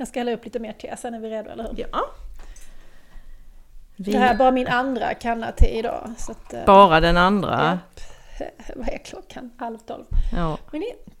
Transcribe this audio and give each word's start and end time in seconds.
Jag 0.00 0.08
ska 0.08 0.20
hälla 0.20 0.32
upp 0.32 0.44
lite 0.44 0.58
mer 0.58 0.72
te, 0.72 0.96
sen 0.96 1.14
är 1.14 1.18
vi 1.20 1.30
redo, 1.30 1.50
eller 1.50 1.64
hur? 1.64 1.86
Ja. 1.92 2.00
Vi, 3.96 4.12
Det 4.12 4.18
här 4.18 4.34
är 4.34 4.38
bara 4.38 4.50
min 4.50 4.66
andra 4.66 5.14
kanna 5.14 5.52
te 5.52 5.78
idag. 5.78 6.12
Så 6.18 6.32
att, 6.32 6.52
eh, 6.52 6.64
bara 6.66 7.00
den 7.00 7.16
andra. 7.16 7.78
japp. 7.80 8.00
Vad 8.76 8.88
är 8.88 8.98
klockan? 8.98 9.50
Halv 9.58 9.78
tolv. 9.78 10.04
Ja. 10.32 10.58
Men 10.72 10.80
det, 10.80 11.12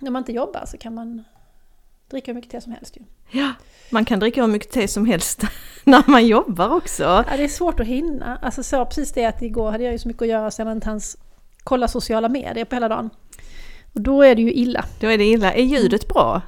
när 0.00 0.10
man 0.10 0.20
inte 0.20 0.32
jobbar 0.32 0.66
så 0.66 0.78
kan 0.78 0.94
man 0.94 1.24
dricka 2.10 2.30
hur 2.30 2.34
mycket 2.34 2.50
te 2.50 2.60
som 2.60 2.72
helst 2.72 2.96
ju. 2.96 3.02
ja. 3.40 3.52
Man 3.90 4.04
kan 4.04 4.20
dricka 4.20 4.40
hur 4.40 4.48
mycket 4.48 4.70
te 4.70 4.88
som 4.88 5.06
helst 5.06 5.42
när 5.84 6.10
man 6.10 6.26
jobbar 6.26 6.68
också. 6.74 7.02
Ja, 7.02 7.36
det 7.36 7.44
är 7.44 7.48
svårt 7.48 7.80
att 7.80 7.86
hinna. 7.86 8.38
Alltså 8.42 8.62
så 8.62 8.84
precis 8.86 9.12
det 9.12 9.24
att 9.24 9.42
igår 9.42 9.70
hade 9.70 9.84
jag 9.84 9.92
ju 9.92 9.98
så 9.98 10.08
mycket 10.08 10.22
att 10.22 10.28
göra 10.28 10.50
så 10.50 10.62
jag 10.62 10.72
inte 10.72 10.88
hans 10.88 11.16
kolla 11.64 11.88
sociala 11.88 12.28
medier 12.28 12.64
på 12.64 12.76
hela 12.76 12.88
dagen. 12.88 13.10
Och 13.94 14.00
då 14.00 14.22
är 14.22 14.34
det 14.34 14.42
ju 14.42 14.52
illa. 14.52 14.84
Då 15.00 15.10
är 15.10 15.18
det 15.18 15.24
illa. 15.24 15.52
Är 15.52 15.62
ljudet 15.62 16.08
bra? 16.08 16.42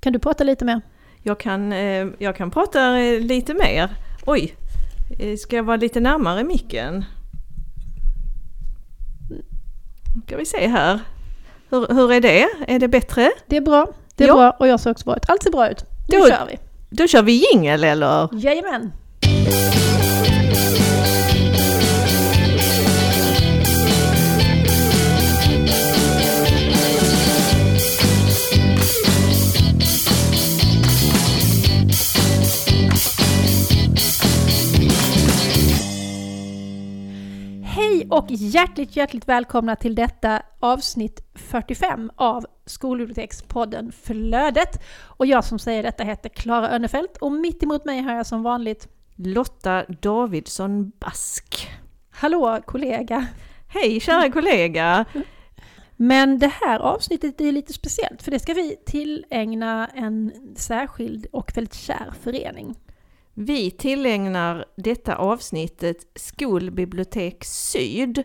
Kan 0.00 0.12
du 0.12 0.18
prata 0.18 0.44
lite 0.44 0.64
mer? 0.64 0.80
Jag 1.22 1.40
kan, 1.40 1.72
eh, 1.72 2.06
jag 2.18 2.36
kan 2.36 2.50
prata 2.50 2.98
eh, 3.00 3.20
lite 3.20 3.54
mer. 3.54 3.88
Oj, 4.26 4.54
eh, 5.18 5.36
ska 5.36 5.56
jag 5.56 5.64
vara 5.64 5.76
lite 5.76 6.00
närmare 6.00 6.44
micken? 6.44 7.04
Ska 10.26 10.36
vi 10.36 10.46
se 10.46 10.66
här. 10.68 11.00
Hur, 11.70 11.86
hur 11.94 12.12
är 12.12 12.20
det? 12.20 12.46
Är 12.68 12.78
det 12.78 12.88
bättre? 12.88 13.30
Det 13.46 13.56
är 13.56 13.60
bra. 13.60 13.86
Det 14.16 14.24
är 14.24 14.28
Ja. 14.28 14.34
bra 14.34 14.50
och 14.50 14.68
jag 14.68 14.80
ser 14.80 14.90
också 14.90 15.04
bra 15.04 15.16
ut. 15.16 15.22
Allt 15.30 15.42
ser 15.42 15.50
bra 15.50 15.70
ut. 15.70 15.84
Nu 16.08 16.18
Då- 16.18 16.28
kör 16.28 16.46
vi! 16.50 16.58
Då 16.90 17.06
kör 17.06 17.22
vi 17.22 17.44
jingel 17.52 17.84
eller? 17.84 18.28
Jajamän! 18.32 18.92
Hej 37.76 38.06
och 38.10 38.26
hjärtligt, 38.28 38.96
hjärtligt 38.96 39.28
välkomna 39.28 39.76
till 39.76 39.94
detta 39.94 40.42
avsnitt 40.60 41.20
45 41.34 42.10
av 42.16 42.46
Skolbibliotekspodden 42.66 43.92
Flödet. 43.92 44.82
Och 44.98 45.26
jag 45.26 45.44
som 45.44 45.58
säger 45.58 45.82
detta 45.82 46.04
heter 46.04 46.28
Klara 46.28 46.70
Önnefelt 46.70 47.16
och 47.16 47.32
mitt 47.32 47.62
emot 47.62 47.84
mig 47.84 48.02
har 48.02 48.14
jag 48.14 48.26
som 48.26 48.42
vanligt 48.42 48.88
Lotta 49.16 49.84
Davidsson 49.84 50.92
Bask. 50.98 51.68
Hallå 52.10 52.60
kollega! 52.66 53.26
Hej 53.68 54.00
kära 54.00 54.30
kollega! 54.32 55.04
Men 55.96 56.38
det 56.38 56.52
här 56.66 56.80
avsnittet 56.80 57.40
är 57.40 57.52
lite 57.52 57.72
speciellt 57.72 58.22
för 58.22 58.30
det 58.30 58.38
ska 58.38 58.54
vi 58.54 58.76
tillägna 58.86 59.86
en 59.94 60.32
särskild 60.56 61.26
och 61.32 61.52
väldigt 61.54 61.74
kär 61.74 62.12
förening. 62.22 62.74
Vi 63.38 63.70
tillägnar 63.70 64.64
detta 64.76 65.16
avsnittet 65.16 66.06
Skolbibliotek 66.14 67.44
Syd 67.44 68.24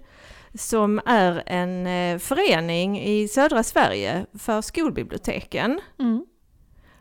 som 0.54 1.02
är 1.06 1.44
en 1.46 1.88
eh, 1.88 2.18
förening 2.20 3.02
i 3.02 3.28
södra 3.28 3.64
Sverige 3.64 4.26
för 4.34 4.62
skolbiblioteken. 4.62 5.80
Mm. 6.00 6.26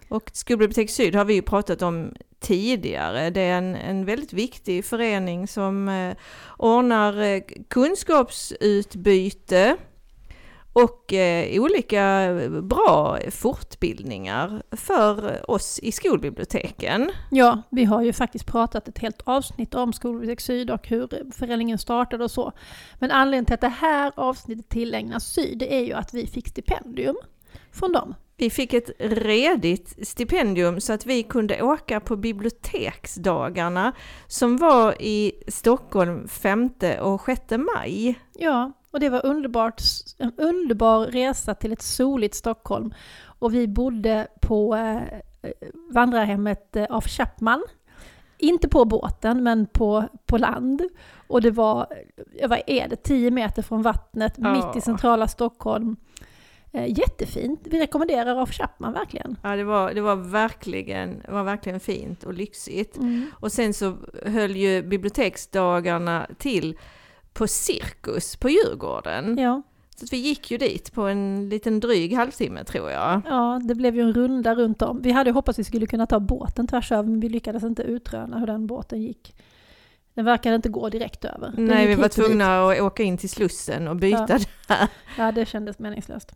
Och 0.08 0.31
Skolbibliotek 0.33 0.91
Syd 0.91 1.14
har 1.14 1.25
vi 1.25 1.34
ju 1.34 1.42
pratat 1.42 1.83
om 1.83 2.14
tidigare. 2.41 3.31
Det 3.31 3.41
är 3.41 3.58
en, 3.58 3.77
en 3.77 4.05
väldigt 4.05 4.33
viktig 4.33 4.84
förening 4.84 5.48
som 5.48 5.88
eh, 5.88 6.16
ordnar 6.58 7.22
eh, 7.22 7.42
kunskapsutbyte 7.69 9.77
och 10.84 11.12
eh, 11.12 11.62
olika 11.62 12.34
bra 12.62 13.18
fortbildningar 13.30 14.62
för 14.70 15.50
oss 15.50 15.80
i 15.82 15.92
skolbiblioteken. 15.92 17.10
Ja, 17.30 17.62
vi 17.70 17.84
har 17.84 18.02
ju 18.02 18.12
faktiskt 18.12 18.46
pratat 18.46 18.88
ett 18.88 18.98
helt 18.98 19.22
avsnitt 19.24 19.74
om 19.74 19.92
Skolbibliotek 19.92 20.40
Syd 20.40 20.70
och 20.70 20.88
hur 20.88 21.32
föreningen 21.32 21.78
startade 21.78 22.24
och 22.24 22.30
så. 22.30 22.52
Men 22.98 23.10
anledningen 23.10 23.44
till 23.44 23.54
att 23.54 23.60
det 23.60 23.69
här 23.69 24.12
avsnittet 24.16 24.69
tillägnas 24.69 25.24
Syd, 25.24 25.58
det 25.58 25.74
är 25.74 25.84
ju 25.84 25.92
att 25.92 26.14
vi 26.14 26.26
fick 26.26 26.48
stipendium 26.48 27.16
från 27.72 27.92
dem. 27.92 28.14
Vi 28.36 28.50
fick 28.50 28.74
ett 28.74 28.90
redigt 28.98 30.06
stipendium 30.08 30.80
så 30.80 30.92
att 30.92 31.06
vi 31.06 31.22
kunde 31.22 31.62
åka 31.62 32.00
på 32.00 32.16
biblioteksdagarna 32.16 33.92
som 34.26 34.56
var 34.56 35.02
i 35.02 35.32
Stockholm 35.48 36.28
5 36.28 36.70
och 37.00 37.22
6 37.26 37.42
maj. 37.50 38.14
Ja, 38.32 38.72
och 38.90 39.00
det 39.00 39.08
var 39.08 39.26
underbart, 39.26 39.82
en 40.18 40.32
underbar 40.36 41.06
resa 41.06 41.54
till 41.54 41.72
ett 41.72 41.82
soligt 41.82 42.34
Stockholm. 42.34 42.94
Och 43.24 43.54
vi 43.54 43.68
bodde 43.68 44.26
på 44.40 44.74
eh, 44.76 45.02
vandrarhemmet 45.90 46.76
eh, 46.76 46.86
af 46.90 47.06
Chapman. 47.08 47.62
Inte 48.38 48.68
på 48.68 48.84
båten, 48.84 49.42
men 49.42 49.66
på, 49.66 50.04
på 50.26 50.38
land. 50.38 50.82
Och 51.28 51.42
det 51.42 51.50
var, 51.50 51.86
ja, 52.40 52.48
vad 52.48 52.62
är 52.66 52.88
det, 52.88 52.96
10 52.96 53.30
meter 53.30 53.62
från 53.62 53.82
vattnet, 53.82 54.34
Ja. 54.36 54.52
mitt 54.52 54.76
i 54.76 54.80
centrala 54.80 55.28
Stockholm. 55.28 55.96
Eh, 56.72 56.98
jättefint. 56.98 57.60
Vi 57.64 57.80
rekommenderar 57.80 58.36
af 58.42 58.50
Chapman 58.52 58.92
verkligen. 58.92 59.36
Ja, 59.42 59.56
det 59.56 59.64
var, 59.64 59.94
det 59.94 60.00
var, 60.00 60.16
verkligen, 60.16 61.22
var 61.28 61.42
verkligen 61.44 61.80
fint 61.80 62.24
och 62.24 62.34
lyxigt. 62.34 62.98
Och 63.32 63.52
sen 63.52 63.74
så 63.74 63.96
höll 64.26 64.56
ju 64.56 64.82
biblioteksdagarna 64.82 66.26
till 66.38 66.78
på 67.32 67.46
Cirkus 67.46 68.36
på 68.36 68.48
Djurgården. 68.50 69.38
Ja, 69.38 69.62
Så 69.96 70.06
vi 70.10 70.16
gick 70.16 70.50
ju 70.50 70.58
dit 70.58 70.92
på 70.92 71.02
en 71.02 71.48
liten 71.48 71.80
dryg 71.80 72.14
halvtimme 72.14 72.64
tror 72.64 72.91
jag. 72.91 73.22
ja, 73.26 73.60
det 73.64 73.74
blev 73.74 73.94
ju 73.96 74.02
en 74.02 74.12
runda 74.12 74.54
runt 74.54 74.82
om. 74.82 75.02
Vi 75.02 75.10
hade 75.12 75.30
hoppats 75.30 75.56
att 75.56 75.58
vi 75.60 75.64
skulle 75.64 75.86
kunna 75.86 76.06
ta 76.06 76.20
båten 76.20 76.66
tvärs 76.66 76.92
över, 76.92 77.08
men 77.08 77.20
vi 77.20 77.28
lyckades 77.28 77.62
inte 77.62 77.82
utröna 77.82 78.38
hur 78.38 78.46
den 78.46 78.66
båten 78.66 79.02
gick. 79.02 79.34
Den 80.14 80.24
verkade 80.24 80.56
inte 80.56 80.69
gå 80.69 80.88
direkt 80.88 81.24
över. 81.24 81.52
Den 81.56 81.64
Nej, 81.64 81.86
vi 81.86 81.94
var 81.94 82.04
och 82.04 82.08
dit. 82.08 82.12
tvungna 82.12 82.69
att 82.70 82.80
åka 82.80 83.02
in 83.02 83.19
till 83.19 83.30
Slussen 83.30 83.88
och 83.88 83.96
byta 83.96 84.26
där. 84.26 84.46
Ja, 85.19 85.32
det 85.32 85.46
kändes 85.46 85.78
meningslöst. 85.78 86.32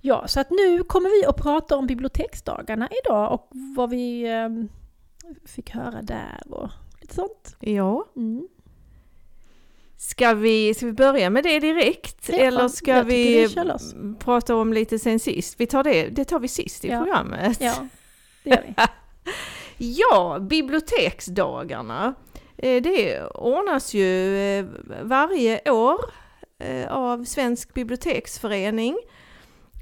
Ja, 0.00 0.28
så 0.28 0.40
att 0.40 0.50
nu 0.50 0.82
kommer 0.82 1.20
vi 1.20 1.26
att 1.26 1.36
prata 1.36 1.76
om 1.76 1.86
biblioteksdagarna 1.86 2.88
idag 3.04 3.32
och 3.32 3.48
vad 3.76 3.90
vi 3.90 4.22
eh, 4.32 4.48
fick 5.44 5.70
höra 5.70 6.02
där 6.02 6.42
och 6.50 6.68
lite 7.00 7.14
sånt. 7.14 7.56
Ja. 7.60 8.04
Mm. 8.16 8.48
Ska 10.02 10.34
vi, 10.34 10.74
ska 10.74 10.86
vi 10.86 10.92
börja 10.92 11.30
med 11.30 11.44
det 11.44 11.58
direkt? 11.58 12.28
Ja, 12.28 12.36
eller 12.36 12.68
ska 12.68 13.02
vi 13.02 13.46
vi 13.46 14.14
prata 14.18 14.56
om 14.56 14.72
lite 14.72 14.98
sen 14.98 15.18
sist? 15.18 15.54
Vi 15.60 15.66
tar 15.66 15.84
det, 15.84 16.08
det 16.08 16.24
tar 16.24 16.38
vi 16.40 16.48
sist 16.48 16.84
i 16.84 16.88
Ja. 16.88 16.98
programmet. 16.98 17.58
Ja, 17.60 17.74
det 18.44 18.50
gör 18.50 18.62
vi. 18.66 18.74
Ja, 19.98 20.38
biblioteksdagarna. 20.40 22.14
Eh, 22.58 22.82
Det 22.82 23.22
ordnas 23.34 23.94
ju 23.94 24.36
eh, 24.58 24.64
varje 25.02 25.70
år 25.70 25.98
eh, 26.58 26.92
av 26.92 27.24
Svensk 27.24 27.74
biblioteksförening. 27.74 28.96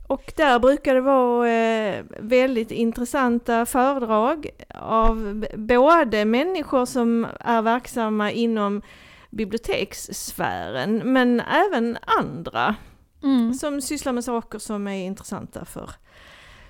Och 0.06 0.32
där 0.36 0.58
brukar 0.58 0.94
det 0.94 1.00
vara 1.00 2.02
väldigt 2.20 2.70
intressanta 2.70 3.66
föredrag 3.66 4.50
av 4.74 5.44
både 5.56 6.24
människor 6.24 6.84
som 6.86 7.26
är 7.40 7.62
verksamma 7.62 8.30
inom 8.30 8.82
bibliotekssfären 9.30 10.96
men 11.12 11.40
även 11.40 11.98
andra 12.20 12.74
Mm. 13.22 13.54
som 13.54 13.80
sysslar 13.80 14.12
med 14.12 14.24
saker 14.24 14.58
som 14.58 14.86
är 14.88 15.04
intressanta 15.06 15.64
för 15.64 15.90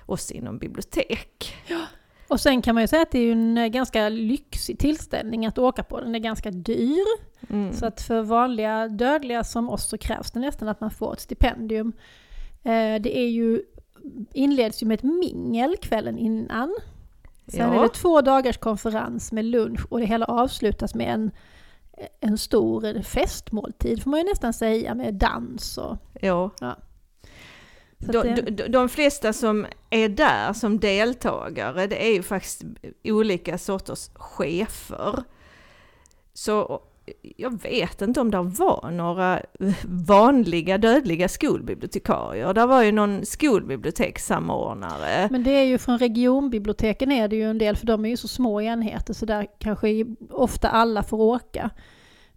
oss 0.05 0.31
inom 0.31 0.57
bibliotek. 0.57 1.55
Och 2.27 2.39
sen 2.39 2.61
kan 2.61 2.75
man 2.75 2.83
ju 2.83 2.87
säga 2.87 3.01
att 3.01 3.11
det 3.11 3.19
är 3.19 3.31
en 3.31 3.57
eh, 3.57 3.67
ganska 3.67 4.09
lyxig 4.09 4.79
tillställning 4.79 5.45
att 5.45 5.57
åka 5.57 5.83
på. 5.83 5.99
Den 6.01 6.15
är 6.15 6.19
ganska 6.19 6.51
dyr. 6.51 7.05
Mm. 7.49 7.73
Så 7.73 7.85
att 7.85 8.01
för 8.01 8.21
vanliga 8.21 8.87
dödliga 8.87 9.43
som 9.43 9.69
oss 9.69 9.89
så 9.89 9.97
krävs 9.97 10.31
det 10.31 10.39
nästan 10.39 10.67
att 10.67 10.81
man 10.81 10.91
får 10.91 11.13
ett 11.13 11.19
stipendium. 11.19 11.93
Eh, 12.63 13.01
det 13.01 13.17
är 13.17 13.27
ju, 13.29 13.61
inleds 14.33 14.83
ju 14.83 14.87
med 14.87 14.95
ett 14.95 15.03
mingel 15.03 15.75
kvällen 15.81 16.17
innan. 16.17 16.75
Sen 17.47 17.59
Ja. 17.73 17.79
är 17.79 17.83
det 17.83 17.89
två 17.89 18.21
dagars 18.21 18.57
konferens 18.57 19.31
med 19.31 19.45
lunch 19.45 19.85
och 19.89 19.99
det 19.99 20.05
hela 20.05 20.25
avslutas 20.25 20.95
med 20.95 21.13
en, 21.13 21.31
en 22.19 22.37
stor 22.37 23.01
festmåltid 23.01 24.03
får 24.03 24.11
man 24.11 24.19
ju 24.19 24.25
nästan 24.25 24.53
säga 24.53 24.95
med 24.95 25.13
dans 25.13 25.77
och... 25.77 25.97
Ja. 26.21 26.51
Så 28.05 28.11
De, 28.11 28.41
de, 28.41 28.67
de 28.67 28.89
flesta 28.89 29.33
som 29.33 29.65
är 29.89 30.09
där 30.09 30.53
som 30.53 30.79
deltagare, 30.79 31.87
det 31.87 32.07
är 32.07 32.13
ju 32.13 32.23
faktiskt 32.23 32.63
olika 33.03 33.57
sorters 33.57 34.09
chefer. 34.15 35.23
Så 36.33 36.81
jag 37.37 37.61
vet 37.61 38.01
inte 38.01 38.21
om 38.21 38.31
det 38.31 38.41
var 38.41 38.91
några 38.91 39.41
vanliga 39.85 40.77
dödliga 40.77 41.29
skolbibliotekarier. 41.29 42.53
Det 42.53 42.65
var 42.65 42.83
ju 42.83 42.91
någon 42.91 43.25
skolbibliotekssamordnare. 43.25 45.27
men 45.31 45.43
det 45.43 45.51
är 45.51 45.63
ju 45.63 45.77
från 45.77 45.97
regionbiblioteken 45.97 47.11
är 47.11 47.27
det 47.27 47.35
ju 47.35 47.49
en 47.49 47.57
del 47.57 47.75
för 47.75 47.87
de 47.87 48.05
är 48.05 48.09
ju 48.09 48.17
så 48.17 48.27
små 48.27 48.61
enheter 48.61 49.13
så 49.13 49.25
där 49.25 49.47
kanske 49.59 50.05
ofta 50.29 50.69
alla 50.69 51.03
får 51.03 51.17
åka. 51.17 51.69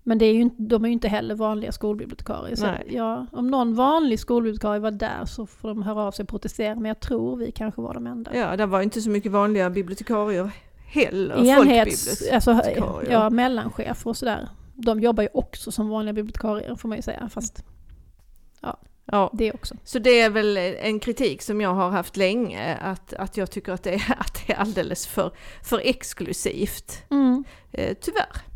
Men 0.07 0.19
det 0.19 0.27
är 0.27 0.35
ju, 0.35 0.51
de 0.59 0.85
är 0.85 0.89
ju 0.89 0.93
inte 0.93 1.09
heller 1.09 1.35
vanliga 1.35 1.73
skolbibliotekarier. 1.73 2.57
Så 2.57 2.67
ja, 2.89 3.27
om 3.33 3.51
någon 3.51 3.75
vanlig 3.75 4.21
skolbibliotekarie 4.21 4.81
var 4.81 4.91
där 4.91 5.25
så 5.25 5.47
får 5.47 5.69
de 5.69 5.83
höra 5.83 6.03
av 6.03 6.13
sig 6.13 6.23
och 6.23 6.29
protestera. 6.29 6.75
Men 6.75 6.85
jag 6.85 7.01
tror 7.01 7.37
vi 7.37 7.53
kanske 7.53 7.81
var 7.81 7.95
de 7.95 8.07
enda. 8.07 8.37
Ja, 8.37 8.57
det 8.57 8.67
var 8.67 8.83
inte 8.83 9.01
så 9.01 9.11
mycket 9.11 9.33
vanliga 9.33 9.71
bibliotekarier 9.71 10.51
heller. 10.87 11.47
Enhets, 11.47 12.31
alltså, 12.33 12.61
ja, 13.11 13.31
mellanchefer 13.31 14.11
och 14.11 14.17
sådär. 14.17 14.49
De 14.75 15.01
jobbar 15.01 15.23
ju 15.23 15.29
också 15.35 15.73
som 15.73 15.89
vanliga 15.89 16.13
bibliotekarier 16.13 16.75
får 16.75 16.89
man 16.89 16.99
ju 16.99 17.03
säga. 17.03 17.29
Fast 17.29 17.65
Ja, 19.07 19.31
det 19.33 19.53
också. 19.53 19.75
så 19.85 19.99
det 19.99 20.21
är 20.21 20.31
väl 20.31 20.57
en 20.57 21.01
kritik 21.01 21.43
som 21.43 21.61
jag 21.61 21.75
har 21.75 21.91
haft 21.91 22.17
länge, 22.17 22.75
att, 22.77 23.13
att 23.15 23.37
jag 23.37 23.51
tycker 23.51 23.73
att 23.73 23.83
det 23.83 23.95
är, 23.95 24.15
att 24.19 24.47
det 24.47 24.53
är 24.53 24.57
alldeles 24.57 25.07
för, 25.07 25.33
för 25.63 25.81
exklusivt. 25.85 27.03
Mm. 27.11 27.45
Eh, 27.73 27.97
tyvärr. 28.01 28.54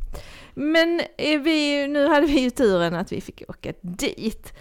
Men 0.55 1.01
eh, 1.19 1.41
vi, 1.41 1.89
nu 1.89 2.09
hade 2.09 2.27
vi 2.27 2.41
ju 2.41 2.51
turen 2.51 2.95
att 2.95 3.13
vi 3.13 3.21
fick 3.21 3.43
åka 3.49 3.73
dit. 3.81 4.53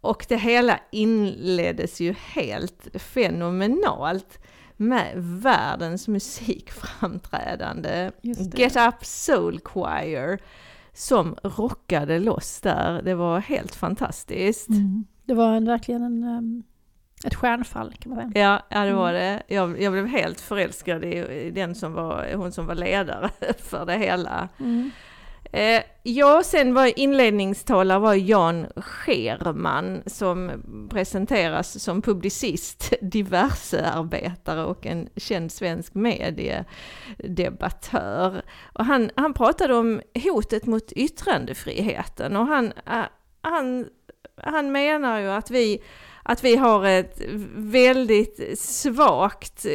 Och 0.00 0.26
det 0.28 0.36
hela 0.36 0.80
inleddes 0.92 2.00
ju 2.00 2.12
helt 2.12 2.88
fenomenalt 2.94 4.38
med 4.76 5.12
världens 5.16 6.08
musikframträdande. 6.08 8.10
Get 8.54 8.76
Up 8.76 9.04
Soul 9.04 9.60
Choir 9.64 10.38
som 10.92 11.36
rockade 11.42 12.18
loss 12.18 12.60
där. 12.60 13.02
Det 13.02 13.14
var 13.14 13.40
helt 13.40 13.74
fantastiskt. 13.74 14.68
Mm. 14.68 15.04
Det 15.24 15.34
var 15.34 15.54
en, 15.54 15.64
verkligen 15.64 16.02
en, 16.02 16.24
um, 16.24 16.62
ett 17.24 17.34
stjärnfall 17.34 17.94
kan 18.00 18.14
man 18.14 18.32
säga. 18.32 18.44
Ja, 18.44 18.62
ja 18.78 18.84
det 18.84 18.92
var 18.92 19.10
Mm. 19.10 19.22
det. 19.22 19.42
Jag, 19.54 19.82
jag 19.82 19.92
blev 19.92 20.06
helt 20.06 20.40
förälskad 20.40 21.04
i, 21.04 21.16
i 21.46 21.50
den 21.50 21.74
som 21.74 21.92
var, 21.92 22.34
hon 22.34 22.52
som 22.52 22.66
var 22.66 22.74
ledare 22.74 23.30
för 23.58 23.86
det 23.86 23.96
hela. 23.96 24.48
Mm. 24.60 24.90
Eh, 25.54 25.82
ja, 26.02 26.42
sen 26.44 26.74
var 26.74 26.98
inledningstalare 26.98 27.98
var 27.98 28.14
Jan 28.14 28.66
Scherman 28.76 30.02
som 30.06 30.50
presenteras 30.90 31.82
som 31.82 32.02
publicist, 32.02 32.92
diversearbetare 33.00 34.64
och 34.64 34.86
en 34.86 35.08
känd 35.16 35.52
svensk 35.52 35.94
mediedebattör. 35.94 38.42
Och 38.72 38.84
han, 38.84 39.10
han 39.16 39.34
pratade 39.34 39.74
om 39.74 40.00
hotet 40.24 40.66
mot 40.66 40.92
yttrandefriheten 40.92 42.36
och 42.36 42.46
han, 42.46 42.72
eh, 42.86 43.04
han, 43.42 43.86
han 44.36 44.72
menar 44.72 45.20
ju 45.20 45.30
att 45.30 45.50
vi 45.50 45.82
att 46.22 46.44
vi 46.44 46.56
har 46.56 46.84
ett 46.84 47.22
väldigt 47.54 48.58
svagt, 48.58 49.66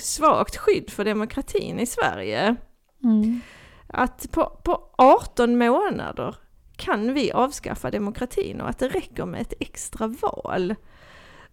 svagt 0.00 0.56
skydd 0.56 0.90
för 0.90 1.04
demokratin 1.04 1.80
i 1.80 1.86
Sverige 1.86 2.56
Mm. 3.04 3.40
att 3.86 4.32
på, 4.32 4.60
på 4.64 4.90
18 4.98 5.58
månader 5.58 6.36
kan 6.76 7.14
vi 7.14 7.32
avskaffa 7.32 7.90
demokratin 7.90 8.60
och 8.60 8.68
att 8.68 8.78
det 8.78 8.88
räcker 8.88 9.26
med 9.26 9.40
ett 9.40 9.54
extra 9.60 10.06
val. 10.06 10.74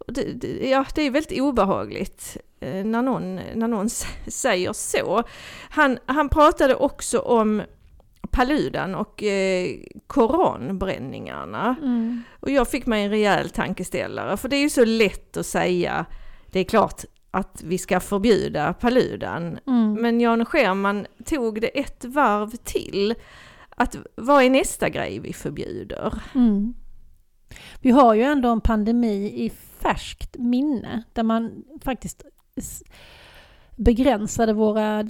Det, 0.08 0.24
det, 0.24 0.70
ja, 0.70 0.86
det 0.96 1.02
är 1.02 1.12
väldigt 1.12 1.42
obehagligt 1.42 2.38
eh, 2.60 2.86
när 2.86 3.02
någon, 3.02 3.36
när 3.36 3.68
någon 3.68 3.90
säger 4.28 4.74
så. 4.74 5.24
Han, 5.70 5.98
han 6.06 6.30
pratade 6.30 6.76
också 6.76 7.20
om 7.20 7.62
Paludan 8.34 8.96
och 8.96 9.24
eh, 9.24 9.70
koranbränningarna. 10.08 11.76
Mm. 11.82 12.24
Och 12.40 12.50
jag 12.52 12.68
fick 12.68 12.86
mig 12.86 13.04
en 13.04 13.10
rejäl 13.10 13.50
tankeställare, 13.50 14.38
för 14.38 14.50
det 14.50 14.56
är 14.56 14.62
ju 14.62 14.70
så 14.70 14.86
lätt 14.86 15.38
att 15.38 15.46
säga, 15.46 16.06
det 16.52 16.60
är 16.60 16.64
klart 16.64 17.02
att 17.32 17.64
vi 17.66 17.78
ska 17.78 18.00
förbjuda 18.00 18.74
Paludan, 18.74 19.60
Mm. 19.68 19.94
men 19.94 20.22
Jan 20.22 20.46
Scherman 20.46 21.06
tog 21.26 21.62
det 21.62 21.80
ett 21.80 22.06
varv 22.06 22.50
till. 22.64 23.16
Att 23.70 23.98
vad 24.16 24.44
är 24.44 24.50
nästa 24.50 24.90
grej 24.90 25.20
vi 25.20 25.34
förbjuder? 25.34 26.14
Mm. 26.36 26.74
Vi 27.82 27.92
har 27.92 28.14
ju 28.14 28.24
ändå 28.24 28.50
en 28.50 28.62
pandemi 28.62 29.46
i 29.46 29.50
färskt 29.80 30.36
minne 30.38 31.04
där 31.14 31.24
man 31.24 31.64
faktiskt 31.84 32.24
begränsade 33.76 34.54
våra 34.54 35.08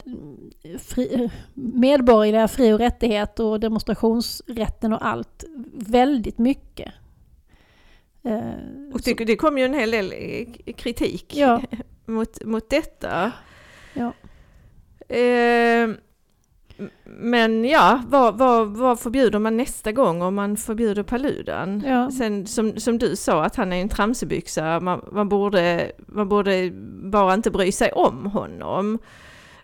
fri, 0.79 1.29
medborgerliga 1.53 2.47
fri 2.47 2.73
och 2.73 2.79
rättigheter 2.79 3.43
och 3.43 3.59
demonstrationsrätten 3.59 4.93
och 4.93 5.05
allt 5.05 5.43
väldigt 5.73 6.37
mycket. 6.37 6.93
Eh, 8.23 8.93
Och 8.93 9.01
det, 9.05 9.13
det 9.13 9.35
kom 9.35 9.57
ju 9.57 9.65
en 9.65 9.73
hel 9.73 9.91
del 9.91 10.13
eh, 10.17 10.73
kritik 10.73 11.35
ja, 11.35 11.61
mot, 12.05 12.43
mot 12.45 12.69
detta. 12.69 13.31
ja. 13.93 14.13
Eh, 15.15 15.89
men 17.03 17.65
ja, 17.65 18.01
vad, 18.07 18.37
vad, 18.37 18.77
vad 18.77 18.99
förbjuder 18.99 19.39
man 19.39 19.57
nästa 19.57 19.91
gång 19.91 20.21
om 20.21 20.35
man 20.35 20.57
förbjuder 20.57 21.03
Paludan? 21.03 21.83
Ja. 21.85 22.11
Sen 22.11 22.47
som, 22.47 22.79
som 22.79 22.97
du 22.97 23.15
sa 23.15 23.43
att 23.43 23.55
han 23.55 23.73
är 23.73 23.81
en 23.81 23.89
tramsebyxa, 23.89 24.79
man, 24.79 25.09
man, 25.11 25.29
borde, 25.29 25.91
man 25.97 26.29
borde 26.29 26.71
bara 27.11 27.33
inte 27.33 27.51
bry 27.51 27.71
sig 27.71 27.91
om 27.91 28.25
honom. 28.25 28.99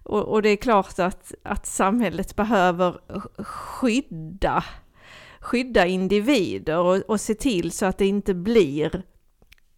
Och, 0.04 0.24
och 0.24 0.42
det 0.42 0.50
är 0.50 0.56
klart 0.56 1.00
att, 1.00 1.34
att 1.44 1.66
samhället 1.66 2.36
behöver 2.36 2.98
skydda, 3.44 4.64
skydda 5.40 5.86
individer 5.86 6.78
och, 6.78 6.96
och 6.96 7.22
se 7.22 7.36
till 7.36 7.72
så 7.72 7.86
att 7.86 7.98
det 7.98 8.06
inte 8.08 8.34
blir 8.34 9.04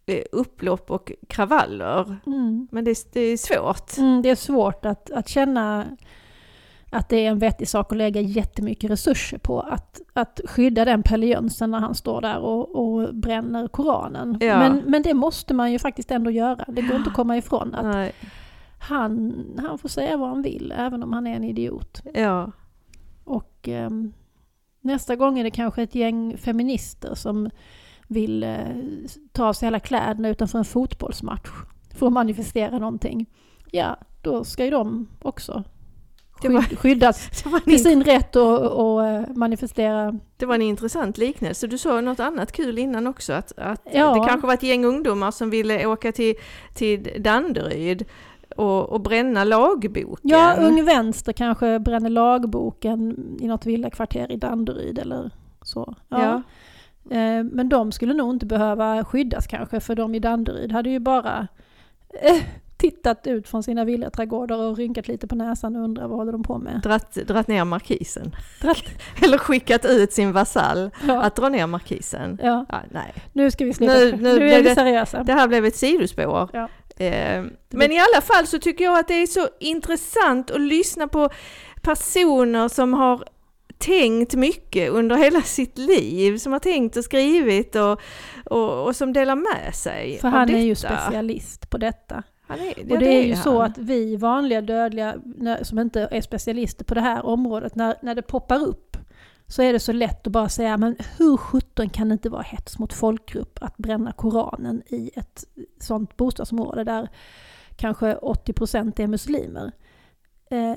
eh, 0.06 0.24
upplopp 0.32 0.92
och 0.92 1.12
kravaller. 1.30 2.18
Mm. 2.26 2.68
Men 2.72 2.84
det, 2.84 3.14
det 3.14 3.22
är 3.22 3.38
svårt. 3.38 3.98
Mm, 3.98 4.22
det 4.22 4.30
är 4.30 4.36
svårt 4.36 4.86
att, 4.86 5.12
att 5.12 5.28
känna 5.30 5.98
att 6.94 7.10
det 7.10 7.26
är 7.26 7.30
en 7.30 7.40
vettig 7.40 7.68
sak 7.68 7.92
att 7.92 7.98
lägga 7.98 8.22
jättemycket 8.22 8.92
resurser 8.92 9.38
på 9.38 9.60
att, 9.60 10.02
att 10.14 10.42
skydda 10.46 10.86
den 10.86 11.04
Pelle 11.04 11.26
Jönsson 11.26 11.72
när 11.72 11.80
han 11.80 11.96
står 11.96 12.22
där 12.22 12.38
och, 12.38 12.76
och 12.76 13.16
bränner 13.16 13.68
Koranen. 13.68 14.38
Ja. 14.42 14.60
Men, 14.60 14.84
men 14.86 15.02
det 15.02 15.14
måste 15.14 15.54
man 15.54 15.72
ju 15.72 15.80
faktiskt 15.80 16.12
ändå 16.12 16.32
göra. 16.32 16.66
Det 16.68 16.82
går 16.82 16.96
inte 16.96 17.10
att 17.10 17.16
komma 17.16 17.38
ifrån 17.38 17.76
att 17.76 17.86
Nej. 17.86 18.12
han, 18.80 19.44
han 19.58 19.78
får 19.78 19.90
säga 19.90 20.18
vad 20.18 20.30
han 20.30 20.42
vill, 20.42 20.74
även 20.78 21.04
om 21.04 21.14
han 21.14 21.28
är 21.28 21.36
en 21.36 21.44
idiot. 21.44 22.02
Ja. 22.14 22.52
Och 23.24 23.68
ehm, 23.68 24.14
nästa 24.82 25.16
gång 25.16 25.40
är 25.40 25.44
det 25.44 25.52
kanske 25.52 25.84
ett 25.84 25.96
gäng 25.96 26.38
feminister 26.38 27.16
som 27.16 27.50
vill 28.08 28.44
eh, 28.44 28.58
ta 29.32 29.46
av 29.46 29.54
sig 29.54 29.66
hela 29.66 29.80
kläderna 29.80 30.30
utanför 30.30 30.58
en 30.58 30.66
fotbollsmatch 30.66 31.50
för 31.96 32.08
att 32.08 32.14
manifestera 32.14 32.80
någonting. 32.80 33.26
Ja, 33.72 33.98
då 34.22 34.44
ska 34.44 34.66
ju 34.66 34.72
de 34.72 35.08
också 35.22 35.64
var- 36.50 36.62
skydd, 36.62 36.80
skyddas 36.80 37.30
till 37.66 37.84
sin 37.84 38.04
rätt 38.04 38.36
att 38.36 39.28
eh, 39.28 39.36
manifestera. 39.36 40.20
det 40.38 40.46
var 40.46 40.56
en 40.56 40.62
intressant 40.62 41.18
liknelse. 41.18 41.68
Du 41.68 41.78
sa 41.78 42.02
något 42.02 42.20
annat 42.20 42.52
kul 42.52 42.80
innan 42.80 43.08
också, 43.08 43.34
att, 43.34 43.52
att 43.58 43.82
Ja. 43.94 44.14
det 44.14 44.28
kanske 44.30 44.48
var 44.48 44.54
ett 44.54 44.64
gäng 44.64 44.86
ungdomar 44.86 45.32
som 45.32 45.50
ville 45.50 45.86
åka 45.86 46.12
till, 46.12 46.36
till 46.74 47.10
Danderyd 47.20 48.06
och, 48.58 48.90
och 48.90 49.02
bränna 49.02 49.44
lagboken. 49.44 50.30
Ja, 50.30 50.56
Ung 50.60 50.86
Vänster 50.86 51.34
kanske 51.34 51.80
bränner 51.80 52.10
lagboken 52.10 53.18
i 53.42 53.48
något 53.48 53.66
villakvarter 53.66 54.32
i 54.32 54.38
Danderyd 54.38 55.00
eller 55.00 55.32
så. 55.62 55.96
Ja. 56.10 56.22
Ja. 56.22 57.16
Eh, 57.18 57.44
Men 57.44 57.70
de 57.70 57.92
skulle 57.92 58.14
nog 58.14 58.34
inte 58.34 58.46
behöva 58.46 59.06
skyddas 59.06 59.48
kanske, 59.48 59.80
för 59.80 59.96
de 59.96 60.16
i 60.16 60.20
Danderyd 60.20 60.72
hade 60.72 60.90
ju 60.90 61.00
bara 61.00 61.48
eh, 62.22 62.42
tittat 62.82 63.28
ut 63.28 63.48
från 63.48 63.64
sina 63.64 63.86
villaträdgårdar 63.86 64.58
och 64.58 64.78
rynkat 64.78 65.08
lite 65.08 65.28
på 65.28 65.36
näsan 65.36 65.76
och 65.76 65.84
undrat 65.84 66.10
vad 66.10 66.18
håller 66.20 66.32
de 66.32 66.44
på 66.44 66.58
med. 66.58 66.80
Dratt, 66.84 67.14
dratt 67.14 67.48
ner 67.48 67.66
markisen. 67.66 68.36
Dratt. 68.62 68.84
Eller 69.24 69.38
skickat 69.38 69.86
ut 69.86 70.14
sin 70.14 70.32
vasall 70.32 70.92
Ja, 71.08 71.22
att 71.22 71.36
dra 71.36 71.50
ner 71.50 71.68
markisen. 71.68 72.40
ja. 72.44 72.66
Ja, 72.70 72.82
nej. 72.92 73.14
nu 73.34 73.52
ska 73.52 73.66
vi 73.66 73.74
sluta. 73.74 73.94
Nu- 73.94 74.12
Nu, 74.12 74.40
nu 74.40 74.50
är 74.52 74.64
vi 74.64 74.76
seriösa. 74.76 75.24
Det 75.24 75.34
här 75.34 75.48
blev 75.48 75.66
ett 75.66 75.76
sidospår. 75.76 76.50
Ja. 76.54 76.70
Eh, 77.06 77.44
men 77.70 77.92
i 77.92 78.00
alla 78.00 78.22
fall 78.22 78.48
så 78.48 78.60
tycker 78.60 78.84
jag 78.84 79.00
att 79.00 79.08
det 79.08 79.14
är 79.14 79.28
så 79.28 79.48
intressant 79.60 80.52
att 80.52 80.62
lyssna 80.62 81.08
på 81.08 81.30
personer 81.82 82.68
som 82.68 82.94
har 82.94 83.24
tänkt 83.78 84.36
mycket 84.36 84.90
under 84.92 85.16
hela 85.16 85.42
sitt 85.42 85.78
liv, 85.78 86.38
som 86.38 86.52
har 86.54 86.60
tänkt 86.60 86.98
och 86.98 87.04
skrivit 87.04 87.76
och, 87.76 88.02
och, 88.46 88.86
och 88.88 88.96
som 88.96 89.14
delar 89.14 89.36
med 89.36 89.76
sig 89.76 90.18
För 90.22 90.28
han 90.28 90.50
är 90.50 90.60
ju 90.60 90.76
specialist 90.76 91.70
på 91.70 91.78
detta. 91.78 92.24
Han 92.52 92.60
är, 92.60 92.92
Och 92.92 93.00
det 93.00 93.18
är 93.18 93.24
ju 93.24 93.36
så 93.36 93.62
att 93.62 93.78
vi 93.78 94.16
vanliga 94.16 94.62
dödliga 94.62 95.16
som 95.62 95.80
inte 95.80 96.08
är 96.12 96.22
specialister 96.22 96.86
på 96.86 96.94
det 96.94 97.02
här 97.02 97.26
området, 97.26 97.76
när, 97.76 97.96
när 98.02 98.16
det 98.16 98.22
poppar 98.22 98.64
upp 98.64 98.98
så 99.48 99.62
är 99.62 99.74
det 99.74 99.80
så 99.80 99.92
lätt 99.92 100.28
att 100.28 100.34
bara 100.34 100.50
säga 100.50 100.78
men 100.78 100.96
hur 101.18 101.38
sjutton 101.38 101.90
kan 101.90 102.10
det 102.10 102.14
inte 102.14 102.30
vara 102.30 102.42
hets 102.42 102.80
mot 102.80 102.94
folkgrupp 102.94 103.60
att 103.62 103.78
bränna 103.78 104.12
Koranen 104.12 104.82
i 104.88 105.12
ett 105.16 105.44
sånt 105.80 106.18
bostadsområde 106.18 106.84
där 106.84 107.10
kanske 107.76 108.16
80% 108.16 109.02
är 109.02 109.08
muslimer. 109.08 109.72
Eh, 110.50 110.76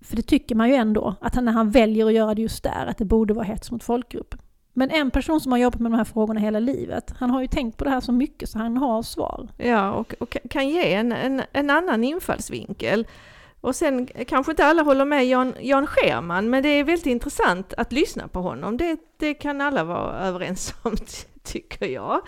för 0.00 0.16
det 0.16 0.22
tycker 0.22 0.54
man 0.54 0.68
ju 0.68 0.74
ändå, 0.74 1.14
att 1.20 1.34
när 1.34 1.52
han 1.52 1.70
väljer 1.70 2.06
att 2.06 2.12
göra 2.12 2.34
det 2.34 2.42
just 2.42 2.62
där, 2.62 2.86
att 2.86 2.98
det 2.98 3.04
borde 3.04 3.34
vara 3.34 3.44
hets 3.44 3.70
mot 3.70 3.84
folkgrupp. 3.84 4.34
Men 4.76 4.90
en 4.90 5.10
person 5.10 5.40
som 5.40 5.52
har 5.52 5.58
jobbat 5.58 5.80
med 5.80 5.92
de 5.92 5.96
här 5.96 6.04
frågorna 6.04 6.40
hela 6.40 6.58
livet, 6.58 7.14
han 7.18 7.30
har 7.30 7.40
ju 7.40 7.46
tänkt 7.46 7.78
på 7.78 7.84
det 7.84 7.90
här 7.90 8.00
så 8.00 8.12
mycket 8.12 8.48
så 8.48 8.58
han 8.58 8.76
har 8.76 9.02
svar. 9.02 9.48
Ja, 9.56 9.90
och, 9.90 10.14
och 10.18 10.36
kan 10.50 10.68
ge 10.68 10.94
en, 10.94 11.12
en, 11.12 11.42
en 11.52 11.70
annan 11.70 12.04
infallsvinkel. 12.04 13.06
Och 13.60 13.76
sen 13.76 14.06
kanske 14.06 14.52
inte 14.52 14.64
alla 14.64 14.82
håller 14.82 15.04
med 15.04 15.26
Jan, 15.26 15.54
Jan 15.60 15.86
Scherman, 15.86 16.50
men 16.50 16.62
det 16.62 16.68
är 16.68 16.84
väldigt 16.84 17.06
intressant 17.06 17.74
att 17.76 17.92
lyssna 17.92 18.28
på 18.28 18.40
honom. 18.40 18.76
Det, 18.76 18.98
det 19.18 19.34
kan 19.34 19.60
alla 19.60 19.84
vara 19.84 20.20
överens 20.20 20.74
om, 20.82 20.96
tycker 21.42 21.86
jag. 21.86 22.20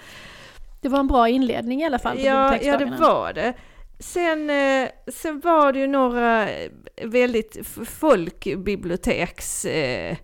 Det 0.81 0.89
var 0.89 0.99
en 0.99 1.07
bra 1.07 1.29
inledning 1.29 1.83
i 1.83 1.85
alla 1.85 1.99
fall 1.99 2.19
Ja, 2.19 2.57
ja 2.63 2.79
det 2.79 2.97
var 3.01 3.33
det. 3.33 3.55
Sen, 3.99 4.51
eh, 4.51 4.89
sen 5.07 5.41
var 5.41 5.73
det 5.73 5.79
ju 5.79 5.87
några 5.87 6.49
väldigt 7.03 7.67
folkbiblioteks 7.87 9.65
eh, 9.65 10.17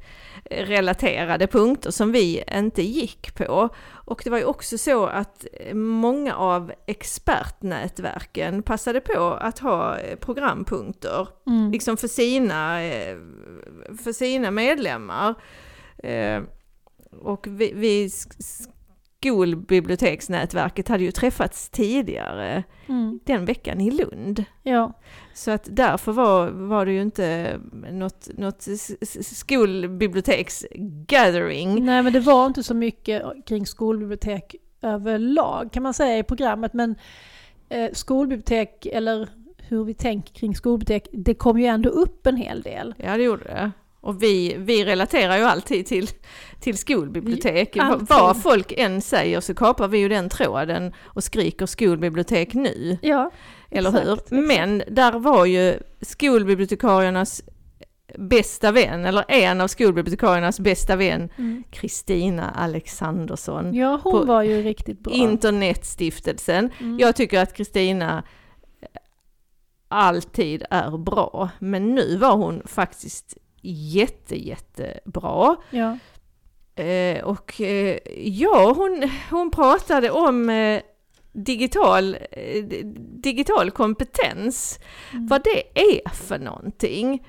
relaterade 0.50 1.46
punkter 1.46 1.90
som 1.90 2.12
vi 2.12 2.44
inte 2.54 2.82
gick 2.82 3.34
på. 3.34 3.68
Och 3.90 4.20
det 4.24 4.30
var 4.30 4.38
ju 4.38 4.44
också 4.44 4.78
så 4.78 5.06
att 5.06 5.46
många 5.72 6.34
av 6.34 6.72
expertnätverken 6.86 8.62
passade 8.62 9.00
på 9.00 9.22
att 9.40 9.58
ha 9.58 9.98
programpunkter, 10.20 11.28
mm. 11.46 11.70
liksom 11.70 11.96
för 11.96 12.08
sina, 12.08 12.82
eh, 12.82 13.16
för 14.04 14.12
sina 14.12 14.50
medlemmar. 14.50 15.34
Och 17.20 17.46
vi, 17.46 17.72
vi 17.74 18.10
skolbiblioteksnätverket 19.22 20.88
hade 20.88 21.04
ju 21.04 21.12
träffats 21.12 21.68
tidigare 21.68 22.62
mm. 22.88 23.20
den 23.24 23.44
veckan 23.44 23.80
i 23.80 23.90
Lund. 23.90 24.44
Ja. 24.62 24.92
Så 25.34 25.50
att 25.50 25.68
därför 25.70 26.12
var, 26.12 26.50
var 26.50 26.86
det 26.86 26.92
ju 26.92 27.02
inte 27.02 27.60
något, 27.90 28.28
något 28.38 28.62
skolbiblioteks-gathering. 29.20 31.84
Nej 31.84 32.02
men 32.02 32.12
det 32.12 32.20
var 32.20 32.46
inte 32.46 32.62
så 32.62 32.74
mycket 32.74 33.22
kring 33.46 33.66
skolbibliotek 33.66 34.56
överlag 34.82 35.72
kan 35.72 35.82
man 35.82 35.94
säga 35.94 36.18
i 36.18 36.22
programmet 36.22 36.72
men 36.72 36.96
eh, 37.68 37.90
skolbibliotek 37.92 38.86
eller 38.86 39.28
hur 39.58 39.84
vi 39.84 39.94
tänker 39.94 40.34
kring 40.34 40.54
skolbibliotek, 40.54 41.08
det 41.12 41.34
kom 41.34 41.58
ju 41.58 41.66
ändå 41.66 41.88
upp 41.88 42.26
en 42.26 42.36
hel 42.36 42.62
del. 42.62 42.94
Ja 42.98 43.16
det 43.16 43.22
gjorde 43.22 43.44
det. 43.44 43.72
Och 44.02 44.22
vi, 44.22 44.56
vi 44.58 44.84
relaterar 44.84 45.36
ju 45.36 45.44
alltid 45.44 45.86
till, 45.86 46.08
till 46.60 46.78
skolbibliotek. 46.78 47.76
Alltid. 47.76 48.08
Vad 48.08 48.42
folk 48.42 48.72
än 48.76 49.00
säger 49.00 49.40
så 49.40 49.54
kapar 49.54 49.88
vi 49.88 49.98
ju 49.98 50.08
den 50.08 50.28
tråden 50.28 50.92
och 51.04 51.24
skriker 51.24 51.66
skolbibliotek 51.66 52.54
nu. 52.54 52.98
Ja, 53.02 53.30
Eller 53.70 53.88
exakt, 53.90 54.06
hur? 54.06 54.12
Exakt. 54.12 54.30
Men 54.30 54.82
där 54.88 55.12
var 55.12 55.44
ju 55.44 55.78
skolbibliotekariernas 56.00 57.42
bästa 58.18 58.72
vän, 58.72 59.04
eller 59.04 59.24
en 59.28 59.60
av 59.60 59.68
skolbibliotekariernas 59.68 60.60
bästa 60.60 60.96
vän, 60.96 61.28
mm. 61.38 61.64
Kristina 61.70 62.50
mm. 62.50 62.62
Alexandersson. 62.64 63.74
Ja, 63.74 64.00
hon 64.04 64.26
var 64.26 64.42
ju 64.42 64.62
riktigt 64.62 65.00
bra. 65.00 65.12
Internetstiftelsen. 65.12 66.70
Mm. 66.80 66.98
Jag 66.98 67.16
tycker 67.16 67.42
att 67.42 67.54
Kristina 67.54 68.22
alltid 69.88 70.64
är 70.70 70.98
bra, 70.98 71.50
men 71.58 71.94
nu 71.94 72.16
var 72.16 72.36
hon 72.36 72.62
faktiskt 72.66 73.38
jätte, 73.62 74.36
jättebra. 74.46 75.56
Ja. 75.70 75.98
Eh, 76.82 77.24
och 77.24 77.60
eh, 77.60 77.98
ja, 78.16 78.72
hon, 78.76 79.10
hon 79.30 79.50
pratade 79.50 80.10
om 80.10 80.50
eh, 80.50 80.82
digital, 81.32 82.16
eh, 82.30 82.64
digital 83.22 83.70
kompetens, 83.70 84.78
mm. 85.12 85.26
vad 85.26 85.44
det 85.44 85.80
är 85.80 86.10
för 86.10 86.38
någonting. 86.38 87.26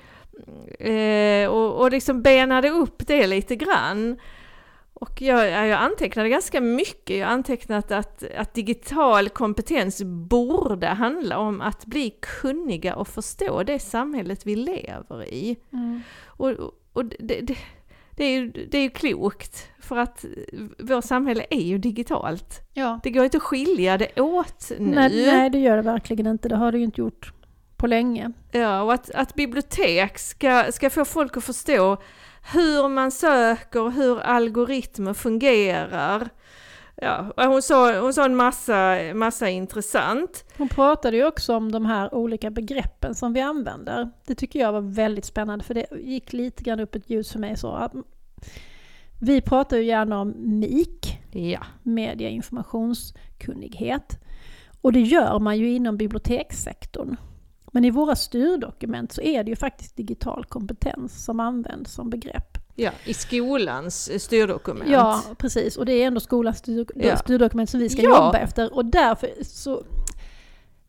Eh, 0.78 1.48
och, 1.48 1.80
och 1.80 1.90
liksom 1.90 2.22
benade 2.22 2.70
upp 2.70 3.06
det 3.06 3.26
lite 3.26 3.56
grann. 3.56 4.18
Och 5.04 5.22
jag, 5.22 5.68
jag 5.68 5.78
antecknade 5.78 6.28
ganska 6.28 6.60
mycket. 6.60 7.16
Jag 7.16 7.28
antecknat 7.28 7.90
att, 7.90 8.24
att 8.36 8.54
digital 8.54 9.28
kompetens 9.28 10.02
borde 10.04 10.86
handla 10.86 11.38
om 11.38 11.60
att 11.60 11.86
bli 11.86 12.14
kunniga 12.40 12.96
och 12.96 13.08
förstå 13.08 13.62
det 13.62 13.78
samhället 13.78 14.46
vi 14.46 14.56
lever 14.56 15.24
i. 15.24 15.56
Mm. 15.72 16.02
Och, 16.26 16.50
och 16.92 17.04
det, 17.04 17.40
det, 17.40 17.56
det, 18.10 18.24
är 18.24 18.30
ju, 18.30 18.50
det 18.50 18.78
är 18.78 18.82
ju 18.82 18.90
klokt, 18.90 19.68
för 19.78 19.96
att 19.96 20.24
vårt 20.78 21.04
samhälle 21.04 21.46
är 21.50 21.64
ju 21.64 21.78
digitalt. 21.78 22.60
Ja. 22.74 23.00
Det 23.02 23.10
går 23.10 23.24
inte 23.24 23.36
att 23.36 23.42
skilja 23.42 23.98
det 23.98 24.20
åt 24.20 24.70
nu. 24.78 24.94
Nej, 24.94 25.26
nej, 25.26 25.50
det 25.50 25.58
gör 25.58 25.76
det 25.76 25.82
verkligen 25.82 26.26
inte. 26.26 26.48
Det 26.48 26.56
har 26.56 26.72
det 26.72 26.78
ju 26.78 26.84
inte 26.84 27.00
gjort 27.00 27.32
på 27.76 27.86
länge. 27.86 28.32
Ja, 28.52 28.82
och 28.82 28.94
att, 28.94 29.10
att 29.10 29.34
bibliotek 29.34 30.18
ska, 30.18 30.72
ska 30.72 30.90
få 30.90 31.04
folk 31.04 31.36
att 31.36 31.44
förstå 31.44 31.96
hur 32.52 32.88
man 32.88 33.10
söker, 33.10 33.90
hur 33.90 34.20
algoritmer 34.20 35.14
fungerar. 35.14 36.28
Ja, 36.96 37.32
hon 37.36 37.62
sa, 37.62 38.00
hon 38.00 38.14
sa 38.14 38.24
en 38.24 38.36
massa, 38.36 38.96
massa 39.14 39.48
intressant. 39.48 40.44
Hon 40.56 40.68
pratade 40.68 41.16
ju 41.16 41.26
också 41.26 41.56
om 41.56 41.72
de 41.72 41.86
här 41.86 42.14
olika 42.14 42.50
begreppen 42.50 43.14
som 43.14 43.32
vi 43.32 43.40
använder. 43.40 44.10
Det 44.26 44.34
tycker 44.34 44.58
jag 44.58 44.72
var 44.72 44.80
väldigt 44.80 45.24
spännande 45.24 45.64
för 45.64 45.74
det 45.74 45.86
gick 46.00 46.32
lite 46.32 46.62
grann 46.62 46.80
upp 46.80 46.94
ett 46.94 47.10
ljus 47.10 47.32
för 47.32 47.38
mig. 47.38 47.56
Så 47.56 47.90
vi 49.20 49.40
pratar 49.40 49.76
ju 49.76 49.84
gärna 49.84 50.20
om 50.20 50.34
MIK, 50.36 51.18
ja. 51.32 51.60
media 51.82 52.28
informationskunnighet. 52.28 54.18
Och 54.80 54.92
det 54.92 55.00
gör 55.00 55.38
man 55.38 55.58
ju 55.58 55.70
inom 55.70 55.96
bibliotekssektorn. 55.96 57.16
Men 57.74 57.84
i 57.84 57.90
våra 57.90 58.16
styrdokument 58.16 59.12
så 59.12 59.20
är 59.20 59.44
det 59.44 59.50
ju 59.50 59.56
faktiskt 59.56 59.96
digital 59.96 60.44
kompetens 60.44 61.24
som 61.24 61.40
används 61.40 61.92
som 61.92 62.10
begrepp. 62.10 62.58
Ja, 62.74 62.90
i 63.04 63.14
skolans 63.14 64.22
styrdokument. 64.22 64.90
Ja, 64.90 65.22
precis. 65.38 65.76
Och 65.76 65.86
det 65.86 65.92
är 65.92 66.06
ändå 66.06 66.20
skolans 66.20 66.62
ja. 66.94 67.16
styrdokument 67.16 67.70
som 67.70 67.80
vi 67.80 67.88
ska 67.88 68.02
ja. 68.02 68.08
jobba 68.08 68.38
efter. 68.38 68.74
Och 68.74 68.84
därför 68.84 69.30
så 69.42 69.82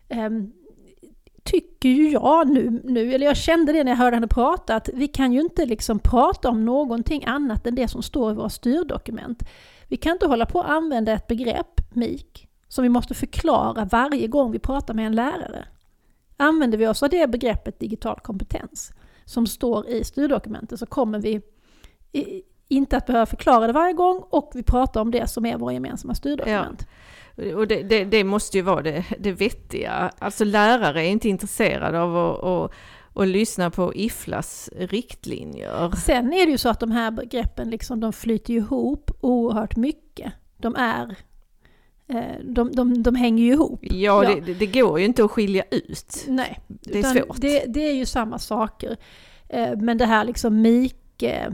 um, 0.10 0.51
tycker 1.44 1.89
ju 1.89 2.10
jag 2.10 2.50
nu, 2.50 2.82
nu, 2.84 3.13
eller 3.13 3.25
jag 3.25 3.38
kände 3.38 3.74
det 3.74 3.84
när 3.84 3.92
jag 3.92 3.98
hörde 3.98 4.15
henne 4.15 4.27
prata, 4.27 4.75
att 4.75 4.89
vi 4.94 5.08
kan 5.08 5.34
ju 5.34 5.42
inte 5.42 5.65
liksom 5.65 6.00
prata 6.00 6.50
om 6.50 6.65
någonting 6.65 7.25
annat 7.25 7.68
än 7.68 7.75
det 7.75 7.88
som 7.88 8.04
står 8.04 8.32
i 8.32 8.36
våra 8.36 8.50
styrdokument. 8.50 9.44
Vi 9.88 9.98
kan 9.98 10.12
inte 10.12 10.27
hålla 10.27 10.46
på 10.46 10.62
att 10.62 10.70
använda 10.70 11.12
ett 11.12 11.27
begrepp, 11.27 11.82
MIK, 11.94 12.48
som 12.68 12.84
vi 12.84 12.89
måste 12.89 13.13
förklara 13.13 13.86
varje 13.86 14.27
gång 14.27 14.51
vi 14.51 14.60
pratar 14.60 14.94
med 14.94 15.06
en 15.06 15.15
lärare. 15.15 15.65
Använder 16.38 16.77
vi 16.77 16.88
oss 16.88 17.04
av 17.04 17.10
det 17.10 17.27
begreppet 17.27 17.80
digital 17.80 18.20
kompetens 18.20 18.92
som 19.25 19.48
står 19.48 19.88
i 19.88 20.04
styrdokumentet 20.04 20.80
så 20.80 20.86
kommer 20.86 21.20
vi 21.20 21.42
inte 22.68 22.98
att 22.98 23.06
behöva 23.06 23.25
förklara 23.25 23.68
det 23.68 23.74
varje 23.74 23.94
gång 23.94 24.24
och 24.30 24.51
vi 24.56 24.63
pratar 24.63 25.01
om 25.01 25.12
det 25.12 25.27
som 25.27 25.46
är 25.46 25.58
våra 25.58 25.74
gemensamma 25.74 26.15
styrdokument. 26.15 26.88
Ja. 27.36 27.56
Och 27.56 27.68
det, 27.68 27.84
det, 27.84 28.04
det, 28.04 28.24
måste 28.24 28.58
ju 28.58 28.63
vara 28.63 28.82
det, 28.82 29.06
det 29.20 29.32
vettiga. 29.32 30.12
Alltså 30.20 30.44
lärare 30.44 31.06
är 31.06 31.10
inte 31.10 31.30
intresserade 31.30 32.01
av 32.01 32.18
att, 32.18 32.44
att, 32.44 32.72
att 33.22 33.27
lyssna 33.27 33.72
på 33.72 33.96
IFLAs 33.96 34.70
riktlinjer. 34.77 35.92
Sen 35.92 36.34
är 36.34 36.46
det 36.46 36.51
ju 36.51 36.58
så 36.58 36.70
att 36.70 36.80
de 36.80 36.92
här 36.92 37.12
begreppen 37.12 37.70
liksom, 37.70 38.00
de 38.00 38.13
flyter 38.13 38.54
ihop 38.54 39.12
oerhört 39.22 39.75
mycket. 39.75 40.34
De 40.58 40.75
är 40.75 41.15
de, 42.44 42.72
de, 42.72 43.04
de 43.04 43.16
hänger 43.16 43.44
ju 43.44 43.52
ihop. 43.52 43.80
Ja, 43.82 44.24
ja. 44.24 44.40
Det, 44.46 44.54
det, 44.54 44.66
går 44.66 45.00
ju 45.00 45.06
inte 45.06 45.26
att 45.26 45.32
skilja 45.32 45.64
ut. 45.72 46.26
Nej, 46.28 46.60
det 46.68 47.00
är 47.00 47.04
svårt. 47.04 47.42
Det, 47.42 47.66
det, 47.68 47.90
är 47.90 47.94
ju 47.94 48.06
samma 48.06 48.40
saker. 48.40 48.98
Eh, 49.50 49.78
men 49.78 49.98
det 49.98 50.06
här 50.06 50.24
liksom 50.24 50.62
Mike, 50.62 51.32
eh, 51.32 51.54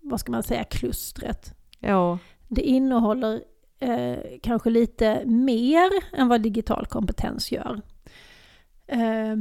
vad 0.00 0.20
ska 0.20 0.32
man 0.32 0.42
säga, 0.42 0.64
klustret. 0.64 1.54
Ja. 1.80 2.18
Det 2.48 2.62
innehåller 2.62 3.42
eh, 3.78 4.18
kanske 4.42 4.70
lite 4.70 5.24
mer 5.26 5.90
än 6.12 6.28
vad 6.28 6.42
digital 6.42 6.86
kompetens 6.86 7.52
gör. 7.52 7.80
Eh, 8.86 9.36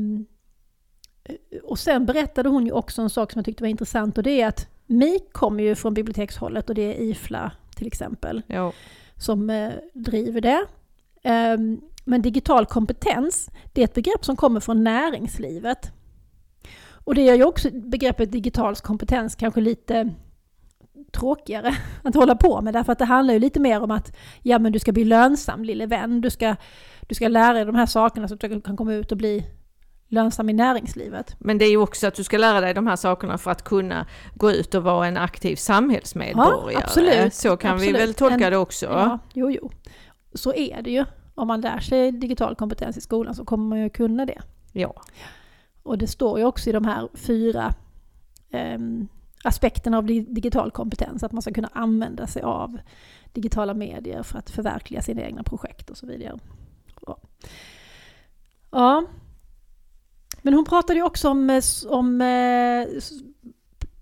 och 1.64 1.80
sen 1.80 2.06
berättade 2.06 2.50
hon 2.50 2.66
ju 2.66 2.72
också 2.72 3.02
en 3.02 3.10
sak 3.10 3.32
som 3.32 3.40
jag 3.40 3.46
tyckte 3.46 3.64
var 3.64 3.70
intressant 3.70 4.18
och 4.18 4.24
det 4.24 4.42
är 4.42 4.48
att 4.48 4.68
MIK 4.86 5.34
kommer 5.34 5.64
ju 5.64 5.76
från 5.76 5.94
bibliotekshållet 5.94 6.70
och 6.70 6.76
det 6.76 6.82
är 6.82 7.02
IFLA 7.02 7.52
till 7.80 7.88
exempel, 7.88 8.42
jo. 8.48 8.72
som 9.18 9.50
eh, 9.50 9.72
driver 9.94 10.42
det. 10.42 10.66
Um, 11.24 11.82
men 12.06 12.22
digital 12.22 12.66
kompetens, 12.66 13.50
det 13.74 13.82
är 13.82 13.86
ett 13.86 13.94
begrepp 13.94 14.26
som 14.26 14.36
kommer 14.36 14.60
från 14.60 14.84
näringslivet. 14.84 15.92
Och 17.04 17.16
det 17.16 17.22
gör 17.22 17.36
ju 17.36 17.44
också 17.44 17.70
begreppet 17.72 18.32
digital 18.32 18.76
kompetens 18.76 19.36
kanske 19.36 19.62
lite 19.62 20.10
tråkigare 21.12 21.76
att 22.04 22.16
hålla 22.16 22.36
på 22.36 22.62
med, 22.62 22.74
därför 22.74 22.92
att 22.92 23.00
det 23.00 23.06
handlar 23.06 23.34
ju 23.34 23.40
lite 23.40 23.60
mer 23.60 23.82
om 23.82 23.92
att 23.92 24.16
ja, 24.42 24.60
men 24.60 24.72
du 24.72 24.80
ska 24.80 24.92
bli 24.92 25.06
lönsam 25.06 25.64
lille 25.64 25.86
vän, 25.86 26.22
du 26.22 26.30
ska, 26.30 26.56
du 27.02 27.16
ska 27.16 27.28
lära 27.28 27.54
dig 27.54 27.66
de 27.66 27.76
här 27.76 27.86
sakerna 27.86 28.28
så 28.28 28.34
att 28.34 28.40
du 28.40 28.62
kan 28.62 28.78
komma 28.78 28.94
ut 28.94 29.12
och 29.12 29.18
bli 29.18 29.46
lönsam 30.10 30.50
i 30.50 30.54
näringslivet. 30.54 31.36
Men 31.40 31.58
det 31.58 31.66
är 31.66 31.70
ju 31.70 31.78
också 31.78 32.08
att 32.08 32.16
du 32.16 32.24
ska 32.24 32.38
lära 32.38 32.62
dig 32.62 32.74
de 32.74 32.88
här 32.88 32.96
sakerna 32.96 33.38
för 33.38 33.52
att 33.52 33.64
kunna 33.64 34.06
gå 34.34 34.52
ut 34.52 34.76
och 34.76 34.84
vara 34.84 35.08
en 35.08 35.18
aktiv 35.18 35.56
samhällsmedborgare. 35.56 36.74
Ja, 36.74 36.80
absolut. 36.84 37.34
Så 37.34 37.58
kan 37.58 37.74
absolut. 37.74 37.96
vi 37.96 38.00
väl 38.00 38.14
tolka 38.14 38.46
en, 38.46 38.52
det 38.52 38.58
också? 38.58 38.86
Ja, 38.86 39.20
jo, 39.34 39.52
jo. 39.52 39.72
Så 40.34 40.54
är 40.54 40.82
det 40.82 40.92
ju. 40.92 41.06
Om 41.36 41.48
man 41.48 41.62
lär 41.62 41.80
sig 41.80 42.12
digital 42.12 42.56
kompetens 42.56 42.98
i 42.98 43.02
skolan 43.02 43.36
så 43.36 43.46
kommer 43.46 43.70
man 43.70 43.80
ju 43.80 43.90
kunna 43.90 44.26
det. 44.26 44.42
Ja. 44.72 45.02
Och 45.84 45.98
det 45.98 46.08
står 46.08 46.40
ju 46.40 46.46
också 46.46 46.70
i 46.70 46.74
de 46.74 46.86
här 46.86 47.10
fyra 47.14 47.74
eh, 48.52 48.80
aspekterna 49.44 49.98
av 49.98 50.06
digital 50.06 50.72
kompetens, 50.72 51.24
att 51.24 51.32
man 51.32 51.42
ska 51.42 51.54
kunna 51.54 51.70
använda 51.74 52.28
sig 52.28 52.42
av 52.42 52.78
digitala 53.34 53.74
medier 53.74 54.24
för 54.24 54.40
att 54.40 54.50
förverkliga 54.50 55.02
sina 55.02 55.22
egna 55.22 55.44
projekt 55.44 55.90
och 55.90 55.98
så 55.98 56.06
vidare. 56.06 56.40
Ja. 58.72 59.06
Men 60.42 60.54
hon 60.54 60.66
pratade 60.66 61.00
ju 61.00 61.06
också 61.06 61.30
om, 61.30 61.50
eh, 61.50 61.62
om 61.88 62.22
eh, 62.22 62.88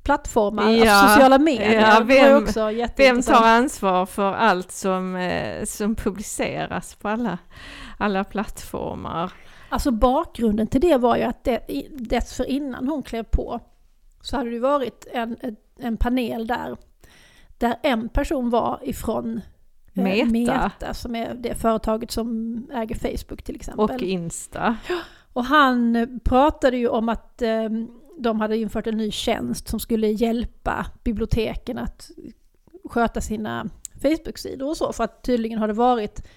plattformar, 0.04 0.70
Ja, 0.70 0.92
alltså 0.94 1.14
sociala 1.14 1.38
medier. 1.38 1.74
ja, 1.82 2.02
vem- 2.06 2.44
också 2.44 2.72
Vem 2.98 3.22
tar 3.22 3.48
ansvar 3.48 4.06
för 4.06 4.34
allt 4.34 4.72
som, 4.72 5.16
eh, 5.16 5.66
som 5.66 5.96
publiceras 5.96 6.96
på 6.96 7.08
alla, 7.10 7.38
alla 7.98 8.24
plattformar? 8.24 9.32
Alltså 9.70 9.92
bakgrunden 9.92 10.68
till 10.68 10.82
det 10.82 10.98
var 10.98 11.18
ju 11.18 11.24
att 11.24 11.44
det, 11.44 11.60
dessförinnan 11.92 12.88
hon 12.88 13.04
klev 13.04 13.24
på 13.24 13.60
så 14.22 14.38
hade 14.38 14.50
det 14.50 14.60
varit 14.60 15.08
en, 15.14 15.38
en- 15.80 15.98
panel 15.98 16.48
där, 16.48 16.78
där 17.58 17.76
en 17.84 18.10
person 18.10 18.50
var 18.50 18.80
ifrån 18.84 19.42
Meta. 19.94 20.26
Meta 20.26 20.94
som 20.94 21.16
är 21.16 21.34
det 21.34 21.56
företaget 21.56 22.12
som 22.12 22.56
äger 22.74 22.96
Facebook 22.96 23.44
till 23.44 23.56
exempel. 23.56 23.84
Och 23.96 24.02
Insta. 24.02 24.78
Och 25.38 25.46
han 25.46 26.08
pratade 26.24 26.78
ju 26.78 26.88
om 26.88 27.10
att 27.10 27.42
eh, 27.42 27.70
de 28.18 28.42
hade 28.42 28.58
infört 28.58 28.88
en 28.88 28.98
ny 28.98 29.12
tjänst 29.12 29.68
som 29.68 29.80
skulle 29.80 30.08
hjälpa 30.08 30.86
biblioteken 31.04 31.78
att 31.78 32.12
sköta 32.86 33.22
sina 33.22 33.70
Facebook-sidor 34.02 34.70
och 34.70 34.78
så. 34.78 34.94
För 34.94 35.04
att 35.04 35.24
tydligen 35.24 35.60
har 35.60 35.68
det 35.68 35.74
varit, 35.74 36.28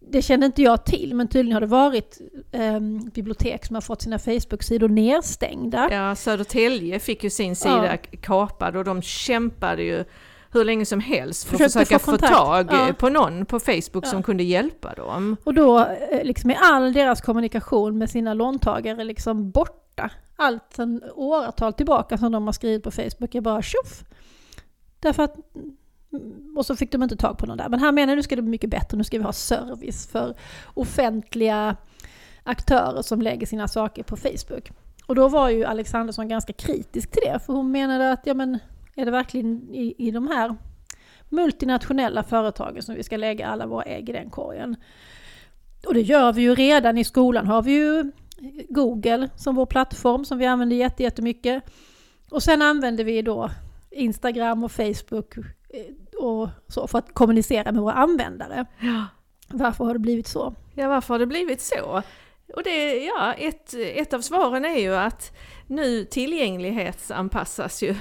det 0.00 0.22
kände 0.22 0.46
inte 0.46 0.62
jag 0.62 0.84
till, 0.84 1.14
men 1.14 1.28
tydligen 1.28 1.54
har 1.54 1.60
det 1.60 1.66
varit 1.66 2.20
eh, 2.52 2.80
bibliotek 3.14 3.64
som 3.64 3.74
har 3.76 3.80
fått 3.80 4.02
sina 4.02 4.18
Facebook-sidor 4.18 4.88
nedstängda. 4.88 5.88
Ja, 5.90 6.14
Södertälje 6.14 6.98
fick 6.98 7.24
ju 7.24 7.30
sin 7.30 7.56
sida 7.56 7.96
kapad 7.96 8.76
och 8.76 8.84
de 8.84 9.02
kämpade 9.02 9.82
ju 9.82 10.04
hur 10.52 10.64
länge 10.64 10.86
som 10.86 11.00
helst 11.00 11.44
för 11.44 11.54
att 11.54 11.58
Försökte 11.62 11.78
försöka 11.78 11.98
få 11.98 12.10
få, 12.12 12.18
tag 12.18 12.66
Ja. 12.70 12.94
på 12.98 13.08
någon 13.08 13.46
på 13.46 13.60
Facebook 13.60 14.04
Ja. 14.06 14.10
som 14.10 14.22
kunde 14.22 14.42
hjälpa 14.42 14.94
dem. 14.94 15.36
Och 15.44 15.54
då, 15.54 15.78
eh, 15.78 16.24
liksom 16.24 16.50
är 16.50 16.56
all 16.62 16.92
deras 16.92 17.20
kommunikation 17.20 17.98
med 17.98 18.10
sina 18.10 18.34
låntagare 18.34 19.04
liksom 19.04 19.50
borta. 19.50 20.10
Allt 20.36 20.72
sedan 20.76 21.02
åratal 21.14 21.72
tillbaka 21.72 22.18
som 22.18 22.32
de 22.32 22.44
har 22.46 22.52
skrivit 22.52 22.82
på 22.82 22.90
Facebook 22.90 23.34
är 23.34 23.40
bara 23.40 23.62
tjoff. 23.62 24.04
Därför 25.00 25.22
att, 25.22 25.34
mm, 26.12 26.56
och 26.56 26.66
så 26.66 26.76
fick 26.76 26.92
de 26.92 27.02
inte 27.02 27.16
tag 27.16 27.38
på 27.38 27.46
någon 27.46 27.56
där. 27.56 27.68
Men 27.68 27.80
här 27.80 27.92
menar 27.92 28.12
jag, 28.12 28.16
nu 28.16 28.22
ska 28.22 28.36
det 28.36 28.42
bli 28.42 28.50
mycket 28.50 28.70
bättre, 28.70 28.98
nu 28.98 29.04
ska 29.04 29.18
vi 29.18 29.24
ha 29.24 29.32
service 29.32 30.06
för 30.06 30.34
offentliga 30.74 31.76
aktörer 32.42 33.02
som 33.02 33.22
lägger 33.22 33.46
sina 33.46 33.68
saker 33.68 34.02
på 34.02 34.16
Facebook. 34.16 34.70
Och 35.06 35.14
då 35.14 35.28
var 35.28 35.48
ju 35.48 35.64
Alexandersson 35.64 36.28
ganska 36.28 36.52
kritisk 36.52 37.10
till 37.10 37.22
det, 37.24 37.38
för 37.46 37.52
hon 37.52 37.70
menade 37.70 38.12
att, 38.12 38.20
ja 38.24 38.34
men, 38.34 38.58
är 38.94 39.04
det 39.04 39.10
verkligen 39.10 39.74
i, 39.74 39.94
i 39.98 40.10
de 40.10 40.28
här 40.28 40.56
multinationella 41.28 42.22
företagen 42.22 42.82
som 42.82 42.94
vi 42.94 43.02
ska 43.02 43.16
lägga 43.16 43.46
alla 43.46 43.66
våra 43.66 43.82
ägg 43.82 44.08
i 44.08 44.12
den 44.12 44.30
korgen? 44.30 44.76
Och 45.86 45.94
det 45.94 46.00
gör 46.00 46.32
vi 46.32 46.42
ju 46.42 46.54
redan 46.54 46.98
i 46.98 47.04
skolan, 47.04 47.46
har 47.46 47.62
vi 47.62 47.72
ju 47.72 48.12
Google 48.68 49.28
som 49.36 49.54
vår 49.54 49.66
plattform 49.66 50.24
som 50.24 50.38
vi 50.38 50.46
använder 50.46 50.76
jätte- 50.76 51.02
jättemycket. 51.02 51.64
Och 52.30 52.42
sen 52.42 52.62
använder 52.62 53.04
vi 53.04 53.22
då 53.22 53.50
Instagram 53.90 54.64
och 54.64 54.72
Facebook 54.72 55.36
eh, 55.36 56.22
och 56.24 56.48
så 56.68 56.86
för 56.86 56.98
att 56.98 57.14
kommunicera 57.14 57.72
med 57.72 57.82
våra 57.82 57.94
användare. 57.94 58.66
Ja. 58.80 59.06
Varför 59.48 59.84
har 59.84 59.92
det 59.92 59.98
blivit 59.98 60.26
så? 60.26 60.54
Ja, 60.74 60.88
varför 60.88 61.14
har 61.14 61.18
det 61.18 61.26
blivit 61.26 61.60
så? 61.60 62.02
Och 62.54 62.62
det, 62.64 63.04
ja, 63.04 63.32
ett, 63.32 63.74
ett 63.74 64.12
av 64.12 64.20
svaren 64.20 64.64
är 64.64 64.78
ju 64.78 64.94
att 64.94 65.36
nu 65.66 66.04
tillgänglighetsanpassas 66.04 67.82
ju 67.82 67.94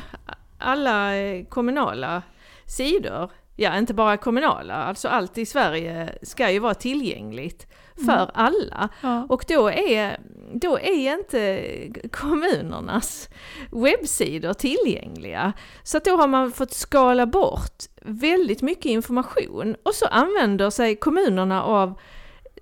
alla 0.62 1.16
eh, 1.16 1.46
kommunala 1.46 2.22
sidor. 2.66 3.32
Ja, 3.56 3.78
inte 3.78 3.94
bara 3.94 4.18
kommunala, 4.18 4.74
alltså 4.76 5.08
allt 5.08 5.38
i 5.38 5.46
Sverige 5.46 6.16
ska 6.22 6.52
ju 6.52 6.60
vara 6.60 6.74
tillgängligt 6.74 7.68
för 8.06 8.14
Mm. 8.24 8.30
alla. 8.34 8.90
Ja. 9.02 9.26
Och 9.30 9.46
då 9.48 9.70
är, 9.72 10.20
då 10.54 10.80
är 10.80 11.14
inte 11.14 11.64
kommunernas 12.12 13.30
webbsidor 13.72 14.54
tillgängliga. 14.54 15.54
Så 15.84 16.00
då 16.00 16.12
har 16.18 16.28
man 16.28 16.52
fått 16.52 16.74
skala 16.74 17.26
bort 17.26 17.84
väldigt 18.02 18.62
mycket 18.62 18.86
information 18.86 19.76
och 19.84 19.96
så 19.96 20.06
använder 20.06 20.70
sig 20.70 20.96
kommunerna 20.96 21.64
av 21.64 22.00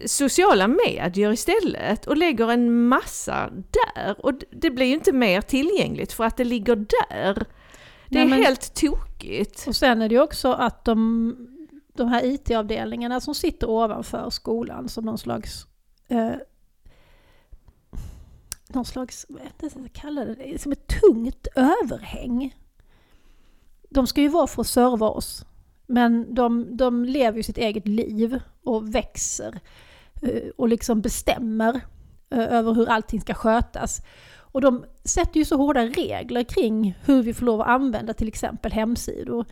sociala 0.06 0.68
medier 0.68 1.32
istället 1.32 2.08
och 2.08 2.18
lägger 2.18 2.52
en 2.52 2.88
massa 2.88 3.50
där. 3.52 4.26
Och 4.26 4.34
det 4.52 4.72
blir 4.72 4.86
ju 4.86 4.94
inte 4.94 5.12
mer 5.12 5.42
tillgängligt 5.42 6.14
för 6.14 6.24
att 6.24 6.38
det 6.38 6.44
ligger 6.44 6.76
där. 6.76 7.46
Det 8.10 8.16
Nej, 8.16 8.24
är 8.24 8.30
men- 8.30 8.40
helt 8.44 8.74
tokigt. 8.74 9.68
Och 9.68 9.76
sen 9.76 10.02
är 10.02 10.10
det 10.10 10.16
ju 10.16 10.22
också 10.22 10.52
att 10.52 10.86
de, 10.86 11.36
de 11.94 12.08
här 12.08 12.26
IT-avdelningarna 12.26 13.20
som 13.20 13.36
sitter 13.36 13.70
ovanför 13.70 14.30
skolan 14.30 14.90
som 14.90 15.06
någon 15.06 15.18
slags 15.18 15.66
eh, 16.08 16.32
någon 18.68 18.86
slags, 18.86 19.26
vad 19.30 19.42
jag 19.62 19.72
ska 19.72 19.80
kalla 19.94 20.26
det, 20.26 20.62
som 20.62 20.72
ett 20.72 20.88
tungt 21.02 21.48
överhäng. 21.56 22.56
De 23.90 24.08
ska 24.08 24.22
ju 24.22 24.28
vara 24.28 24.48
för 24.48 24.62
att 24.62 24.68
serva 24.68 25.10
oss. 25.10 25.46
Men 25.88 26.36
de, 26.36 26.78
de 26.78 27.06
lever 27.06 27.38
ju 27.38 27.44
sitt 27.44 27.58
eget 27.58 27.88
liv 27.88 28.40
och 28.64 28.96
växer 28.96 29.60
eh, 30.22 30.50
och 30.58 30.70
liksom 30.70 31.02
bestämmer 31.02 31.82
eh, 32.30 32.54
över 32.54 32.74
hur 32.74 32.90
allting 32.90 33.22
ska 33.22 33.34
skötas. 33.34 34.02
Och 34.52 34.62
de 34.62 34.86
sätter 35.04 35.38
ju 35.38 35.46
så 35.46 35.58
hårda 35.58 35.86
regler 35.86 36.44
kring 36.44 36.98
hur 37.06 37.24
vi 37.24 37.34
får 37.34 37.46
lov 37.46 37.62
att 37.62 37.68
använda 37.68 38.14
till 38.14 38.28
exempel 38.28 38.72
hemsidor. 38.72 39.46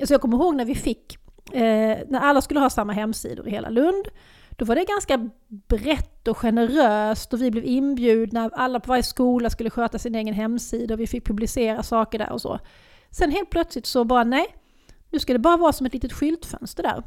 Alltså 0.00 0.14
jag 0.14 0.20
kommer 0.20 0.36
ihåg 0.36 0.56
när 0.56 0.64
vi 0.64 0.74
fick, 0.74 1.18
eh, 1.52 1.98
när 2.08 2.20
alla 2.20 2.40
skulle 2.40 2.60
ha 2.60 2.70
samma 2.70 2.92
hemsidor 2.92 3.48
i 3.48 3.50
hela 3.50 3.70
Lund, 3.70 4.08
då 4.50 4.64
var 4.64 4.74
det 4.74 4.84
ganska 4.84 5.30
brett 5.48 6.28
och 6.28 6.36
generöst 6.36 7.32
och 7.32 7.42
vi 7.42 7.50
blev 7.50 7.64
inbjudna, 7.64 8.50
alla 8.52 8.80
på 8.80 8.88
varje 8.88 9.02
skola 9.02 9.50
skulle 9.50 9.70
sköta 9.70 9.98
sin 9.98 10.14
egen 10.14 10.34
hemsida 10.34 10.94
och 10.94 11.00
vi 11.00 11.06
fick 11.06 11.26
publicera 11.26 11.82
saker 11.82 12.18
där 12.18 12.32
och 12.32 12.40
så. 12.40 12.58
Sen 13.10 13.30
helt 13.30 13.50
plötsligt 13.50 13.86
så 13.86 14.04
bara 14.04 14.24
nej, 14.24 14.46
nu 15.10 15.18
ska 15.18 15.32
det 15.32 15.38
bara 15.38 15.56
vara 15.56 15.72
som 15.72 15.86
ett 15.86 15.94
litet 15.94 16.12
skyltfönster 16.12 16.82
där. 16.82 17.02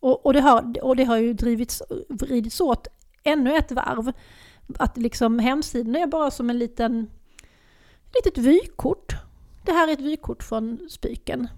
Och, 0.00 0.26
och, 0.26 0.32
det, 0.32 0.40
har, 0.40 0.84
och 0.84 0.96
det 0.96 1.04
har 1.04 1.16
ju 1.16 1.32
drivits, 1.32 1.82
vridits 2.08 2.60
åt 2.60 2.86
ännu 3.24 3.56
ett 3.56 3.72
varv. 3.72 4.12
Att 4.78 4.96
liksom 4.96 5.38
hemsidan 5.38 5.96
är 5.96 6.06
bara 6.06 6.30
som 6.30 6.50
en 6.50 6.58
liten, 6.58 7.10
litet 8.14 8.38
vykort. 8.38 9.16
Det 9.64 9.72
här 9.72 9.88
är 9.88 9.92
ett 9.92 10.00
vykort 10.00 10.42
från 10.42 10.88
Spyken. 10.90 11.48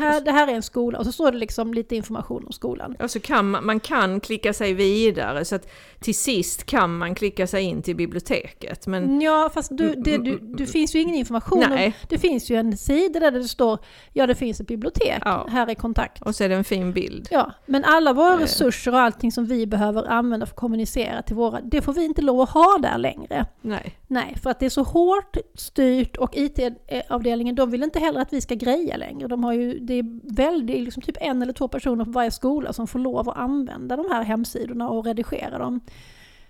Här, 0.00 0.20
det 0.20 0.30
här 0.32 0.48
är 0.48 0.52
en 0.52 0.62
skola 0.62 0.98
och 0.98 1.04
så 1.04 1.12
står 1.12 1.32
det 1.32 1.38
liksom 1.38 1.74
lite 1.74 1.96
information 1.96 2.44
om 2.46 2.52
skolan. 2.52 2.96
Och 3.02 3.10
så 3.10 3.20
kan 3.20 3.50
man, 3.50 3.66
man 3.66 3.80
kan 3.80 4.20
klicka 4.20 4.52
sig 4.52 4.74
vidare 4.74 5.44
så 5.44 5.54
att 5.54 5.68
till 6.00 6.14
sist 6.14 6.66
kan 6.66 6.98
man 6.98 7.14
klicka 7.14 7.46
sig 7.46 7.62
in 7.64 7.82
till 7.82 7.96
biblioteket. 7.96 8.86
Men 8.86 9.20
Ja, 9.20 9.50
fast 9.54 9.76
du, 9.76 9.94
det, 9.94 10.18
du, 10.18 10.38
det 10.38 10.66
finns 10.66 10.94
ju 10.94 11.00
ingen 11.00 11.14
information. 11.14 11.64
om- 11.64 11.70
nej, 11.70 11.96
Det 12.08 12.18
finns 12.18 12.50
ju 12.50 12.56
en 12.56 12.76
sida 12.76 13.20
där 13.20 13.30
det 13.30 13.44
står 13.44 13.78
ja 14.12 14.26
det 14.26 14.34
finns 14.34 14.60
ett 14.60 14.66
bibliotek, 14.66 15.22
Ja. 15.24 15.46
här 15.50 15.66
är 15.70 15.74
kontakt. 15.74 16.22
och 16.22 16.34
så 16.34 16.44
är 16.44 16.48
det 16.48 16.54
en 16.54 16.64
fin 16.64 16.92
bild. 16.92 17.28
Ja, 17.30 17.52
men 17.66 17.84
alla 17.84 18.12
våra 18.12 18.32
Eh. 18.34 18.38
resurser 18.38 18.92
och 18.92 19.00
allting 19.00 19.32
som 19.32 19.46
vi 19.46 19.66
behöver 19.66 20.04
använda 20.10 20.46
för 20.46 20.52
att 20.52 20.56
kommunicera 20.60 21.22
till 21.22 21.36
våra, 21.36 21.60
det 21.60 21.80
får 21.82 21.92
vi 21.92 22.04
inte 22.04 22.22
lov 22.22 22.40
att 22.40 22.50
ha 22.50 22.78
där 22.82 22.98
längre. 22.98 23.46
Nej. 23.60 23.96
Nej, 24.06 24.36
för 24.42 24.50
att 24.50 24.60
det 24.60 24.66
är 24.66 24.70
så 24.70 24.82
hårt 24.82 25.36
styrt 25.54 26.16
och 26.16 26.36
IT-avdelningen 26.36 27.54
de 27.54 27.70
vill 27.70 27.82
inte 27.82 27.98
heller 27.98 28.20
att 28.20 28.32
vi 28.32 28.40
ska 28.40 28.54
greja 28.54 28.96
längre. 28.96 29.28
De 29.28 29.44
har 29.44 29.52
ju, 29.52 29.78
det 29.90 29.98
är 29.98 30.34
väldigt, 30.34 30.84
liksom 30.84 31.02
typ 31.02 31.16
en 31.20 31.42
eller 31.42 31.52
två 31.52 31.68
personer 31.68 32.04
på 32.04 32.10
varje 32.10 32.30
skola 32.30 32.72
som 32.72 32.86
får 32.86 32.98
lov 32.98 33.28
att 33.28 33.36
använda 33.36 33.96
de 33.96 34.10
här 34.10 34.22
hemsidorna 34.22 34.88
och 34.88 35.04
redigera 35.04 35.58
dem. 35.58 35.80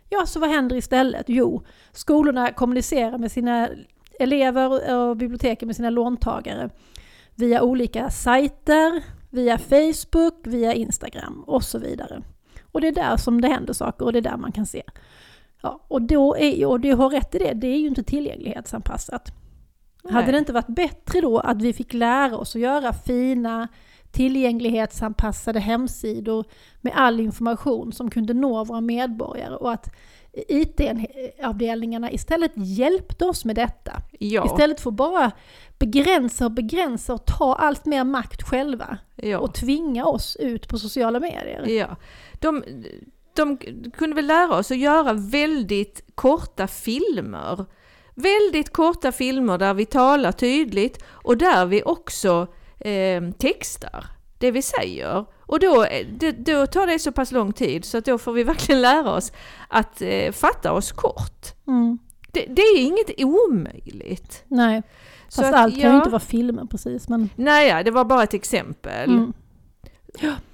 Ja, 0.09 0.27
så 0.27 0.41
vad 0.41 0.51
händer 0.51 0.77
istället? 0.77 1.25
Jo, 1.29 1.63
skolorna 1.93 2.53
kommunicerar 2.53 3.19
med 3.19 3.33
sina 3.33 3.69
elever 4.19 4.97
och 4.97 5.17
biblioteken 5.17 5.67
med 5.67 5.77
sina 5.77 5.91
låntagare 5.91 6.71
via 7.35 7.63
olika 7.63 8.11
sajter, 8.11 9.03
via 9.31 9.59
Facebook, 9.59 10.35
via 10.47 10.75
Instagram 10.75 11.45
och 11.47 11.65
så 11.65 11.79
vidare. 11.79 12.23
Och 12.73 12.81
det 12.81 12.89
är 12.89 12.93
där 12.93 13.17
som 13.17 13.41
det 13.41 13.49
händer 13.49 13.73
saker 13.73 14.05
och 14.05 14.13
det 14.13 14.19
är 14.19 14.23
där 14.23 14.37
man 14.37 14.53
kan 14.53 14.67
se. 14.67 14.83
Ja, 15.63 15.85
och, 15.89 16.03
då 16.03 16.37
är, 16.37 16.67
och 16.67 16.81
du 16.81 16.95
har 16.95 17.11
rätt 17.11 17.35
i 17.35 17.39
det, 17.39 17.53
det 17.53 17.67
är 17.67 17.79
ju 17.79 17.87
inte 17.87 18.03
tillgänglighetsanpassat. 18.03 19.33
Hade 20.05 20.23
Nej. 20.25 20.33
det 20.33 20.39
inte 20.39 20.53
varit 20.53 20.67
bättre 20.67 21.21
då 21.21 21.39
att 21.39 21.63
vi 21.63 21.73
fick 21.73 21.93
lära 21.93 22.37
oss 22.37 22.57
att 22.57 22.63
göra 22.63 22.93
fina 22.93 23.69
tillgänglighetsanpassade 24.13 25.61
hemsidor 25.61 26.45
med 26.81 26.93
all 26.97 27.21
information 27.21 27.93
som 27.93 28.11
kunde 28.11 28.35
nå 28.35 28.65
våra 28.65 28.81
medborgare 28.81 29.57
och 29.57 29.73
att 29.73 29.95
IT-avdelningarna 30.33 32.11
istället 32.13 32.53
hjälpte 32.55 33.25
oss 33.25 33.45
med 33.45 33.57
detta. 33.57 33.93
Ja, 34.19 34.47
Istället 34.47 34.81
för 34.81 34.91
att 34.91 34.97
bara 34.97 35.33
begränsa 35.79 36.45
och 36.45 36.51
begränsa 36.51 37.15
och 37.15 37.25
ta 37.25 37.55
allt 37.55 37.87
mer 37.87 38.05
makt 38.05 38.43
själva 38.43 38.99
ja. 39.17 39.39
och 39.39 39.55
tvinga 39.55 40.05
oss 40.05 40.37
ut 40.37 40.69
på 40.69 40.79
sociala 40.79 41.21
medier. 41.21 41.67
Ja, 41.69 41.97
de, 42.41 42.65
de 43.35 43.57
kunde 43.91 44.17
väl 44.17 44.27
lära 44.27 44.59
oss 44.59 44.71
att 44.71 44.79
göra 44.79 45.13
väldigt 45.13 46.03
korta 46.15 46.67
filmer. 46.67 47.65
Väldigt 48.23 48.73
korta 48.73 49.13
filmer 49.13 49.59
där 49.59 49.75
vi 49.75 49.85
talar 49.85 50.33
tydligt 50.33 51.05
och 51.09 51.37
där 51.37 51.67
vi 51.67 51.83
också 51.85 52.47
eh, 52.79 53.31
textar 53.39 54.07
det 54.39 54.51
vi 54.51 54.63
säger. 54.63 55.25
Och 55.41 55.61
då, 55.61 55.85
eh, 55.85 56.07
det, 56.07 56.33
då 56.33 56.67
tar 56.67 56.87
det 56.87 56.99
så 56.99 57.13
pass 57.13 57.33
lång 57.33 57.53
tid 57.53 57.85
så 57.85 57.99
att 57.99 58.05
då 58.05 58.19
får 58.19 58.33
vi 58.33 58.43
verkligen 58.53 58.83
lära 58.83 59.13
oss 59.13 59.33
att 59.69 60.03
eh, 60.03 60.33
fatta 60.33 60.73
oss 60.73 60.93
kort. 60.93 61.47
Mm. 61.67 61.99
Det, 62.33 62.47
det 62.49 62.63
är 62.63 62.81
inget 62.81 63.11
omöjligt. 63.21 64.45
Nej, 64.49 64.83
Så 65.29 65.43
fast 65.43 65.55
att, 65.55 65.61
allt 65.61 65.75
kan 65.75 65.83
ja. 65.83 65.91
ju 65.91 65.97
inte 65.97 66.11
vara 66.11 66.21
filmer 66.21 66.65
precis. 66.65 67.09
Men, 67.09 67.29
Nej, 67.37 67.69
ja, 67.69 67.83
det 67.83 67.91
var 67.91 68.05
bara 68.05 68.23
ett 68.23 68.35
exempel. 68.35 69.11
mm. 69.11 69.33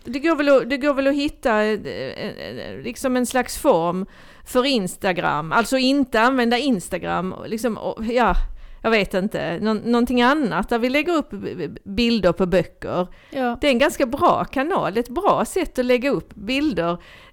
Det, 0.05 0.19
går 0.19 0.37
väl 0.37 0.49
att, 0.49 0.71
det 0.71 0.77
går 0.77 0.95
väl 0.95 1.07
att 1.07 1.15
hitta 1.15 1.65
eh, 1.65 1.73
eh, 1.73 2.83
liksom 2.83 3.17
en 3.17 3.27
slags 3.27 3.59
form 3.59 4.07
för 4.47 4.65
Instagram, 4.67 5.53
alltså 5.53 5.77
inte 5.77 6.21
använda 6.21 6.59
Instagram, 6.59 7.35
liksom, 7.47 7.79
och- 7.79 8.05
ja, 8.05 8.35
jag 8.83 8.91
vet 8.91 9.15
inte, 9.15 9.59
Nå, 9.61 9.75
någonting 9.75 10.23
annat 10.23 10.69
där 10.69 10.79
vi 10.79 10.91
lägger 10.91 11.13
upp 11.13 11.31
bilder 11.85 12.33
på 12.33 12.47
böcker. 12.47 13.07
ja. 13.31 13.59
Det 13.61 13.67
är 13.67 13.71
en 13.71 13.79
ganska 13.79 14.07
bra 14.07 14.45
kanal, 14.45 14.97
ett 14.97 15.09
bra 15.09 15.45
sätt 15.45 15.79
att 15.79 15.85
lägga 15.85 16.11
upp 16.11 16.35
bilder 16.35 16.91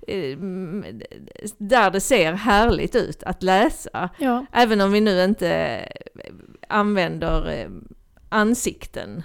eh, 0.07 0.37
där 1.57 1.91
det 1.91 2.01
ser 2.01 2.33
härligt 2.33 2.95
ut 2.95 3.23
att 3.23 3.43
läsa. 3.43 4.09
ja. 4.19 4.45
Även 4.53 4.81
om 4.81 4.91
vi 4.91 5.01
nu 5.01 5.23
inte 5.23 5.49
eh, 5.49 6.33
använder 6.69 7.49
eh, 7.51 7.67
ansikten. 8.29 9.23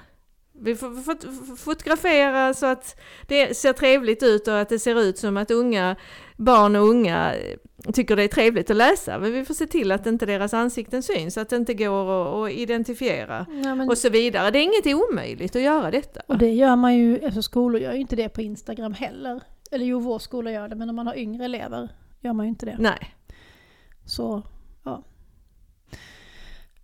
Vi 0.61 0.75
får 0.77 1.57
fotografera 1.57 2.55
så 2.55 2.67
att 2.67 3.01
det 3.29 3.57
ser 3.57 3.73
trevligt 3.73 4.23
ut 4.23 4.49
och 4.49 4.61
att 4.61 4.69
det 4.69 4.79
ser 4.79 5.01
ut 5.01 5.19
som 5.19 5.37
att 5.37 5.51
unga 5.51 5.97
barn 6.37 6.77
och 6.77 6.89
unga 6.89 7.35
eh, 7.35 7.57
tycker 7.93 8.17
det 8.17 8.23
är 8.23 8.29
trevligt 8.29 8.71
att 8.71 8.77
läsa. 8.77 9.19
Men 9.19 9.33
vi 9.33 9.45
får 9.45 9.55
se 9.55 9.67
till 9.67 9.93
att 9.93 10.07
inte 10.07 10.27
deras 10.27 10.55
ansikten 10.55 11.03
syns, 11.03 11.39
att 11.39 11.49
det 11.49 11.57
inte 11.57 11.75
går 11.75 12.11
att, 12.47 12.51
att 12.51 12.59
identifiera 12.59 13.47
Ja, 13.65 13.75
men, 13.75 13.89
och 13.91 13.99
så 13.99 14.09
vidare. 14.09 14.51
Det 14.51 14.59
är 14.59 14.63
inget 14.63 14.87
omöjligt 15.11 15.57
att 15.57 15.63
göra 15.63 15.91
detta. 15.91 16.21
och 16.27 16.39
det 16.39 16.51
gör 16.51 16.77
man 16.77 16.97
ju, 16.97 17.25
alltså 17.25 17.43
skolor 17.43 17.81
gör 17.81 17.93
ju 17.93 18.01
inte 18.01 18.17
det 18.17 18.29
på 18.29 18.43
Instagram 18.43 18.93
heller. 18.95 19.43
Eller 19.71 19.85
jo, 19.87 19.99
vår 20.01 20.19
skola 20.19 20.51
gör 20.53 20.69
det, 20.69 20.75
men 20.77 20.89
om 20.91 20.97
man 20.97 21.07
har 21.07 21.17
yngre 21.19 21.45
elever 21.45 21.89
gör 22.21 22.33
man 22.33 22.47
ju 22.47 22.51
inte 22.51 22.67
det. 22.67 22.77
Nej, 22.79 23.15
Så, 24.05 24.43
ja. 24.85 25.03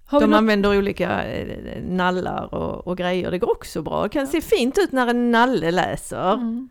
Har 0.06 0.20
de 0.20 0.30
något? 0.30 0.38
använder 0.38 0.78
olika 0.78 1.24
eh, 1.24 1.82
nallar 1.82 2.54
och, 2.54 2.86
och 2.86 2.96
grejer. 2.98 3.30
Det 3.30 3.38
går 3.38 3.50
också 3.50 3.82
bra. 3.82 4.02
Det 4.02 4.08
kan 4.08 4.26
se 4.26 4.40
fint 4.40 4.78
ut 4.78 4.92
när 4.92 5.06
en 5.06 5.30
nalle 5.30 5.70
läser. 5.70 6.32
Mm. 6.34 6.68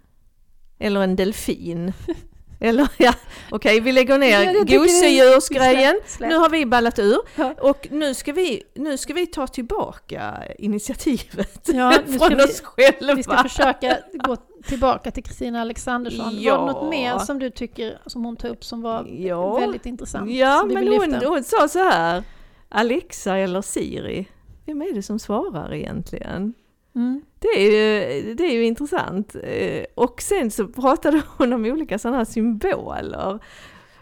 Eller 0.80 1.02
en 1.02 1.16
delfin. 1.16 1.94
Eller 2.64 2.88
ja, 2.98 3.14
okej 3.52 3.80
vi 3.80 3.92
lägger 3.92 4.18
ner 4.18 4.54
gosedjursgrejen. 4.78 6.00
Nu 6.20 6.36
har 6.36 6.50
vi 6.50 6.66
ballat 6.66 7.00
ur 7.00 7.18
Ja. 7.36 7.54
och 7.62 7.88
nu 7.92 8.14
ska 8.14 8.34
vi, 8.34 8.64
nu 8.76 8.98
ska 8.98 9.14
vi 9.14 9.28
ta 9.28 9.48
tillbaka 9.48 10.34
initiativet 10.60 11.70
Ja, 11.74 11.94
från 12.20 12.38
vi- 12.38 12.44
oss 12.44 12.62
själva. 12.62 13.14
Vi 13.16 13.24
ska 13.24 13.38
försöka 13.38 13.98
gå 14.14 14.36
tillbaka 14.68 15.12
till 15.12 15.24
Kristina 15.24 15.62
Alexandersson. 15.62 16.26
Var 16.26 16.42
Ja. 16.42 16.58
det 16.58 16.66
något 16.66 16.90
mer 16.90 17.18
som 17.20 17.40
du 17.40 17.50
tycker, 17.50 17.98
som 18.06 18.26
hon 18.26 18.36
tog 18.36 18.52
upp, 18.52 18.64
som 18.66 18.82
var 18.82 19.06
Ja. 19.10 19.60
väldigt 19.60 19.86
intressant? 19.86 20.32
Ja, 20.32 20.64
men 20.74 20.88
hon, 20.88 21.14
hon 21.26 21.44
sa 21.44 21.68
så 21.68 21.80
här, 21.80 22.24
Alexa 22.70 23.38
eller 23.38 23.62
Siri, 23.62 24.28
vem 24.66 24.82
är 24.82 24.94
det 24.94 25.04
som 25.04 25.20
svarar 25.20 25.74
egentligen? 25.74 26.54
Mm. 26.96 27.22
Det 27.40 27.48
är 27.48 27.72
ju, 27.72 28.34
det 28.34 28.44
är 28.44 28.52
ju 28.54 28.66
intressant. 28.66 29.36
Eh, 29.44 29.84
Och 29.96 30.22
sen 30.22 30.52
så 30.52 30.68
pratade 30.68 31.22
hon 31.38 31.54
om 31.54 31.66
olika 31.66 32.00
sådana 32.00 32.18
här 32.18 32.26
symboler. 32.26 33.40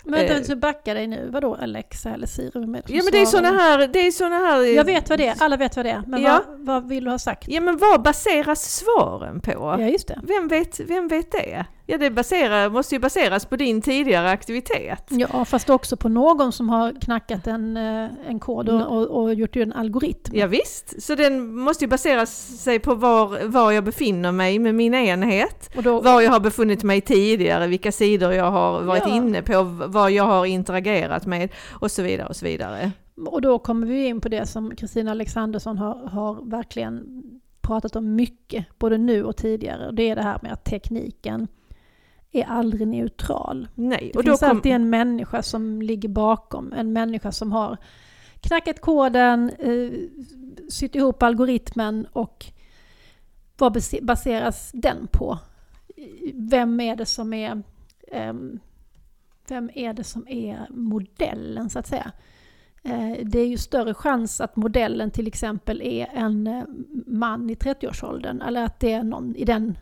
Men 0.04 0.20
vänta, 0.20 0.38
Eh. 0.38 0.44
så 0.44 0.56
backa 0.56 0.94
dig 0.94 1.08
nu. 1.08 1.30
Vadå 1.32 1.56
Alexa 1.56 2.10
eller 2.10 2.28
Siri? 2.28 2.52
Vem 2.54 2.76
är 2.76 2.82
det 2.82 2.88
som 2.88 2.96
Ja 2.96 3.04
men 3.04 3.12
det 3.12 3.22
är 3.22 3.26
såna 3.26 3.50
här, 3.50 3.88
det 3.88 4.00
är 4.08 4.12
såna 4.12 4.36
här... 4.38 4.64
Jag 4.64 4.84
vet 4.86 5.10
vad 5.10 5.20
det 5.20 5.28
är, 5.28 5.36
alla 5.40 5.58
vet 5.58 5.76
vad 5.76 5.86
det 5.86 5.90
är. 5.92 6.04
Men 6.08 6.22
Ja. 6.22 6.42
vad, 6.48 6.60
vad 6.60 6.88
vill 6.90 7.04
du 7.04 7.10
ha 7.12 7.20
sagt? 7.20 7.48
Ja 7.48 7.62
men 7.62 7.78
vad 7.78 8.02
baseras 8.02 8.76
svaren 8.76 9.40
på? 9.42 9.52
Ja, 9.52 9.80
just 9.88 10.08
det. 10.08 10.20
Vem 10.24 10.48
vet, 10.48 10.80
vem 10.80 11.08
vet 11.08 11.32
det? 11.32 11.66
Ja 11.92 11.98
det 11.98 12.10
baserar, 12.12 12.70
måste 12.70 12.96
ju 12.96 13.00
baseras 13.00 13.46
på 13.46 13.56
din 13.56 13.82
tidigare 13.82 14.30
aktivitet. 14.30 15.04
Ja, 15.10 15.46
fast 15.46 15.70
också 15.70 15.98
på 15.98 16.10
någon 16.10 16.52
som 16.52 16.70
har 16.70 16.94
knackat 17.02 17.48
en, 17.48 17.78
eh, 17.78 18.10
en 18.28 18.40
kod 18.40 18.70
och, 18.70 18.82
och, 18.98 19.22
och 19.24 19.34
gjort 19.34 19.56
en 19.56 19.74
algoritm. 19.74 20.32
Ja, 20.36 20.48
visst, 20.48 21.02
så 21.04 21.16
den 21.16 21.56
måste 21.56 21.84
ju 21.86 21.90
basera 21.90 22.26
sig 22.26 22.80
på 22.80 22.96
var, 22.96 23.48
var 23.48 23.72
jag 23.72 23.84
befinner 23.84 24.32
mig 24.32 24.60
med 24.60 24.76
min 24.76 24.94
enhet. 24.94 25.70
Då, 25.84 26.02
Var 26.02 26.22
jag 26.22 26.32
har 26.32 26.40
befunnit 26.40 26.84
mig 26.84 27.02
tidigare, 27.02 27.68
vilka 27.68 27.92
sidor 27.92 28.34
jag 28.34 28.52
har 28.52 28.82
varit 28.82 29.04
Ja. 29.08 29.16
inne 29.16 29.42
på, 29.42 29.64
vad 29.88 30.12
jag 30.12 30.24
har 30.24 30.46
interagerat 30.46 31.26
med 31.26 31.50
och 31.70 31.92
så 31.92 32.04
vidare 32.04 32.28
och 32.28 32.36
så 32.36 32.46
vidare. 32.46 32.92
och 33.26 33.42
då 33.42 33.60
kommer 33.60 33.88
vi 33.88 34.06
in 34.06 34.22
på 34.22 34.30
det 34.30 34.46
som 34.46 34.76
Kristina 34.76 35.12
Alexandersson 35.12 35.78
har, 35.78 35.96
har 36.08 36.50
verkligen 36.50 37.24
pratat 37.62 37.96
om 37.96 38.16
mycket, 38.16 38.66
både 38.80 38.98
nu 38.98 39.24
och 39.24 39.38
tidigare. 39.38 39.92
Det 39.92 40.10
är 40.10 40.16
det 40.16 40.22
här 40.24 40.40
med 40.42 40.52
att 40.54 40.64
tekniken 40.66 41.48
är 42.32 42.44
aldrig 42.46 42.88
neutral. 42.88 43.68
Nej, 43.76 44.12
Det 44.14 44.24
finns 44.24 44.40
kom, 44.40 44.50
alltid 44.50 44.72
en 44.72 44.90
människa 44.90 45.42
som 45.44 45.82
ligger 45.82 46.10
bakom, 46.10 46.74
en 46.74 46.94
människa 46.94 47.32
som 47.32 47.52
har 47.52 47.78
knackat 48.40 48.82
koden, 48.82 49.50
eh, 49.60 49.92
sytt 50.70 50.96
ihop 50.96 51.24
algoritmen 51.24 52.08
och 52.14 52.46
vad 53.58 53.74
base- 53.74 54.02
baseras 54.04 54.72
den 54.74 55.08
på? 55.12 55.38
Vem 56.34 56.80
är 56.80 56.96
det 56.96 57.06
som 57.06 57.34
är 57.34 57.64
ehm, 58.12 58.60
vem 59.48 59.70
är 59.76 59.94
det 59.94 60.04
som 60.04 60.28
är 60.28 60.66
modellen 60.70 61.70
så 61.70 61.80
att 61.80 61.88
säga? 61.88 62.12
Eh, 62.84 63.18
Det 63.24 63.40
är 63.40 63.48
ju 63.48 63.58
större 63.58 63.94
chans 63.94 64.42
att 64.42 64.56
modellen 64.56 65.12
till 65.12 65.28
exempel 65.28 65.82
är 65.82 66.08
en 66.14 66.48
eh, 66.48 66.64
man 67.08 67.50
i 67.50 67.56
30-årsåldern 67.56 68.42
eller 68.42 68.64
att 68.64 68.80
det 68.80 68.92
är 68.94 69.04
någon 69.04 69.36
i 69.36 69.46
den, 69.46 69.78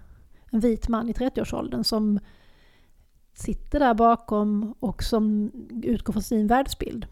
en 0.51 0.59
vit 0.59 0.87
man 0.89 1.09
i 1.09 1.13
30-årsåldern 1.13 1.83
som 1.83 2.19
sitter 3.39 3.79
där 3.79 3.93
bakom 3.93 4.73
och 4.79 5.03
som 5.03 5.51
utgår 5.83 6.13
från 6.13 6.23
sin 6.23 6.47
världsbild. 6.47 7.05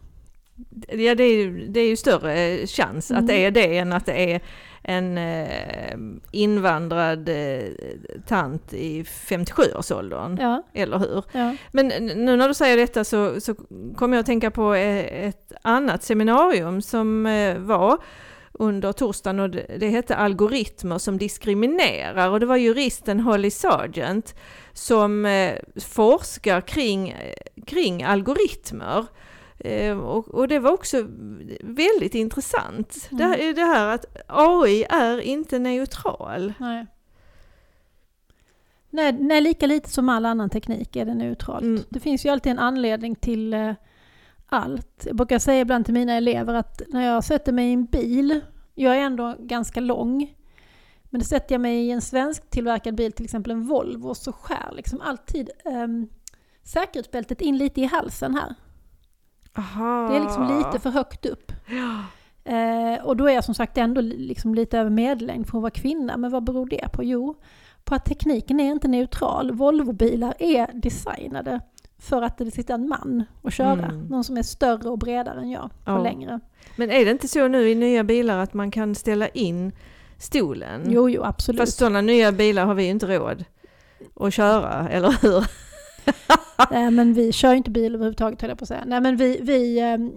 ja, 0.88 1.14
det, 1.14 1.24
är, 1.24 1.36
ju- 1.36 1.68
det 1.68 1.80
är 1.80 1.88
ju 1.88 1.96
större 1.96 2.66
chans 2.66 3.10
Mm. 3.10 3.22
att 3.22 3.28
det 3.28 3.44
är 3.44 3.50
det 3.50 3.78
än 3.78 3.92
att 3.92 4.06
det 4.06 4.32
är 4.34 4.40
en 4.82 5.18
eh, 5.18 5.96
invandrad 6.32 7.28
eh, 7.28 7.62
tant 8.26 8.72
i 8.74 9.02
57-årsåldern. 9.02 10.38
Ja, 10.40 10.62
Eller 10.72 10.98
hur? 10.98 11.24
ja. 11.32 11.56
Men 11.72 11.88
nu 11.88 12.36
när 12.36 12.48
du 12.48 12.54
säger 12.54 12.76
detta 12.76 13.04
så, 13.04 13.40
så 13.40 13.54
kommer 13.96 14.16
jag 14.16 14.20
att 14.20 14.26
tänka 14.26 14.50
på 14.50 14.74
eh, 14.74 15.26
ett 15.28 15.52
annat 15.62 16.02
seminarium 16.02 16.82
som 16.82 17.26
eh, 17.26 17.58
var 17.58 17.98
under 18.52 18.92
torsdagen 18.92 19.40
och 19.40 19.50
det, 19.50 19.66
det 19.80 19.88
hette 19.88 20.16
algoritmer 20.16 20.98
som 20.98 21.18
diskriminerar 21.18 22.30
och 22.30 22.40
det 22.40 22.46
var 22.46 22.56
juristen 22.56 23.20
Holly 23.20 23.50
Sargent 23.50 24.34
som 24.78 25.26
eh, 25.26 25.54
forskar 25.80 26.60
kring, 26.60 27.16
kring 27.66 28.02
algoritmer. 28.02 29.06
Eh, 29.58 29.98
och, 29.98 30.28
och 30.28 30.48
det 30.48 30.58
var 30.58 30.72
också 30.72 31.06
väldigt 31.62 32.14
intressant. 32.14 33.08
Det, 33.10 33.24
här- 33.24 33.52
det 33.54 33.64
här 33.64 33.94
att 33.94 34.06
AI 34.26 34.84
är 34.90 35.20
inte 35.20 35.58
neutral. 35.58 36.52
Nej. 36.58 36.86
Nej, 38.90 39.12
nej, 39.12 39.40
lika 39.40 39.66
lite 39.66 39.90
som 39.90 40.08
all 40.08 40.26
annan 40.26 40.50
teknik 40.50 40.96
är 40.96 41.04
det 41.04 41.14
neutralt. 41.14 41.62
Mm. 41.62 41.82
Det 41.88 42.00
finns 42.00 42.26
ju 42.26 42.28
alltid 42.30 42.52
en 42.52 42.58
anledning 42.58 43.14
till 43.14 43.54
eh, 43.54 43.72
allt. 44.46 45.02
Jag 45.06 45.16
brukar 45.16 45.38
säga 45.38 45.60
ibland 45.60 45.84
till 45.84 45.94
mina 45.94 46.12
elever 46.12 46.54
att 46.54 46.82
när 46.88 47.06
jag 47.06 47.24
sätter 47.24 47.52
mig 47.52 47.68
i 47.68 47.72
en 47.72 47.84
bil, 47.84 48.40
jag 48.74 48.96
är 48.96 49.00
ändå 49.00 49.34
ganska 49.38 49.80
lång, 49.80 50.34
men 51.10 51.24
sätter 51.24 51.54
jag 51.54 51.60
mig 51.60 51.86
i 51.86 51.90
en 51.90 52.00
svensk 52.00 52.50
tillverkad 52.50 52.94
bil, 52.94 53.12
till 53.12 53.24
exempel 53.24 53.52
en 53.52 53.66
Volvo, 53.66 54.14
så 54.14 54.32
skär 54.32 54.72
liksom 54.72 55.00
alltid 55.00 55.50
um, 55.64 56.08
säkerhetsbältet 56.62 57.40
in 57.40 57.56
lite 57.58 57.80
i 57.80 57.84
halsen 57.84 58.34
här. 58.34 58.54
Aha. 59.58 60.08
Det 60.10 60.16
är 60.16 60.20
liksom 60.20 60.58
lite 60.58 60.78
för 60.80 60.90
högt 60.90 61.26
upp. 61.26 61.52
Ja. 61.66 62.04
Eh, 62.52 63.04
och 63.04 63.16
då 63.16 63.26
är 63.28 63.34
jag 63.34 63.44
som 63.44 63.54
sagt 63.54 63.78
ändå 63.78 64.00
li- 64.00 64.16
liksom 64.18 64.54
lite 64.54 64.78
över 64.78 64.90
medellängd 64.90 65.46
för 65.48 65.58
att 65.58 65.62
vara 65.62 65.70
kvinna. 65.70 66.16
Men 66.16 66.30
vad 66.30 66.44
beror 66.44 66.66
det 66.66 66.88
på? 66.92 67.04
Jo, 67.04 67.34
på 67.84 67.94
att 67.94 68.04
tekniken 68.04 68.60
är 68.60 68.70
inte 68.70 68.88
neutral. 68.88 69.50
Volvobilar 69.52 70.34
är 70.38 70.70
designade 70.74 71.60
för 71.98 72.22
att 72.22 72.38
det 72.38 72.50
sitter 72.50 72.74
en 72.74 72.88
man 72.88 73.24
och 73.42 73.52
köra. 73.52 73.72
Mm. 73.86 74.00
Någon 74.06 74.24
som 74.24 74.36
är 74.36 74.42
större 74.42 74.88
och 74.88 74.98
bredare 74.98 75.40
än 75.40 75.50
jag 75.50 75.64
och 75.64 75.70
Ja. 75.84 76.02
längre. 76.02 76.40
Men 76.76 76.90
är 76.90 77.04
det 77.04 77.10
inte 77.10 77.28
så 77.28 77.48
nu 77.48 77.68
i 77.70 77.74
nya 77.74 78.04
bilar 78.04 78.38
att 78.38 78.54
man 78.54 78.70
kan 78.70 78.94
ställa 78.94 79.28
in 79.28 79.72
stolen? 80.18 80.82
Jo, 80.90 81.08
jo, 81.10 81.22
absolut. 81.22 81.60
Fast 81.60 81.78
sådana 81.78 82.00
nya 82.00 82.32
bilar 82.32 82.66
har 82.66 82.74
vi 82.74 82.84
ju 82.84 82.90
inte 82.90 83.18
råd 83.18 83.44
att 84.14 84.34
köra, 84.34 84.88
eller 84.88 85.16
hur? 85.22 85.44
Nej, 86.70 86.90
men 86.90 87.14
vi 87.14 87.32
kör 87.32 87.50
ju 87.50 87.56
inte 87.56 87.70
bil 87.70 87.94
överhuvudtaget 87.94 88.40
höll 88.42 88.48
jag 88.50 88.58
på 88.58 88.64
att 88.64 88.68
säga. 88.68 88.84
Nej, 88.86 89.00
men 89.00 89.16
vi, 89.16 89.38
vi, 89.42 89.80
ehm, 89.80 90.12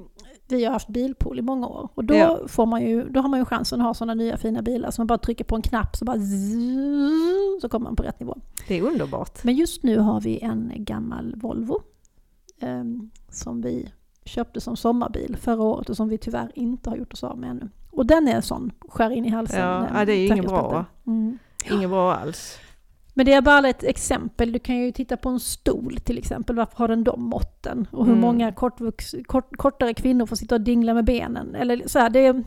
vi 0.47 0.65
har 0.65 0.71
haft 0.73 0.87
bilpool 0.87 1.39
i 1.39 1.41
många 1.41 1.67
år. 1.67 1.89
Och 1.93 2.05
då, 2.05 2.13
Ja. 2.15 2.39
får 2.47 2.65
man 2.65 2.81
ju, 2.81 3.09
då 3.09 3.19
har 3.21 3.29
man 3.29 3.39
ju 3.39 3.45
chansen 3.45 3.81
att 3.81 3.87
ha 3.87 3.93
sådana 3.93 4.13
nya 4.13 4.37
fina 4.37 4.61
bilar. 4.61 4.91
Så 4.91 5.01
man 5.01 5.07
bara 5.07 5.17
trycker 5.17 5.43
på 5.43 5.55
en 5.55 5.61
knapp 5.61 5.95
så 5.95 6.05
bara 6.05 6.17
zzz, 6.17 7.61
så 7.61 7.69
kommer 7.69 7.83
man 7.83 7.95
på 7.95 8.03
rätt 8.03 8.19
nivå. 8.19 8.37
Det 8.67 8.77
är 8.77 8.81
underbart. 8.81 9.43
Men 9.43 9.55
just 9.55 9.83
nu 9.83 9.97
har 9.99 10.21
vi 10.21 10.39
en 10.39 10.71
gammal 10.75 11.35
Volvo 11.35 11.81
ehm, 12.61 13.11
som 13.29 13.61
vi 13.61 13.91
köpte 14.25 14.61
som 14.61 14.77
sommarbil 14.77 15.37
förra 15.41 15.63
året 15.63 15.89
och 15.89 15.95
som 15.97 16.09
vi 16.09 16.17
tyvärr 16.17 16.51
inte 16.55 16.89
har 16.89 16.97
gjort 16.97 17.13
oss 17.13 17.23
av 17.23 17.37
med 17.37 17.49
ännu. 17.49 17.69
Och 17.91 18.05
den 18.05 18.27
är 18.27 18.41
sån, 18.41 18.71
skär 18.89 19.09
in 19.09 19.25
i 19.25 19.29
halsen. 19.29 19.59
Ja, 19.59 19.87
ja, 19.93 20.05
det 20.05 20.13
är 20.13 20.27
inget 20.31 20.45
bra. 20.47 20.85
Mm. 21.07 21.37
Inget 21.71 21.89
bra 21.89 22.13
alls. 22.15 22.57
Men 23.13 23.25
det 23.25 23.33
är 23.33 23.41
bara 23.41 23.69
ett 23.69 23.83
exempel. 23.83 24.51
Du 24.51 24.59
kan 24.59 24.77
ju 24.77 24.91
titta 24.91 25.17
på 25.17 25.29
en 25.29 25.39
stol 25.39 25.97
till 26.03 26.17
exempel. 26.17 26.55
Varför 26.55 26.77
har 26.77 26.87
den 26.87 27.03
de 27.03 27.21
måtten? 27.23 27.87
Och 27.91 28.05
hur 28.05 28.11
Mm. 28.13 28.21
många 28.21 28.51
kortvux, 28.51 29.15
kort, 29.25 29.57
kortare 29.57 29.93
kvinnor 29.93 30.25
får 30.25 30.35
sitta 30.35 30.55
och 30.55 30.61
dingla 30.61 30.93
med 30.93 31.05
benen? 31.05 31.55
Eller 31.55 31.81
så 31.87 31.99
här, 31.99 32.09
det, 32.09 32.43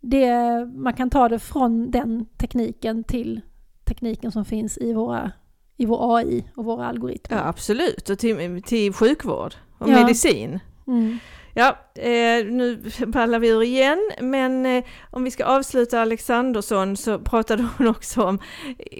det, 0.00 0.32
man 0.74 0.92
kan 0.92 1.10
ta 1.10 1.28
det 1.28 1.38
från 1.38 1.90
den 1.90 2.26
tekniken 2.36 3.04
till 3.04 3.40
tekniken 3.84 4.32
som 4.32 4.44
finns 4.44 4.78
i, 4.78 4.92
våra, 4.92 5.32
i 5.76 5.86
vår 5.86 6.16
AI 6.18 6.44
och 6.56 6.64
våra 6.64 6.86
algoritmer. 6.86 7.36
Ja, 7.38 7.44
absolut. 7.48 8.10
Och 8.10 8.18
till, 8.18 8.62
till 8.62 8.92
sjukvård 8.92 9.54
och 9.78 9.88
Ja. 9.90 9.94
medicin. 9.94 10.60
Mm. 10.86 11.18
Ja, 11.58 11.78
eh, 12.02 12.46
nu 12.46 12.82
ballar 13.06 13.38
vi 13.38 13.48
ur 13.48 13.62
igen, 13.62 14.10
men 14.20 14.66
eh, 14.66 14.84
om 15.10 15.24
vi 15.24 15.30
ska 15.30 15.44
avsluta 15.44 16.00
Alexandersson 16.00 16.96
så 16.96 17.18
pratade 17.18 17.68
hon 17.78 17.86
också 17.88 18.22
om 18.22 18.38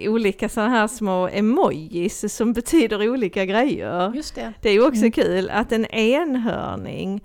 olika 0.07 0.49
sådana 0.49 0.69
här 0.69 0.87
små 0.87 1.27
emojis 1.27 2.35
som 2.35 2.53
betyder 2.53 3.09
olika 3.09 3.45
grejer. 3.45 4.11
Just 4.15 4.35
det. 4.35 4.53
Det 4.61 4.69
är 4.69 4.73
ju 4.73 4.81
också 4.87 4.99
Mm. 5.01 5.11
kul 5.11 5.49
att 5.49 5.71
en 5.71 5.85
enhörning, 5.85 7.23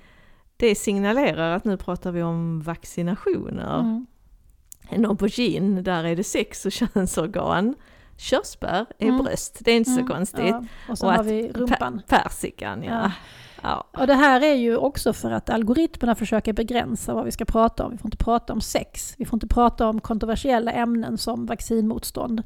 det 0.56 0.74
signalerar 0.74 1.56
att 1.56 1.64
nu 1.64 1.76
pratar 1.76 2.12
vi 2.12 2.22
om 2.22 2.60
vaccinationer. 2.60 3.80
Mm. 3.80 4.06
En 4.88 5.06
aubergine, 5.06 5.82
där 5.82 6.04
är 6.04 6.16
det 6.16 6.24
sex 6.24 6.66
och 6.66 6.72
könsorgan. 6.72 7.74
Körsbär 8.16 8.86
är 8.98 9.08
Mm. 9.08 9.24
bröst, 9.24 9.58
det 9.60 9.70
är 9.72 9.76
inte 9.76 9.90
så 9.90 10.00
Mm. 10.00 10.08
konstigt. 10.12 10.44
Ja. 10.46 10.64
Och 10.88 11.02
Och 11.02 11.12
har 11.12 11.18
att 11.20 11.26
vi 11.26 11.48
rumpan. 11.54 12.02
Persikan, 12.08 12.82
ja. 12.82 12.90
Ja. 12.92 13.10
Ja. 13.64 14.00
Och 14.00 14.06
det 14.06 14.14
här 14.14 14.40
är 14.40 14.54
ju 14.54 14.76
också 14.76 15.12
för 15.12 15.30
att 15.30 15.50
algoritmerna 15.50 16.14
försöker 16.14 16.52
begränsa 16.52 17.14
vad 17.14 17.24
vi 17.24 17.32
ska 17.32 17.44
prata 17.44 17.84
om. 17.84 17.92
Vi 17.92 17.98
får 17.98 18.06
inte 18.06 18.24
prata 18.24 18.52
om 18.52 18.60
sex, 18.60 19.14
vi 19.18 19.24
får 19.24 19.36
inte 19.36 19.46
prata 19.46 19.88
om 19.88 20.00
kontroversiella 20.00 20.72
ämnen 20.72 21.18
som 21.18 21.46
vaccinmotstånd. 21.46 22.42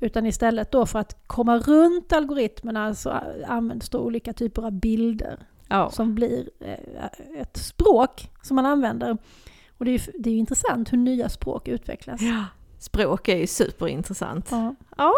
Utan 0.00 0.26
istället 0.26 0.70
då 0.70 0.86
för 0.86 0.98
att 0.98 1.26
komma 1.26 1.58
runt 1.58 2.12
algoritmerna 2.12 2.94
så 2.94 3.20
används 3.46 3.88
då 3.88 3.98
olika 3.98 4.32
typer 4.32 4.62
av 4.62 4.72
bilder 4.72 5.38
ja. 5.68 5.90
som 5.90 6.14
blir 6.14 6.50
eh, 6.60 7.40
ett 7.40 7.56
språk 7.56 8.30
som 8.42 8.56
man 8.56 8.66
använder. 8.66 9.18
Och 9.78 9.84
det 9.84 9.90
är 9.90 9.92
ju 9.92 10.12
det 10.18 10.30
är 10.30 10.32
ju 10.32 10.38
intressant 10.38 10.92
hur 10.92 10.98
nya 10.98 11.28
språk 11.28 11.68
utvecklas. 11.68 12.20
Ja, 12.22 12.44
språk 12.78 13.28
är 13.28 13.36
ju 13.36 13.46
superintressant. 13.46 14.48
Ja. 14.50 14.74
Ja, 14.96 15.12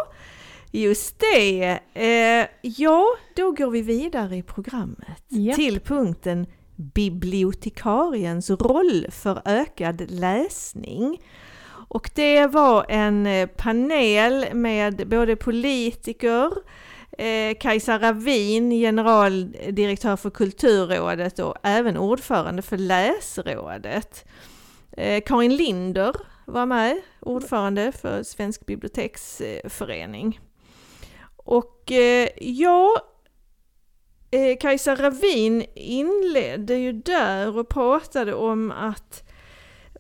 just 0.73 1.19
det. 1.19 1.79
Eh, 1.95 2.47
ja, 2.63 3.07
då 3.37 3.51
går 3.51 3.71
vi 3.71 3.83
vidare 3.83 4.37
i 4.37 4.43
programmet 4.43 5.25
Ja. 5.29 5.55
till 5.55 5.81
punkten 5.81 6.47
bibliotekariens 6.77 8.51
roll 8.51 9.07
för 9.11 9.43
ökad 9.45 10.11
läsning. 10.11 11.19
Och 11.89 12.11
det 12.15 12.47
var 12.47 12.87
en 12.89 13.27
eh, 13.27 13.47
panel 13.47 14.47
med 14.55 15.09
både 15.09 15.37
politiker, 15.37 16.51
eh, 17.19 17.57
Kajsa 17.61 17.99
Ravin, 17.99 18.71
generaldirektör 18.71 20.17
för 20.17 20.31
Kulturrådet 20.31 21.39
och 21.39 21.55
även 21.63 21.97
ordförande 21.97 22.63
för 22.63 22.77
Läsrådet. 22.79 24.25
Eh, 24.97 25.23
Karin 25.27 25.57
Linder 25.57 26.13
var 26.45 26.67
med, 26.67 27.01
ordförande 27.21 27.93
för 27.93 28.23
Svensk 28.23 28.67
biblioteksförening. 28.67 30.41
Och 31.45 31.93
eh, 31.93 32.29
ja, 32.41 32.97
eh, 34.31 34.57
Kajsa 34.61 34.95
Ravin 34.97 35.65
inledde 35.75 36.75
ju 36.75 36.93
där 36.93 37.59
och 37.59 37.69
pratade 37.69 38.35
om 38.35 38.71
att 38.71 39.29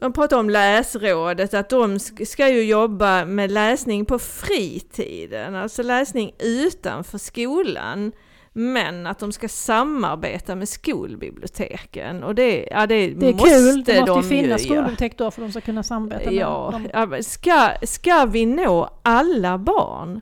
de 0.00 0.12
pratade 0.12 0.40
om 0.40 0.50
läsrådet, 0.50 1.54
att 1.54 1.68
de 1.68 1.98
sk- 1.98 2.24
ska 2.24 2.48
ju 2.48 2.62
jobba 2.64 3.24
med 3.24 3.50
läsning 3.52 4.04
på 4.04 4.18
fritiden, 4.18 5.54
alltså 5.54 5.82
läsning 5.82 6.34
utanför 6.38 7.18
skolan. 7.18 8.12
Men 8.54 9.06
att 9.06 9.18
de 9.18 9.32
ska 9.32 9.48
samarbeta 9.48 10.54
med 10.54 10.68
skolbiblioteken 10.68 12.22
och 12.22 12.34
det, 12.34 12.68
ja, 12.70 12.86
det, 12.86 13.06
Det 13.06 13.26
är 13.28 13.32
måste 13.32 13.48
kul, 13.48 13.84
det 13.84 14.00
måste 14.00 14.12
de 14.12 14.22
ju 14.22 14.28
finnas 14.28 14.42
ju 14.42 14.46
göra. 14.46 14.58
skolbibliotek 14.76 15.18
då 15.18 15.30
för 15.30 15.42
att 15.42 15.48
de 15.48 15.52
ska 15.52 15.60
kunna 15.60 15.82
samarbeta 15.82 16.30
med 16.30 16.34
Ja, 16.34 16.80
dem. 16.92 17.18
ska, 17.22 17.70
ska 17.82 18.24
vi 18.24 18.46
nå 18.46 18.88
alla 19.02 19.58
barn, 19.58 20.20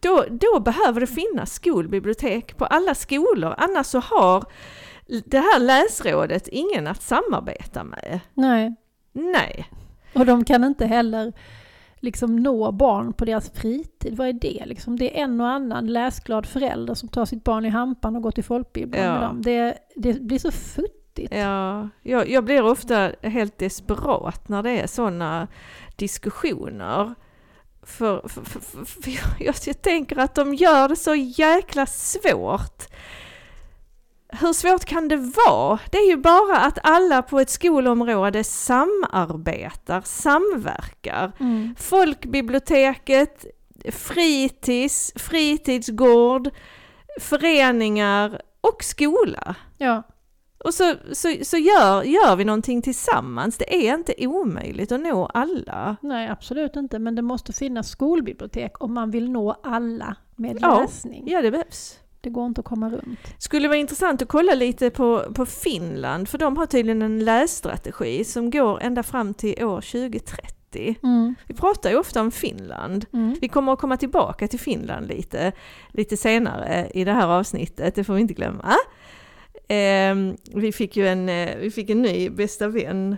då, 0.00 0.24
då 0.30 0.60
behöver 0.60 1.00
det 1.00 1.06
finnas 1.06 1.52
skolbibliotek 1.52 2.56
på 2.56 2.64
alla 2.64 2.94
skolor, 2.94 3.54
annars 3.58 3.86
så 3.86 3.98
har 4.00 4.44
det 5.24 5.38
här 5.38 5.60
läsrådet 5.60 6.48
ingen 6.48 6.86
att 6.86 7.02
samarbeta 7.02 7.84
med. 7.84 8.20
Nej, 8.34 8.74
Nej, 9.12 9.66
och 10.14 10.26
de 10.26 10.44
kan 10.44 10.64
inte 10.64 10.86
heller 10.86 11.32
liksom 12.00 12.36
nå 12.36 12.72
barn 12.72 13.12
på 13.12 13.24
deras 13.24 13.50
fritid. 13.50 14.16
Vad 14.16 14.28
är 14.28 14.32
det? 14.32 14.62
Liksom, 14.66 14.98
det 14.98 15.18
är 15.18 15.22
en 15.24 15.40
och 15.40 15.48
annan 15.48 15.86
läsglad 15.86 16.46
förälder 16.46 16.94
som 16.94 17.08
tar 17.08 17.24
sitt 17.24 17.44
barn 17.44 17.66
i 17.66 17.68
hampan 17.68 18.16
och 18.16 18.22
går 18.22 18.30
till 18.30 18.44
folkbiblioteket 18.44 19.04
Ja. 19.06 19.12
med 19.12 19.22
dem. 19.28 19.42
Det, 19.42 19.78
det 19.96 20.20
blir 20.22 20.38
så 20.38 20.50
futtigt. 20.50 21.34
ja, 21.34 21.88
jag, 22.02 22.28
jag 22.30 22.44
blir 22.44 22.62
ofta 22.64 23.10
helt 23.22 23.58
desperat 23.58 24.48
när 24.48 24.62
det 24.62 24.70
är 24.80 24.86
sådana 24.86 25.48
diskussioner. 25.96 27.14
För, 27.82 28.28
för, 28.28 28.42
för, 28.42 28.84
för, 28.84 29.10
jag, 29.38 29.54
jag 29.64 29.82
tänker 29.82 30.18
att 30.18 30.34
de 30.34 30.54
gör 30.54 30.88
det 30.88 30.96
så 30.96 31.14
jäkla 31.14 31.86
svårt. 31.86 32.86
Hur 34.28 34.52
svårt 34.52 34.84
kan 34.84 35.08
det 35.08 35.16
vara? 35.46 35.78
Det 35.90 35.98
är 35.98 36.08
ju 36.10 36.16
bara 36.16 36.56
att 36.56 36.78
alla 36.82 37.22
på 37.22 37.40
ett 37.40 37.50
skolområde 37.50 38.44
samarbetar, 38.44 40.00
samverkar. 40.00 41.32
Mm. 41.40 41.74
Folkbiblioteket, 41.78 43.46
fritids, 43.92 45.12
fritidsgård, 45.16 46.50
föreningar 47.20 48.40
och 48.60 48.84
skola. 48.84 49.54
Ja, 49.78 50.02
Och 50.64 50.74
så, 50.74 50.94
så, 51.12 51.36
så 51.42 51.56
gör, 51.56 52.02
gör 52.02 52.36
vi 52.36 52.44
någonting 52.44 52.82
tillsammans. 52.82 53.56
Det 53.56 53.88
är 53.88 53.94
inte 53.94 54.14
omöjligt 54.26 54.92
att 54.92 55.00
nå 55.00 55.26
alla. 55.26 55.96
nej 56.02 56.28
absolut 56.28 56.76
inte. 56.76 56.98
Men 56.98 57.14
det 57.14 57.22
måste 57.22 57.52
finnas 57.52 57.88
skolbibliotek 57.88 58.82
om 58.82 58.94
man 58.94 59.10
vill 59.10 59.30
nå 59.30 59.60
alla 59.62 60.16
med 60.36 60.58
Ja, 60.60 60.80
läsning. 60.80 61.24
Ja, 61.26 61.42
det 61.42 61.50
behövs. 61.50 61.98
Det 62.20 62.30
går 62.30 62.46
inte 62.46 62.60
att 62.60 62.64
komma 62.66 62.90
runt. 62.90 63.18
Skulle 63.38 63.68
vara 63.68 63.78
intressant 63.78 64.22
att 64.22 64.28
kolla 64.28 64.54
lite 64.54 64.90
på, 64.90 65.24
på 65.34 65.46
Finland, 65.46 66.28
för 66.28 66.38
de 66.38 66.56
har 66.56 66.66
tydligen 66.66 67.02
en 67.02 67.24
lässtrategi 67.24 68.24
som 68.24 68.50
går 68.50 68.82
ända 68.82 69.02
fram 69.02 69.34
till 69.34 69.64
år 69.64 69.80
2030. 69.80 70.96
Mm. 71.02 71.34
Vi 71.46 71.54
pratar 71.54 71.90
ju 71.90 71.96
ofta 71.98 72.20
om 72.20 72.30
Finland. 72.30 73.06
Mm. 73.12 73.36
Vi 73.40 73.48
kommer 73.48 73.72
att 73.72 73.78
komma 73.78 73.96
tillbaka 73.96 74.48
till 74.48 74.60
Finland 74.60 75.08
lite, 75.08 75.52
lite 75.90 76.16
senare 76.16 76.90
i 76.94 77.04
det 77.04 77.12
här 77.12 77.28
avsnittet, 77.28 77.94
det 77.94 78.04
får 78.04 78.14
vi 78.14 78.20
inte 78.20 78.34
glömma. 78.34 78.74
Ehm, 79.72 80.36
vi, 80.54 80.72
fick 80.72 80.96
ju 80.96 81.08
en, 81.08 81.28
eh, 81.28 81.56
vi 81.56 81.70
fick 81.70 81.90
en 81.90 82.02
ny 82.02 82.30
bästa 82.30 82.68
vän 82.68 83.16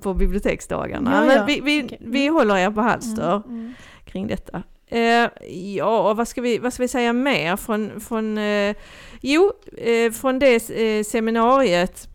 på 0.00 0.14
biblioteksdagarna. 0.14 1.14
Ja, 1.14 1.20
Men 1.26 1.36
ja. 1.36 1.44
vi, 1.44 1.60
vi, 1.60 1.84
Okej. 1.84 1.98
vi 2.00 2.26
håller 2.28 2.56
er 2.56 2.70
på 2.70 2.80
halster 2.80 3.42
Mm. 3.46 3.60
Mm. 3.60 3.74
kring 4.04 4.26
detta. 4.26 4.62
Eh, 4.86 5.28
ja, 5.76 6.14
vad 6.14 6.28
ska, 6.28 6.40
vi, 6.40 6.58
vad 6.58 6.72
ska 6.72 6.82
vi 6.82 6.88
säga 6.88 7.12
mer 7.12 7.56
från, 7.56 8.00
från 8.00 8.38
eh, 8.38 8.76
jo, 9.20 9.52
eh, 9.78 10.12
från 10.12 10.38
det 10.38 10.70
eh, 10.70 11.04
seminariet 11.04 12.08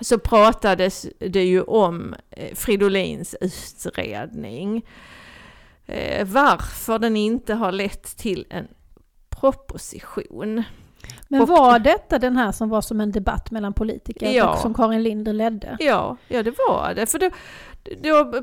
så 0.00 0.18
pratades 0.18 1.06
det 1.18 1.44
ju 1.44 1.62
om 1.62 2.14
eh, 2.30 2.54
Fridolins 2.54 3.34
utredning. 3.40 4.82
Varför 6.24 6.98
den 6.98 7.16
inte 7.16 7.54
har 7.54 7.72
lett 7.72 8.16
till 8.16 8.46
en 8.50 8.68
proposition. 9.40 10.62
Men 11.28 11.42
Och- 11.42 11.48
var 11.48 11.78
detta 11.78 12.18
den 12.18 12.36
här 12.36 12.52
som 12.52 12.68
var 12.68 12.80
som 12.80 13.00
en 13.00 13.12
debatt 13.12 13.50
mellan 13.50 13.72
politiker 13.72 14.30
Ja. 14.30 14.52
och 14.52 14.58
som 14.58 14.74
Karin 14.74 15.02
Linder 15.02 15.32
ledde? 15.32 15.76
Ja, 15.80 16.16
ja 16.28 16.42
det 16.42 16.54
var 16.68 16.92
det. 16.94 17.06
För 17.06 17.18
då, 17.18 17.30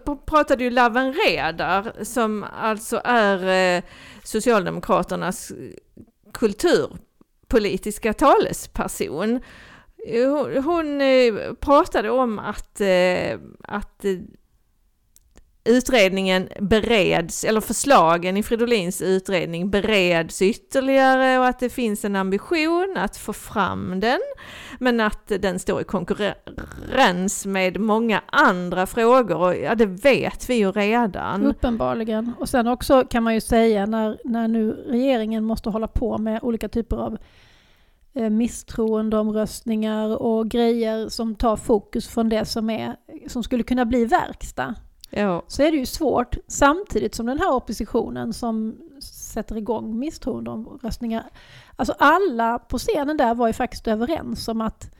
då 0.05 0.15
pratade 0.15 0.63
ju 0.63 0.69
Laven 0.69 1.13
Redar 1.13 1.93
som 2.03 2.45
alltså 2.61 3.01
är 3.03 3.75
eh, 3.77 3.83
Socialdemokraternas 4.23 5.51
kulturpolitiska 6.33 8.13
talesperson. 8.13 9.39
Hon, 10.13 10.63
hon 10.63 11.01
eh, 11.01 11.53
pratade 11.59 12.09
om 12.09 12.39
att, 12.39 12.81
eh, 12.81 13.39
att 13.63 14.05
eh, 14.05 14.11
utredningen 15.67 16.49
bereds, 16.59 17.43
eller 17.43 17.61
förslagen 17.61 18.37
i 18.37 18.43
Fridolins 18.43 19.01
utredning 19.01 19.69
bereds 19.69 20.41
ytterligare 20.41 21.39
och 21.39 21.47
att 21.47 21.59
det 21.59 21.69
finns 21.69 22.05
en 22.05 22.15
ambition 22.15 22.95
att 22.97 23.17
få 23.17 23.33
fram 23.33 23.99
den, 23.99 24.19
men 24.79 24.99
att 24.99 25.31
den 25.39 25.59
står 25.59 25.81
i 25.81 25.83
konkurrens 25.83 27.45
med 27.45 27.79
många 27.79 28.21
andra 28.25 28.85
frågor 28.85 29.37
och 29.37 29.55
ja, 29.55 29.75
det 29.75 29.85
vet 29.85 30.49
vi 30.49 30.55
ju 30.55 30.71
redan. 30.71 31.45
Uppenbarligen. 31.45 32.33
Och 32.39 32.49
sen 32.49 32.67
också 32.67 33.03
kan 33.09 33.23
man 33.23 33.33
ju 33.33 33.41
säga 33.41 33.85
när, 33.85 34.17
när 34.23 34.47
nu 34.47 34.71
regeringen 34.71 35.43
måste 35.43 35.69
hålla 35.69 35.87
på 35.87 36.17
med 36.17 36.39
olika 36.43 36.69
typer 36.69 36.97
av 36.97 37.17
eh, 38.13 38.29
misstroendeomröstningar 38.29 40.21
och 40.21 40.49
grejer 40.49 41.09
som 41.09 41.35
tar 41.35 41.55
fokus 41.55 42.07
från 42.07 42.29
det 42.29 42.45
som, 42.45 42.69
är, 42.69 42.95
som 43.27 43.43
skulle 43.43 43.63
kunna 43.63 43.85
bli 43.85 44.05
verkstad. 44.05 44.75
Ja. 45.09 45.43
så 45.47 45.63
är 45.63 45.71
det 45.71 45.77
ju 45.77 45.85
svårt 45.85 46.37
samtidigt 46.47 47.15
som 47.15 47.25
den 47.25 47.39
här 47.39 47.53
oppositionen 47.53 48.33
som 48.33 48.77
sätter 48.99 49.57
igång 49.57 49.99
misstroendeomröstningar. 49.99 51.29
Alltså 51.75 51.95
alla 51.99 52.59
på 52.59 52.77
scenen 52.77 53.17
där 53.17 53.35
var 53.35 53.47
ju 53.47 53.53
faktiskt 53.53 53.87
överens 53.87 54.47
om 54.47 54.61
att 54.61 54.91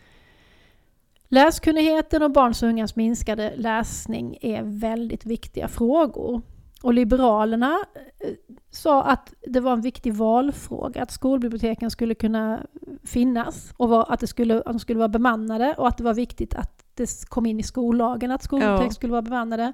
läskunnigheten 1.27 2.23
och 2.23 2.31
barns 2.31 2.63
och 2.63 2.69
ungas 2.69 2.95
minskade 2.95 3.53
läsning 3.55 4.37
är 4.41 4.63
väldigt 4.63 5.25
viktiga 5.25 5.67
frågor. 5.67 6.41
Och 6.81 6.93
Liberalerna 6.93 7.77
eh, 8.19 8.33
sa 8.71 9.03
att 9.03 9.33
det 9.47 9.59
var 9.59 9.73
en 9.73 9.81
viktig 9.81 10.13
valfråga 10.13 11.03
att 11.03 11.11
skolbiblioteken 11.11 11.91
skulle 11.91 12.15
kunna 12.15 12.59
finnas 13.03 13.73
och 13.77 14.13
att, 14.13 14.19
det 14.19 14.27
skulle, 14.27 14.57
att 14.57 14.65
de 14.65 14.79
skulle 14.79 14.99
vara 14.99 15.09
bemannade 15.09 15.75
och 15.77 15.87
att 15.87 15.97
det 15.97 16.03
var 16.03 16.13
viktigt 16.13 16.55
att 16.55 16.86
det 16.97 17.29
kom 17.29 17.45
in 17.45 17.59
i 17.59 17.63
skollagen 17.63 18.31
att 18.31 18.43
skolbibliotek 18.43 18.87
Ja. 18.87 18.91
skulle 18.91 19.11
vara 19.11 19.21
bemannade. 19.21 19.73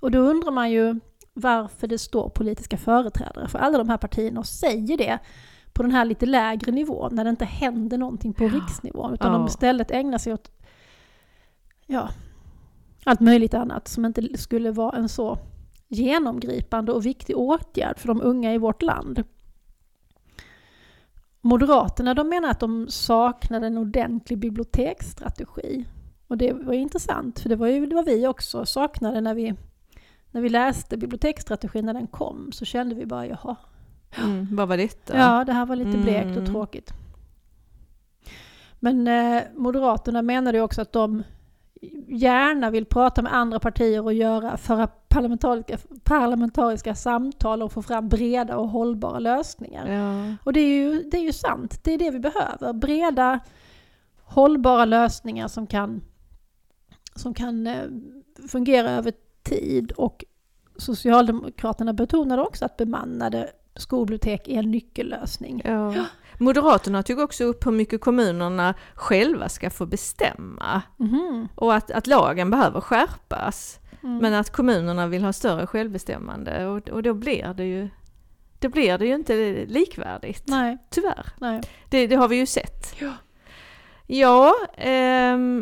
Och 0.00 0.10
då 0.10 0.18
undrar 0.18 0.50
man 0.50 0.70
ju 0.70 1.00
varför 1.34 1.86
det 1.86 1.98
står 1.98 2.28
politiska 2.28 2.76
företrädare 2.76 3.48
för 3.48 3.58
alla 3.58 3.78
de 3.78 3.88
här 3.88 3.96
partierna 3.96 4.40
och 4.40 4.46
säger 4.46 4.96
det 4.96 5.18
på 5.72 5.82
den 5.82 5.92
här 5.92 6.04
lite 6.04 6.26
lägre 6.26 6.72
nivån 6.72 7.14
när 7.14 7.24
det 7.24 7.30
inte 7.30 7.44
händer 7.44 7.98
någonting 7.98 8.32
på 8.32 8.44
riksnivån 8.48 9.14
utan 9.14 9.32
Ja. 9.32 9.38
de 9.38 9.46
istället 9.46 9.90
ägnar 9.90 10.18
sig 10.18 10.32
åt 10.32 10.50
ja, 11.86 12.08
allt 13.04 13.20
möjligt 13.20 13.54
annat 13.54 13.88
som 13.88 14.04
inte 14.04 14.38
skulle 14.38 14.70
vara 14.70 14.96
en 14.96 15.08
så 15.08 15.38
genomgripande 15.88 16.92
och 16.92 17.06
viktig 17.06 17.36
åtgärd 17.36 17.98
för 17.98 18.08
de 18.08 18.22
unga 18.22 18.54
i 18.54 18.58
vårt 18.58 18.82
land. 18.82 19.24
Moderaterna 21.40 22.14
de 22.14 22.28
menar 22.28 22.50
att 22.50 22.60
de 22.60 22.88
saknar 22.88 23.60
en 23.62 23.78
ordentlig 23.78 24.38
biblioteksstrategi. 24.38 25.84
Och 26.32 26.38
det 26.38 26.52
var 26.52 26.72
intressant, 26.72 27.40
för 27.40 27.48
det 27.48 27.56
var 27.56 27.66
ju 27.66 27.86
var 27.94 28.02
vi 28.04 28.26
också 28.26 28.66
saknade 28.66 29.20
när 29.20 29.34
vi, 29.34 29.54
när 30.30 30.40
vi 30.40 30.48
läste 30.48 30.96
biblioteksstrategin 30.96 31.86
när 31.86 31.94
den 31.94 32.06
kom. 32.06 32.52
Så 32.52 32.64
kände 32.64 32.94
vi 32.94 33.06
bara, 33.06 33.26
jaha, 33.26 33.56
Mm, 34.22 34.56
vad 34.56 34.68
var 34.68 34.76
detta? 34.76 35.18
Ja, 35.18 35.44
det 35.44 35.52
här 35.52 35.66
var 35.66 35.76
lite 35.76 35.98
blekt 35.98 36.26
och 36.30 36.36
Mm. 36.36 36.52
tråkigt. 36.52 36.92
Men 38.80 39.08
eh, 39.08 39.42
Moderaterna 39.54 40.22
menade 40.22 40.58
ju 40.58 40.64
också 40.64 40.82
att 40.82 40.92
de 40.92 41.22
gärna 42.08 42.70
vill 42.70 42.84
prata 42.86 43.22
med 43.22 43.34
andra 43.34 43.60
partier 43.60 44.04
och 44.04 44.12
göra, 44.14 44.56
föra 44.56 44.86
parlamentariska, 44.86 45.78
parlamentariska 46.04 46.94
samtal 46.94 47.62
och 47.62 47.72
få 47.72 47.82
fram 47.82 48.08
breda 48.08 48.56
och 48.56 48.68
hållbara 48.68 49.18
lösningar. 49.18 49.88
Ja. 49.92 50.36
Och 50.44 50.52
det 50.52 50.60
är, 50.60 50.76
ju, 50.76 51.02
det 51.02 51.16
är 51.16 51.22
ju 51.24 51.32
sant, 51.32 51.84
det 51.84 51.92
är 51.94 51.98
det 51.98 52.10
vi 52.10 52.18
behöver. 52.18 52.72
Breda, 52.72 53.40
hållbara 54.24 54.84
lösningar 54.84 55.48
som 55.48 55.66
kan, 55.66 56.00
som 57.14 57.34
kan 57.34 57.66
eh, 57.66 57.84
fungera 58.48 58.90
över 58.90 59.12
tid. 59.42 59.92
Och 59.92 60.24
Socialdemokraterna 60.76 61.92
betonade 61.92 62.42
också 62.42 62.64
att 62.64 62.76
bemannade 62.76 63.50
skolbibliotek 63.76 64.48
är 64.48 64.58
en 64.58 64.70
nyckellösning. 64.70 65.62
Ja. 65.64 65.94
Moderaterna 66.38 67.02
tog 67.02 67.18
också 67.18 67.44
upp 67.44 67.66
hur 67.66 67.70
mycket 67.72 68.00
kommunerna 68.00 68.74
själva 68.94 69.48
ska 69.48 69.70
få 69.70 69.86
bestämma 69.86 70.82
Mhm. 70.96 71.48
och 71.54 71.74
att, 71.74 71.90
att 71.90 72.06
lagen 72.06 72.50
behöver 72.50 72.80
skärpas. 72.80 73.78
Mm. 74.02 74.18
Men 74.18 74.34
att 74.34 74.50
kommunerna 74.50 75.06
vill 75.06 75.22
ha 75.24 75.32
större 75.32 75.66
självbestämmande 75.66 76.66
och, 76.66 76.88
och 76.88 77.02
då 77.02 77.14
blir 77.14 77.54
det 77.56 77.64
ju 77.64 77.88
då 78.58 78.68
blir 78.68 78.98
det 78.98 79.06
ju 79.06 79.14
inte 79.14 79.64
likvärdigt. 79.66 80.42
Nej, 80.46 80.78
Tyvärr. 80.90 81.26
nej. 81.40 81.60
Det, 81.90 82.06
det 82.06 82.16
har 82.16 82.28
vi 82.28 82.36
ju 82.36 82.46
sett. 82.46 82.94
Ja. 83.00 83.12
Ja, 84.06 84.54
ehm, 84.76 85.61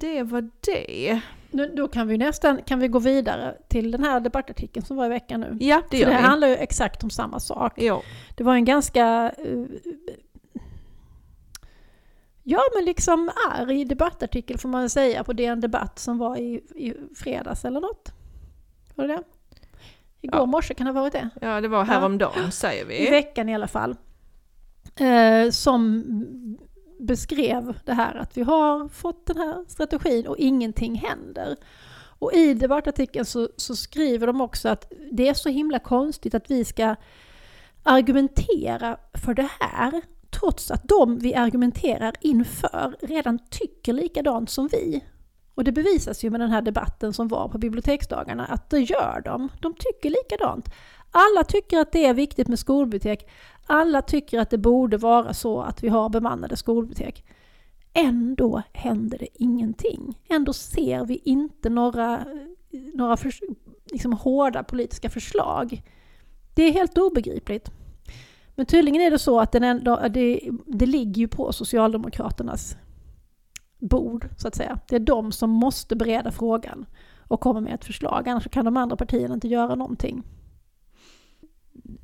det 0.00 0.22
var 0.22 0.50
det. 0.60 1.20
Nu, 1.50 1.72
då 1.76 1.88
kan 1.88 2.08
vi 2.08 2.18
nästan 2.18 2.62
kan 2.62 2.78
vi 2.78 2.88
gå 2.88 2.98
vidare 2.98 3.56
till 3.68 3.90
den 3.90 4.04
här 4.04 4.20
debattartikeln 4.20 4.86
som 4.86 4.96
var 4.96 5.06
i 5.06 5.08
veckan 5.08 5.40
nu. 5.40 5.56
Ja, 5.60 5.82
det 5.90 5.96
För 5.96 6.02
gör 6.02 6.10
det 6.10 6.16
vi. 6.16 6.22
handlar 6.22 6.48
ju 6.48 6.54
exakt 6.54 7.04
om 7.04 7.10
samma 7.10 7.40
sak. 7.40 7.72
Ja. 7.76 8.02
Det 8.36 8.44
var 8.44 8.54
en 8.54 8.64
ganska... 8.64 9.32
eh, 9.38 9.64
ja, 12.42 12.60
men 12.76 12.84
liksom 12.84 13.30
arg 13.50 13.84
debattartikel 13.84 14.58
får 14.58 14.68
man 14.68 14.90
säga 14.90 15.24
på 15.24 15.32
DN 15.32 15.60
Debatt 15.60 15.98
som 15.98 16.18
var 16.18 16.36
i, 16.36 16.54
i 16.74 16.94
fredags 17.16 17.64
eller 17.64 17.80
något. 17.80 18.12
Var 18.94 19.06
det 19.08 19.16
det? 19.16 19.22
Igår 20.20 20.40
Ja. 20.40 20.46
morse 20.46 20.74
kan 20.74 20.86
det 20.86 20.92
ha 20.92 21.00
varit 21.00 21.12
det. 21.12 21.28
ja, 21.40 21.60
det 21.60 21.68
var 21.68 21.84
häromdagen 21.84 22.52
säger 22.52 22.84
I 22.92 23.04
vi. 23.04 23.10
veckan 23.10 23.48
i 23.48 23.54
alla 23.54 23.68
fall. 23.68 23.96
Eh, 25.00 25.50
som 25.50 26.04
beskrev 26.98 27.78
det 27.84 27.92
här 27.92 28.14
att 28.14 28.36
vi 28.36 28.42
har 28.42 28.88
fått 28.88 29.26
den 29.26 29.36
här 29.36 29.64
strategin 29.68 30.26
och 30.26 30.38
ingenting 30.38 30.94
händer. 30.94 31.56
Och 32.18 32.32
i 32.32 32.54
debattartikeln 32.54 33.24
så, 33.24 33.48
så 33.56 33.76
skriver 33.76 34.26
de 34.26 34.40
också 34.40 34.68
att 34.68 34.92
det 35.12 35.28
är 35.28 35.34
så 35.34 35.48
himla 35.48 35.78
konstigt 35.78 36.34
att 36.34 36.50
vi 36.50 36.64
ska 36.64 36.96
argumentera 37.82 38.96
för 39.24 39.34
det 39.34 39.48
här 39.60 40.02
trots 40.30 40.70
att 40.70 40.88
de 40.88 41.18
vi 41.18 41.34
argumenterar 41.34 42.14
inför 42.20 42.96
redan 43.00 43.38
tycker 43.50 43.92
likadant 43.92 44.50
som 44.50 44.68
vi. 44.68 45.04
Och 45.54 45.64
det 45.64 45.72
bevisas 45.72 46.24
ju 46.24 46.30
med 46.30 46.40
den 46.40 46.50
här 46.50 46.62
debatten 46.62 47.12
som 47.12 47.28
var 47.28 47.48
på 47.48 47.58
biblioteksdagarna 47.58 48.46
att 48.46 48.70
det 48.70 48.80
gör 48.80 49.22
de. 49.24 49.48
De 49.60 49.74
tycker 49.74 50.10
likadant. 50.10 50.68
Alla 51.10 51.44
tycker 51.44 51.78
att 51.78 51.92
det 51.92 52.06
är 52.06 52.14
viktigt 52.14 52.48
med 52.48 52.58
skolbibliotek. 52.58 53.28
Alla 53.66 54.02
tycker 54.02 54.38
att 54.38 54.50
det 54.50 54.58
borde 54.58 54.96
vara 54.96 55.34
så 55.34 55.60
att 55.60 55.84
vi 55.84 55.88
har 55.88 56.08
bemannade 56.08 56.56
skolbibliotek. 56.56 57.24
Ändå 57.92 58.62
händer 58.72 59.18
det 59.18 59.28
ingenting. 59.34 60.18
Ändå 60.28 60.52
ser 60.52 61.04
vi 61.04 61.20
inte 61.24 61.70
några, 61.70 62.24
några 62.94 63.16
för, 63.16 63.32
liksom 63.92 64.12
hårda 64.12 64.62
politiska 64.62 65.10
förslag. 65.10 65.82
Det 66.54 66.62
är 66.62 66.72
helt 66.72 66.98
obegripligt. 66.98 67.70
Men 68.54 68.66
tydligen 68.66 69.00
är 69.00 69.10
det 69.10 69.18
så 69.18 69.40
att 69.40 69.52
den 69.52 69.64
ändå, 69.64 70.08
det, 70.10 70.40
det 70.66 70.86
ligger 70.86 71.20
ju 71.20 71.28
på 71.28 71.52
Socialdemokraternas 71.52 72.76
bord, 73.78 74.28
så 74.36 74.48
att 74.48 74.54
säga. 74.54 74.78
Det 74.88 74.96
är 74.96 75.00
de 75.00 75.32
som 75.32 75.50
måste 75.50 75.96
bereda 75.96 76.30
frågan 76.30 76.86
och 77.28 77.40
komma 77.40 77.60
med 77.60 77.74
ett 77.74 77.84
förslag, 77.84 78.28
annars 78.28 78.48
kan 78.48 78.64
de 78.64 78.76
andra 78.76 78.96
partierna 78.96 79.34
inte 79.34 79.48
göra 79.48 79.74
någonting. 79.74 80.22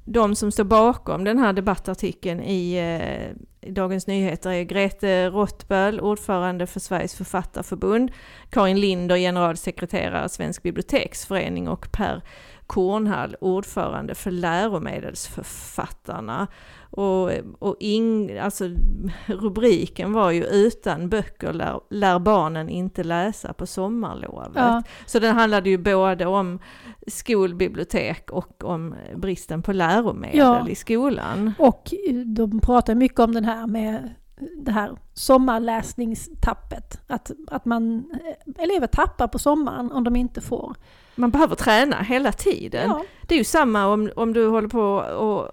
De 0.04 0.34
som 0.34 0.52
står 0.52 0.64
bakom 0.64 1.24
den 1.24 1.38
här 1.38 1.52
debattartikeln 1.52 2.40
i, 2.42 2.74
eh, 2.76 3.70
Dagens 3.72 4.06
Nyheter 4.06 4.50
är 4.50 4.62
Grete 4.62 5.30
Rottböll, 5.30 6.00
ordförande 6.00 6.66
för 6.66 6.80
Sveriges 6.80 7.14
författarförbund, 7.14 8.10
Karin 8.50 8.80
Linder, 8.80 9.16
generalsekreterare 9.16 10.28
Svensk 10.28 10.62
biblioteksförening 10.62 11.68
och 11.68 11.92
Per 11.92 12.22
Kornhall, 12.66 13.36
ordförande 13.40 14.14
för 14.14 14.30
läromedelsförfattarna. 14.30 16.46
Och, 16.90 17.30
och 17.58 17.76
ing, 17.80 18.38
alltså, 18.38 18.64
rubriken 19.26 20.12
var 20.12 20.30
ju 20.30 20.44
utan 20.44 21.08
böcker 21.08 21.52
lär, 21.52 21.80
lär 21.90 22.18
barnen 22.18 22.68
inte 22.68 23.04
läsa 23.04 23.52
på 23.52 23.66
sommarlovet. 23.66 24.50
Ja. 24.54 24.82
Så 25.06 25.18
den 25.18 25.36
handlade 25.36 25.70
ju 25.70 25.78
både 25.78 26.26
om 26.26 26.58
skolbibliotek 27.06 28.30
och 28.30 28.64
om 28.64 28.94
bristen 29.16 29.62
på 29.62 29.72
läromedel 29.72 30.38
Ja. 30.38 30.68
i 30.68 30.74
skolan. 30.74 31.52
Och 31.58 31.94
de 32.26 32.60
pratar 32.60 32.94
mycket 32.94 33.20
om 33.20 33.34
den 33.34 33.44
här 33.44 33.66
med 33.66 34.14
det 34.56 34.72
här 34.72 34.96
sommarläsningstappet. 35.14 37.00
Att, 37.06 37.30
att 37.46 37.64
man, 37.64 38.10
elever 38.58 38.86
tappar 38.86 39.28
på 39.28 39.38
sommaren 39.38 39.92
om 39.92 40.04
de 40.04 40.16
inte 40.16 40.40
får. 40.40 40.74
Man 41.14 41.30
behöver 41.30 41.54
träna 41.54 42.02
hela 42.02 42.32
tiden. 42.32 42.88
Ja, 42.90 43.04
Det 43.22 43.34
är 43.34 43.38
ju 43.38 43.44
samma 43.44 43.86
om, 43.86 44.10
om 44.16 44.32
du 44.32 44.46
håller 44.46 44.68
på 44.68 44.82
och 45.18 45.50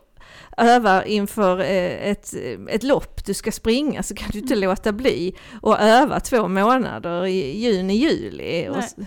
övar 0.58 1.04
inför 1.04 1.60
eh, 1.60 2.10
ett, 2.10 2.34
ett 2.70 2.84
lopp 2.84 3.26
du 3.26 3.34
ska 3.34 3.52
springa 3.52 4.04
så 4.04 4.16
kan 4.16 4.30
du 4.32 4.40
inte 4.40 4.56
låta 4.56 4.92
bli 4.92 5.36
att 5.64 5.80
öva 5.82 6.20
två 6.20 6.48
månader 6.48 7.26
i 7.26 7.58
juni, 7.60 7.94
juli. 7.94 8.70
Och, 8.70 9.06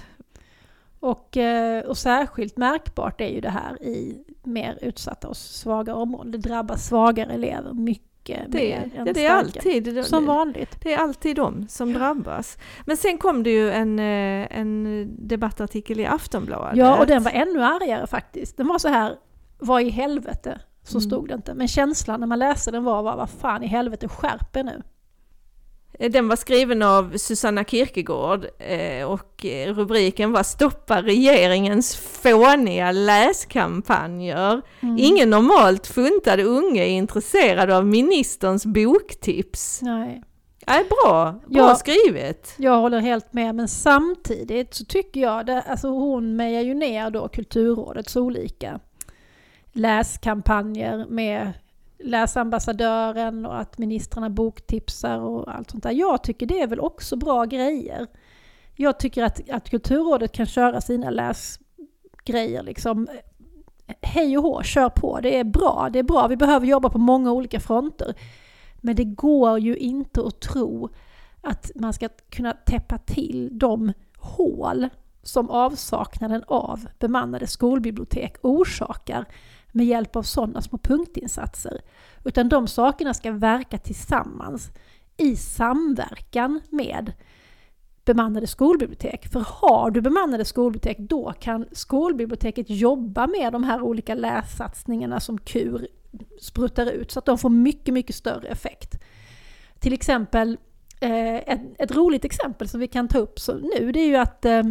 och, 1.10 1.36
eh, 1.36 1.84
och 1.84 1.98
särskilt 1.98 2.56
märkbart 2.56 3.20
är 3.20 3.28
ju 3.28 3.40
det 3.40 3.50
här 3.50 3.82
i 3.82 4.24
mer 4.42 4.78
utsatta 4.82 5.28
och 5.28 5.36
svaga 5.36 5.94
områden. 5.94 6.32
Det 6.32 6.38
drabbar 6.38 6.76
svagare 6.76 7.32
elever 7.32 7.72
mycket 7.72 8.13
det, 8.24 8.58
mer 8.58 8.90
än 8.96 9.04
det 9.04 9.10
är 9.10 9.14
starkare. 9.14 9.32
alltid 9.38 10.04
Som 10.06 10.26
vanligt. 10.26 10.76
det 10.82 10.92
är 10.92 10.98
alltid 10.98 11.36
de 11.36 11.68
som 11.68 11.92
drabbas. 11.92 12.58
Men 12.86 12.96
sen 12.96 13.18
kom 13.18 13.42
det 13.42 13.50
ju 13.50 13.70
en, 13.70 13.98
eh, 13.98 14.58
en 14.58 15.08
debattartikel 15.28 16.00
i 16.00 16.06
Aftonbladet. 16.06 16.76
Ja, 16.76 16.96
och 16.98 17.06
den 17.06 17.22
var 17.22 17.30
ännu 17.30 17.62
argare 17.64 18.06
faktiskt. 18.06 18.56
Den 18.56 18.66
var 18.68 18.78
så 18.78 18.88
här, 18.88 19.16
vad 19.58 19.82
i 19.82 19.90
helvete? 19.90 20.60
Så 20.82 20.98
Mm. 20.98 21.10
stod 21.10 21.28
det 21.28 21.34
inte. 21.34 21.54
Men 21.54 21.68
känslan 21.68 22.20
när 22.20 22.26
man 22.26 22.38
läste 22.38 22.70
den 22.70 22.84
var, 22.84 23.02
var 23.02 23.16
vad 23.16 23.30
fan 23.30 23.62
i 23.62 23.66
helvete, 23.66 24.08
skärp 24.08 24.56
er 24.56 24.62
nu. 24.64 24.82
Eh, 25.98 26.10
Den 26.10 26.28
var 26.28 26.36
skriven 26.36 26.82
av 26.82 27.16
Susanna 27.16 27.64
Kierkegaard 27.64 28.46
eh, 28.58 29.04
och 29.10 29.44
eh, 29.46 29.74
rubriken 29.74 30.32
var 30.32 30.42
Stoppa 30.42 31.02
regeringens 31.02 31.96
fåniga 31.96 32.92
läskampanjer. 32.92 34.62
Mm. 34.80 34.96
Ingen 34.98 35.30
normalt 35.30 35.86
funtad 35.86 36.40
unge 36.40 36.82
är 36.82 36.88
intresserad 36.88 37.70
av 37.70 37.86
ministerns 37.86 38.66
boktips. 38.66 39.82
Nej. 39.82 40.22
Ja, 40.66 40.72
bra, 40.88 41.40
bra 41.46 41.68
Ja. 41.68 41.74
skrivet. 41.74 42.54
Jag 42.58 42.80
håller 42.80 43.00
helt 43.00 43.32
med, 43.32 43.54
men 43.54 43.68
samtidigt 43.68 44.74
så 44.74 44.84
tycker 44.84 45.20
jag, 45.20 45.46
det, 45.46 45.62
alltså 45.62 45.88
hon 45.88 46.36
mejar 46.36 46.60
ju 46.62 46.74
ner 46.74 47.10
då 47.10 47.28
Kulturrådets 47.28 48.16
olika 48.16 48.80
läskampanjer 49.72 51.06
med 51.08 51.52
läsambassadören 52.04 53.46
och 53.46 53.60
att 53.60 53.78
ministrarna 53.78 54.30
boktipsar 54.30 55.18
och 55.18 55.54
allt 55.54 55.70
sånt 55.70 55.82
där. 55.82 55.90
Jag 55.90 56.24
tycker 56.24 56.46
det 56.46 56.60
är 56.60 56.66
väl 56.66 56.80
också 56.80 57.16
bra 57.16 57.44
grejer. 57.44 58.06
Jag 58.76 58.98
tycker 58.98 59.22
att, 59.24 59.50
att 59.50 59.70
Kulturrådet 59.70 60.32
kan 60.32 60.46
köra 60.46 60.80
sina 60.80 61.10
läsgrejer 61.10 62.62
liksom. 62.62 63.08
Hej 64.00 64.38
och 64.38 64.44
hå, 64.44 64.62
kör 64.62 64.88
på. 64.88 65.20
Det 65.20 65.38
är 65.38 65.44
bra, 65.44 65.88
det 65.92 65.98
är 65.98 66.02
bra. 66.02 66.26
Vi 66.26 66.36
behöver 66.36 66.66
jobba 66.66 66.88
på 66.88 66.98
många 66.98 67.32
olika 67.32 67.60
fronter. 67.60 68.14
Men 68.76 68.96
det 68.96 69.04
går 69.04 69.58
ju 69.58 69.76
inte 69.76 70.26
att 70.26 70.40
tro 70.40 70.88
att 71.40 71.70
man 71.74 71.92
ska 71.92 72.08
kunna 72.30 72.52
täppa 72.52 72.98
till 72.98 73.58
de 73.58 73.92
hål 74.18 74.88
som 75.22 75.50
avsaknaden 75.50 76.44
av 76.46 76.86
bemannade 76.98 77.46
skolbibliotek 77.46 78.36
orsakar 78.42 79.24
med 79.74 79.86
hjälp 79.86 80.16
av 80.16 80.22
sådana 80.22 80.62
små 80.62 80.78
punktinsatser. 80.78 81.80
Utan 82.24 82.48
de 82.48 82.68
sakerna 82.68 83.14
ska 83.14 83.32
verka 83.32 83.78
tillsammans 83.78 84.70
i 85.16 85.36
samverkan 85.36 86.60
med 86.70 87.12
bemannade 88.04 88.46
skolbibliotek. 88.46 89.28
För 89.28 89.40
har 89.40 89.90
du 89.90 90.00
bemannade 90.00 90.44
skolbibliotek 90.44 90.98
då 90.98 91.32
kan 91.40 91.66
skolbiblioteket 91.72 92.70
jobba 92.70 93.26
med 93.26 93.52
de 93.52 93.64
här 93.64 93.82
olika 93.82 94.14
lässatsningarna 94.14 95.20
som 95.20 95.38
KUR 95.38 95.86
spruttar 96.40 96.86
ut 96.86 97.10
så 97.10 97.18
att 97.18 97.26
de 97.26 97.38
får 97.38 97.50
mycket, 97.50 97.94
mycket 97.94 98.16
större 98.16 98.48
effekt. 98.48 98.94
Till 99.78 99.92
exempel, 99.92 100.58
eh, 101.00 101.34
ett, 101.34 101.60
ett 101.78 101.96
roligt 101.96 102.24
exempel 102.24 102.68
som 102.68 102.80
vi 102.80 102.88
kan 102.88 103.08
ta 103.08 103.18
upp 103.18 103.38
nu 103.62 103.92
det 103.92 104.00
är 104.00 104.06
ju 104.06 104.16
att 104.16 104.44
eh, 104.44 104.62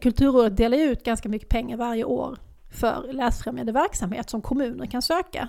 Kulturrådet 0.00 0.56
delar 0.56 0.78
ut 0.78 1.04
ganska 1.04 1.28
mycket 1.28 1.48
pengar 1.48 1.76
varje 1.76 2.04
år 2.04 2.38
för 2.72 3.12
läsfrämjande 3.12 3.72
verksamhet 3.72 4.30
som 4.30 4.42
kommuner 4.42 4.86
kan 4.86 5.02
söka. 5.02 5.48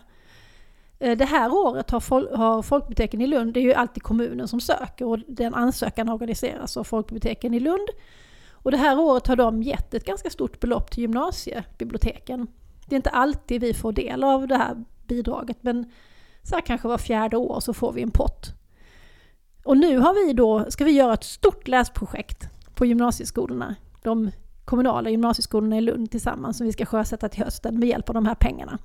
Eh, 1.00 1.18
det 1.18 1.26
här 1.26 1.54
året 1.54 1.92
har, 1.92 2.00
fol- 2.00 2.36
har 2.36 2.62
folkbiblioteken 2.62 3.22
i 3.22 3.28
Lund, 3.28 3.54
det 3.54 3.60
är 3.60 3.64
ju 3.64 3.74
alltid 3.74 4.04
kommunen 4.04 4.48
som 4.48 4.60
söker 4.60 5.06
och 5.06 5.20
den 5.28 5.54
ansökan 5.54 6.10
organiseras 6.10 6.78
av 6.78 6.84
folkbiblioteken 6.84 7.54
i 7.54 7.60
Lund. 7.60 7.88
Och 8.52 8.72
det 8.72 8.78
här 8.78 9.00
året 9.00 9.28
har 9.28 9.36
de 9.36 9.64
gett 9.64 9.94
ett 9.94 10.06
ganska 10.06 10.30
stort 10.30 10.60
belopp 10.60 10.92
till 10.92 11.02
gymnasiebiblioteken. 11.02 12.48
Det 12.88 12.96
är 12.96 12.98
inte 12.98 13.10
alltid 13.10 13.62
vi 13.62 13.74
får 13.74 13.92
del 13.92 14.24
av 14.24 14.48
det 14.48 14.58
här 14.58 14.84
bidraget 15.08 15.58
men 15.62 15.92
så 16.44 16.56
här 16.56 16.62
kanske 16.62 16.88
var 16.88 16.98
fjärde 16.98 17.38
år 17.38 17.60
så 17.60 17.74
får 17.74 17.92
vi 17.92 18.02
en 18.02 18.12
pott. 18.12 18.46
Och 19.64 19.78
nu 19.78 19.98
har 19.98 20.14
vi 20.14 20.34
då, 20.34 20.72
ska 20.72 20.86
vi 20.86 20.92
göra 20.92 21.14
ett 21.14 21.24
stort 21.24 21.68
läsprojekt 21.68 22.50
på 22.76 22.86
gymnasieskolorna. 22.86 23.76
De 24.04 24.32
kommunala 24.66 25.10
gymnasieskolorna 25.10 25.78
i 25.78 25.82
Lund 25.82 26.12
tillsammans 26.12 26.58
som 26.58 26.68
vi 26.68 26.74
ska 26.74 26.86
sjösätta 26.86 27.30
till 27.30 27.44
hösten 27.44 27.80
med 27.80 27.90
hjälp 27.90 28.10
av 28.10 28.14
de 28.16 28.26
här 28.26 28.36
pengarna. 28.36 28.80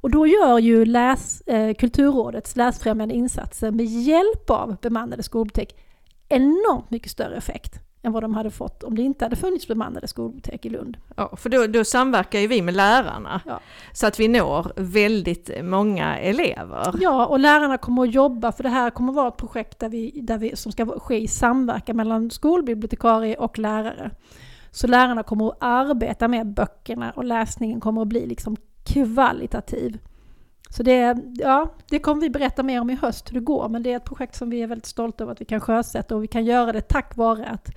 Och 0.00 0.10
då 0.10 0.26
gör 0.26 0.58
ju 0.58 0.84
läs, 0.84 1.40
eh, 1.40 1.74
Kulturrådets 1.74 2.56
läsfrämjande 2.56 3.14
insatser 3.14 3.70
med 3.70 3.86
hjälp 3.86 4.50
av 4.50 4.76
bemannade 4.82 5.22
skolbibliotek 5.22 5.76
enormt 6.28 6.90
mycket 6.90 7.10
större 7.10 7.36
effekt 7.36 7.80
än 8.02 8.12
vad 8.12 8.22
de 8.22 8.34
hade 8.34 8.50
fått 8.50 8.82
om 8.82 8.96
det 8.96 9.02
inte 9.02 9.24
hade 9.24 9.36
funnits 9.36 9.68
bemannade 9.68 10.08
skolbibliotek 10.08 10.66
i 10.66 10.70
Lund. 10.70 10.96
Ja, 11.16 11.36
för 11.36 11.50
då, 11.50 11.66
då 11.66 11.84
samverkar 11.84 12.38
ju 12.38 12.46
vi 12.46 12.62
med 12.62 12.74
lärarna 12.74 13.40
Ja. 13.46 13.60
så 13.92 14.06
att 14.06 14.20
vi 14.20 14.28
når 14.28 14.72
väldigt 14.76 15.50
många 15.62 16.18
elever. 16.18 16.94
Ja, 17.00 17.26
och 17.26 17.38
lärarna 17.38 17.78
kommer 17.78 18.02
att 18.02 18.14
jobba, 18.14 18.52
för 18.52 18.62
det 18.62 18.68
här 18.68 18.90
kommer 18.90 19.12
att 19.12 19.16
vara 19.16 19.28
ett 19.28 19.36
projekt 19.36 19.78
där 19.78 19.88
vi, 19.88 20.20
där 20.22 20.38
vi, 20.38 20.56
som 20.56 20.72
ska 20.72 20.86
ske 21.00 21.20
i 21.20 21.28
samverkan 21.28 21.96
mellan 21.96 22.30
skolbibliotekarie 22.30 23.36
och 23.36 23.58
lärare. 23.58 24.10
Så 24.78 24.86
lärarna 24.86 25.22
kommer 25.22 25.48
att 25.48 25.56
arbeta 25.60 26.28
med 26.28 26.46
böckerna 26.46 27.10
och 27.10 27.24
läsningen 27.24 27.80
kommer 27.80 28.02
att 28.02 28.08
bli 28.08 28.26
liksom 28.26 28.56
kvalitativ. 28.84 29.98
Så 30.70 30.82
det, 30.82 31.16
ja, 31.34 31.74
det 31.90 31.98
kommer 31.98 32.20
vi 32.20 32.30
berätta 32.30 32.62
mer 32.62 32.80
om 32.80 32.90
i 32.90 32.94
höst 32.94 33.30
hur 33.30 33.34
det 33.34 33.44
går, 33.44 33.68
men 33.68 33.82
det 33.82 33.92
är 33.92 33.96
ett 33.96 34.04
projekt 34.04 34.34
som 34.34 34.50
vi 34.50 34.62
är 34.62 34.66
väldigt 34.66 34.86
stolta 34.86 35.24
över 35.24 35.32
att 35.32 35.40
vi 35.40 35.44
kan 35.44 35.60
sjösätta 35.60 36.16
och 36.16 36.22
vi 36.22 36.26
kan 36.26 36.44
göra 36.44 36.72
det 36.72 36.80
tack 36.80 37.16
vare 37.16 37.46
att 37.46 37.70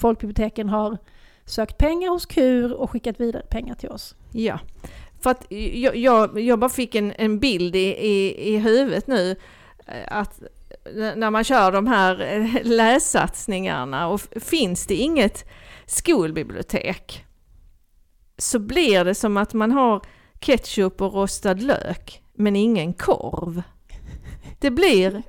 folkbiblioteken 0.00 0.68
har 0.68 0.98
sökt 1.44 1.78
pengar 1.78 2.10
hos 2.10 2.26
KUR 2.26 2.72
och 2.72 2.90
skickat 2.90 3.20
vidare 3.20 3.42
pengar 3.42 3.74
till 3.74 3.88
oss. 3.88 4.14
Ja, 4.32 4.58
för 5.20 5.30
att 5.30 5.46
jag, 5.74 5.96
jag, 5.96 6.40
jag 6.40 6.58
bara 6.58 6.70
fick 6.70 6.94
en, 6.94 7.12
en 7.12 7.38
bild 7.38 7.76
i, 7.76 7.88
i, 7.88 8.48
i 8.54 8.58
huvudet 8.58 9.06
nu 9.06 9.36
eh, 9.86 10.18
att 10.18 10.42
när 11.16 11.30
man 11.30 11.44
kör 11.44 11.72
de 11.72 11.86
här 11.86 12.20
eh, 12.20 12.62
lässatsningarna 12.64 14.08
och 14.08 14.20
finns 14.40 14.86
det 14.86 14.94
inget 14.94 15.44
skolbibliotek 15.90 17.24
så 18.38 18.58
blir 18.58 19.04
det 19.04 19.14
som 19.14 19.36
att 19.36 19.54
man 19.54 19.72
har 19.72 20.02
ketchup 20.40 21.00
och 21.00 21.14
rostad 21.14 21.54
lök 21.54 22.22
men 22.34 22.56
ingen 22.56 22.92
korv. 22.92 23.62
Det 24.58 24.70
blir, 24.70 25.22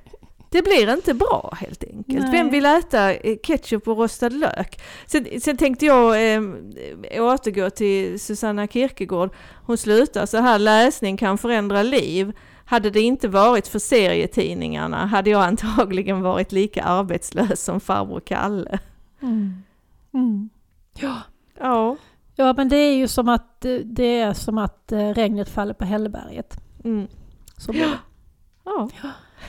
det 0.50 0.62
blir 0.62 0.92
inte 0.92 1.14
bra 1.14 1.54
helt 1.60 1.84
enkelt. 1.84 2.22
Nej. 2.22 2.30
Vem 2.32 2.50
vill 2.50 2.66
äta 2.66 3.14
eh, 3.14 3.36
ketchup 3.42 3.88
och 3.88 3.96
rostad 3.96 4.28
lök? 4.28 4.82
Sen, 5.06 5.40
sen 5.40 5.56
tänkte 5.56 5.86
jag 5.86 6.34
eh, 6.34 6.42
återgå 7.22 7.70
till 7.70 8.20
Susanna 8.20 8.66
Kierkegaard. 8.66 9.30
Hon 9.66 9.78
slutar 9.78 10.26
så 10.26 10.38
här, 10.38 10.58
läsning 10.58 11.16
kan 11.16 11.38
förändra 11.38 11.82
liv. 11.82 12.32
Hade 12.64 12.90
det 12.90 13.00
inte 13.00 13.28
varit 13.28 13.68
för 13.68 13.78
serietidningarna 13.78 15.06
hade 15.06 15.30
jag 15.30 15.42
antagligen 15.42 16.22
varit 16.22 16.52
lika 16.52 16.82
arbetslös 16.82 17.64
som 17.64 17.80
farbror 17.80 18.20
Kalle. 18.20 18.78
Mm. 19.22 19.62
Ja. 20.94 21.20
Ja. 21.58 21.96
Ja, 22.36 22.54
men 22.56 22.68
det 22.68 22.76
är 22.76 22.94
ju 22.94 23.08
som 23.08 23.28
att, 23.28 23.60
det 23.84 24.20
är 24.20 24.32
som 24.32 24.58
att 24.58 24.92
eh, 24.92 25.08
regnet 25.08 25.48
faller 25.48 25.74
på 25.74 25.84
Hälleberget. 25.84 26.56
Mm. 26.84 27.06
Så 27.56 27.72
det. 27.72 27.98
ja. 28.64 28.88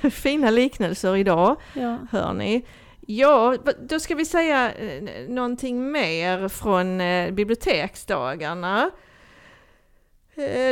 Fina 0.09 0.49
liknelser 0.49 1.15
idag. 1.15 1.55
Ja. 1.73 1.97
hör 2.11 2.33
ni. 2.33 2.65
Ja, 3.07 3.57
då 3.89 3.99
ska 3.99 4.15
vi 4.15 4.25
säga 4.25 4.73
eh, 4.73 5.03
någonting 5.29 5.91
mer 5.91 6.47
från 6.47 7.01
eh, 7.01 7.31
biblioteksdagarna. 7.31 8.89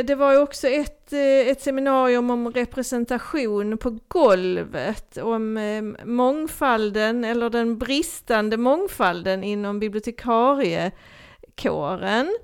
Det 0.04 0.14
var 0.14 0.32
ju 0.32 0.38
också 0.38 0.68
ett, 0.68 1.01
ett 1.12 1.60
seminarium 1.60 2.30
om 2.30 2.50
representation 2.50 3.78
på 3.78 3.98
golvet, 4.08 5.16
om 5.18 5.56
eh, 5.56 5.82
mångfalden 6.06 7.24
eller 7.24 7.50
den 7.50 7.78
bristande 7.78 8.56
mångfalden 8.56 9.44
inom 9.44 9.80
bibliotekariekåren. 9.80 12.36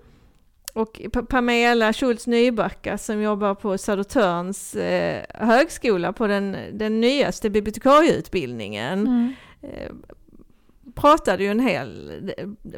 Och 0.75 1.01
Pa- 1.12 1.23
Pamela 1.23 1.93
Schultz 1.93 2.27
Nybacka 2.27 2.99
som 2.99 3.23
jobbar 3.23 3.55
på 3.55 3.79
Södertörns 3.79 4.75
eh, 4.75 5.25
högskola 5.35 6.12
på 6.12 6.27
den, 6.27 6.57
den 6.73 7.01
nyaste 7.01 7.51
bibliotekarieutbildningen 7.51 9.07
Mm. 9.07 9.35
Pratade 11.01 11.42
ju 11.42 11.51
en 11.51 11.61
hel, 11.61 12.32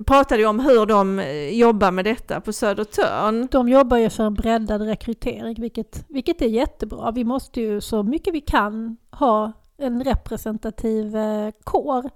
pratade 0.06 0.40
ju 0.40 0.46
om 0.46 0.60
hur 0.60 0.86
de 0.86 1.18
eh, 1.18 1.58
jobbar 1.58 1.90
med 1.90 2.04
detta 2.04 2.40
på 2.40 2.52
Södertörn. 2.52 3.48
De 3.50 3.68
jobbar 3.68 3.96
ju 3.96 4.10
för 4.10 4.24
en 4.24 4.34
breddad 4.34 4.82
rekrytering, 4.82 5.60
vilket, 5.60 6.04
vilket 6.08 6.42
är 6.42 6.46
jättebra. 6.46 7.10
Vi 7.10 7.24
måste 7.24 7.60
ju 7.60 7.80
så 7.80 8.02
mycket 8.02 8.34
vi 8.34 8.40
kan 8.40 8.96
ha 9.10 9.52
en 9.78 10.04
representativ 10.04 11.16
eh, 11.16 11.50
kår. 11.64 12.10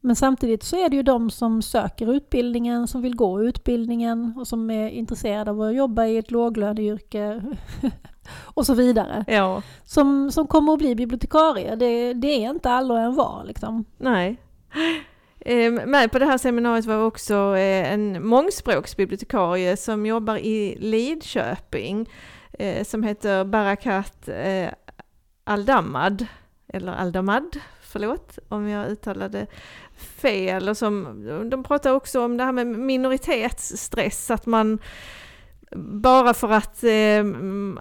Men 0.00 0.16
samtidigt 0.16 0.62
så 0.62 0.76
är 0.76 0.88
det 0.88 0.96
ju 0.96 1.02
de 1.02 1.30
som 1.30 1.62
söker 1.62 2.14
utbildningen, 2.14 2.86
som 2.86 3.02
vill 3.02 3.16
gå 3.16 3.42
utbildningen 3.42 4.34
och 4.36 4.46
som 4.46 4.70
är 4.70 4.88
intresserade 4.88 5.50
av 5.50 5.60
att 5.60 5.74
jobba 5.74 6.06
i 6.06 6.16
ett 6.16 6.30
låglöneyrke 6.30 7.42
och 8.44 8.66
så 8.66 8.74
vidare. 8.74 9.24
Ja, 9.28 9.62
Som, 9.84 10.30
som 10.32 10.46
kommer 10.46 10.72
att 10.72 10.78
bli 10.78 10.94
bibliotekarier. 10.94 11.76
Det, 11.76 12.14
det 12.14 12.44
är 12.44 12.50
inte 12.50 12.70
alla 12.70 12.94
och 12.94 13.00
en 13.00 13.14
var 13.14 13.44
liksom. 13.44 13.84
nej. 13.98 14.36
Eh, 15.48 15.72
Med 15.86 16.12
på 16.12 16.18
det 16.18 16.26
här 16.26 16.38
seminariet 16.38 16.84
var 16.84 17.04
också 17.04 17.34
eh, 17.34 17.92
en 17.92 18.26
mångspråksbibliotekarie 18.26 19.76
som 19.76 20.06
jobbar 20.06 20.36
i 20.36 20.76
Lidköping 20.80 22.10
eh, 22.52 22.84
som 22.84 23.02
heter 23.02 23.44
Barakat 23.44 24.28
eh, 24.28 24.68
Aldamad, 25.44 26.26
eller 26.68 26.92
Aldamad, 26.92 27.60
förlåt 27.82 28.38
om 28.48 28.68
jag 28.68 28.88
uttalade 28.90 29.46
fel. 29.96 30.68
Och 30.68 30.76
som, 30.76 31.24
de 31.50 31.64
pratar 31.64 31.90
också 31.92 32.24
om 32.24 32.36
det 32.36 32.44
här 32.44 32.52
med 32.52 32.66
minoritetsstress, 32.66 34.30
att 34.30 34.46
man 34.46 34.78
bara 35.74 36.34
för 36.34 36.50
att 36.50 36.84
eh, 36.84 37.24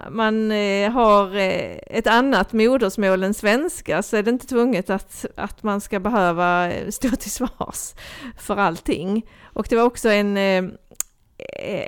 man 0.10 0.52
eh, 0.52 0.92
har 0.92 1.36
eh, 1.36 1.78
ett 1.88 2.08
annat 2.08 2.54
modersmål 2.54 3.24
än 3.24 3.34
svenska 3.34 4.04
så 4.04 4.18
är 4.18 4.24
det 4.24 4.32
inte 4.32 4.48
tvunget 4.48 4.90
att, 4.90 5.26
att 5.36 5.64
man 5.64 5.82
ska 5.82 6.00
behöva 6.00 6.72
eh, 6.72 6.90
stå 6.90 7.10
till 7.10 7.32
svars 7.32 7.94
för 8.38 8.58
allting. 8.58 9.26
Och 9.44 9.68
det 9.70 9.76
var 9.76 9.84
också 9.84 10.10
en, 10.10 10.38
eh, 10.38 10.64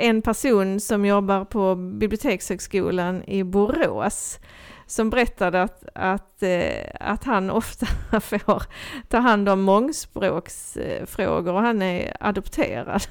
en 0.08 0.22
person 0.22 0.80
som 0.80 1.06
jobbar 1.06 1.46
på 1.46 1.76
Bibliotekshögskolan 1.76 3.24
i 3.24 3.44
Borås 3.44 4.40
som 4.88 5.10
berättade 5.10 5.62
att, 5.62 5.84
att, 5.96 6.44
eh, 6.44 6.90
att 7.00 7.24
han 7.24 7.50
ofta 7.50 7.86
får 8.22 8.64
ta 9.08 9.18
hand 9.18 9.50
om 9.50 9.62
mångspråksfrågor 9.62 11.54
och 11.54 11.62
han 11.62 11.82
är 11.82 12.18
adopterad 12.20 13.02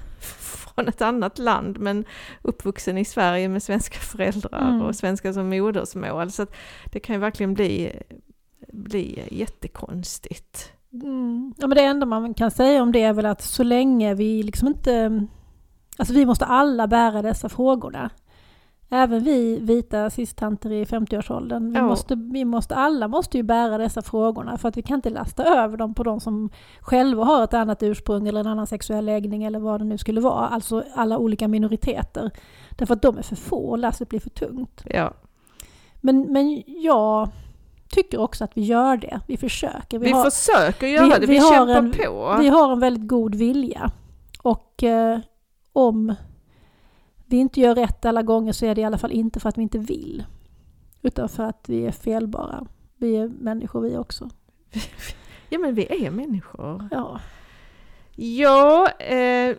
från 0.77 0.89
ett 0.89 1.03
annat 1.03 1.39
land 1.39 1.79
men 1.79 2.05
uppvuxen 2.43 2.99
i 2.99 3.05
Sverige 3.05 3.49
med 3.49 3.62
svenska 3.62 3.99
föräldrar 3.99 4.68
Mm. 4.68 4.83
och 4.83 4.97
svenska 4.97 5.33
som 5.33 5.49
modersmål. 5.49 6.31
Så 6.31 6.47
det 6.93 7.01
kan 7.01 7.14
ju 7.14 7.20
verkligen 7.20 7.55
bli, 7.55 7.93
bli 8.72 9.22
jättekonstigt. 9.31 10.72
Mm. 10.93 11.55
Ja, 11.59 11.66
men 11.66 11.77
det 11.77 11.83
enda 11.85 12.07
man 12.07 12.35
kan 12.35 12.51
säga 12.51 12.83
om 12.83 12.93
det 12.93 13.03
är 13.03 13.12
väl 13.12 13.27
att 13.27 13.43
så 13.43 13.62
länge 13.62 14.14
vi 14.14 14.43
liksom 14.43 14.68
inte... 14.68 15.27
Alltså 15.99 16.14
vi 16.14 16.27
måste 16.27 16.45
alla 16.45 16.87
bära 16.87 17.22
dessa 17.22 17.49
frågorna. 17.49 18.11
Även 18.91 19.24
vi 19.24 19.59
vita 19.61 20.11
cis-tanter 20.11 20.72
i 20.72 20.84
50-årsåldern. 20.84 21.72
Vi, 21.72 21.78
Ja. 21.78 21.82
måste, 21.87 22.14
vi 22.14 22.45
måste, 22.45 22.74
alla 22.74 23.09
måste 23.09 23.37
ju 23.37 23.43
bära 23.43 23.78
dessa 23.78 24.03
frågorna 24.03 24.59
för 24.59 24.68
att 24.68 24.76
vi 24.76 24.82
kan 24.82 24.95
inte 24.95 25.11
lasta 25.11 25.45
över 25.45 25.76
dem 25.76 25.95
på 25.95 26.03
de 26.03 26.20
som 26.20 26.51
själva 26.80 27.24
har 27.24 27.45
ett 27.45 27.55
annat 27.55 27.82
ursprung 27.82 28.28
eller 28.28 28.41
en 28.41 28.47
annan 28.47 28.66
sexuell 28.66 29.05
läggning 29.05 29.45
eller 29.45 29.59
vad 29.59 29.80
det 29.80 29.84
nu 29.84 29.99
skulle 29.99 30.20
vara. 30.20 30.47
Alltså 30.49 30.84
alla 30.95 31.18
olika 31.18 31.49
minoriteter. 31.49 32.30
Därför 32.78 32.95
att 32.95 33.03
de 33.03 33.18
är 33.18 33.22
för 33.22 33.37
få 33.37 33.57
och 33.70 33.78
lasset 33.78 34.09
blir 34.09 34.20
för 34.20 34.30
tungt. 34.30 34.82
Ja. 34.87 35.12
Men, 36.01 36.32
men 36.32 36.62
jag 36.66 37.28
tycker 37.91 38.20
också 38.20 38.45
att 38.45 38.57
vi 38.57 38.62
gör 38.62 38.97
det. 38.97 39.20
Vi 39.28 39.37
försöker. 39.37 39.99
Vi, 39.99 40.11
har, 40.12 40.30
försöker 40.30 40.87
göra 40.87 41.05
vi- 41.05 41.11
det, 41.11 41.20
vi, 41.20 41.26
vi 41.26 41.41
kämpar 41.41 41.68
en- 41.76 41.93
på. 41.93 42.37
vi 42.41 42.49
har 42.49 42.72
en 42.72 42.80
väldigt 42.80 43.09
god 43.09 43.34
vilja. 43.34 43.91
Och 44.43 44.82
eh, 44.82 45.18
om 45.72 46.14
vi 47.27 47.37
inte 47.37 47.61
gör 47.61 47.74
rätt 47.74 48.05
alla 48.05 48.22
gånger 48.22 48.53
så 48.53 48.66
är 48.66 48.74
det 48.74 48.81
i 48.81 48.85
alla 48.85 48.99
fall 48.99 49.12
inte 49.12 49.41
för 49.41 49.49
att 49.49 49.59
vi 49.59 49.62
inte 49.62 49.79
vill. 49.79 50.24
Utan 51.03 51.29
för 51.29 51.43
att 51.43 51.64
vi 51.68 51.87
är 51.87 51.93
felbara. 51.93 52.66
Vi 52.97 53.16
är 53.16 53.29
människor 53.29 53.81
vi 53.81 53.97
också. 53.97 54.31
Ja 55.49 55.59
men 55.59 55.74
vi 55.74 56.07
är 56.07 56.11
människor. 56.11 56.89
Ja, 56.91 57.20
Ja, 58.18 58.91
eh, 58.91 59.57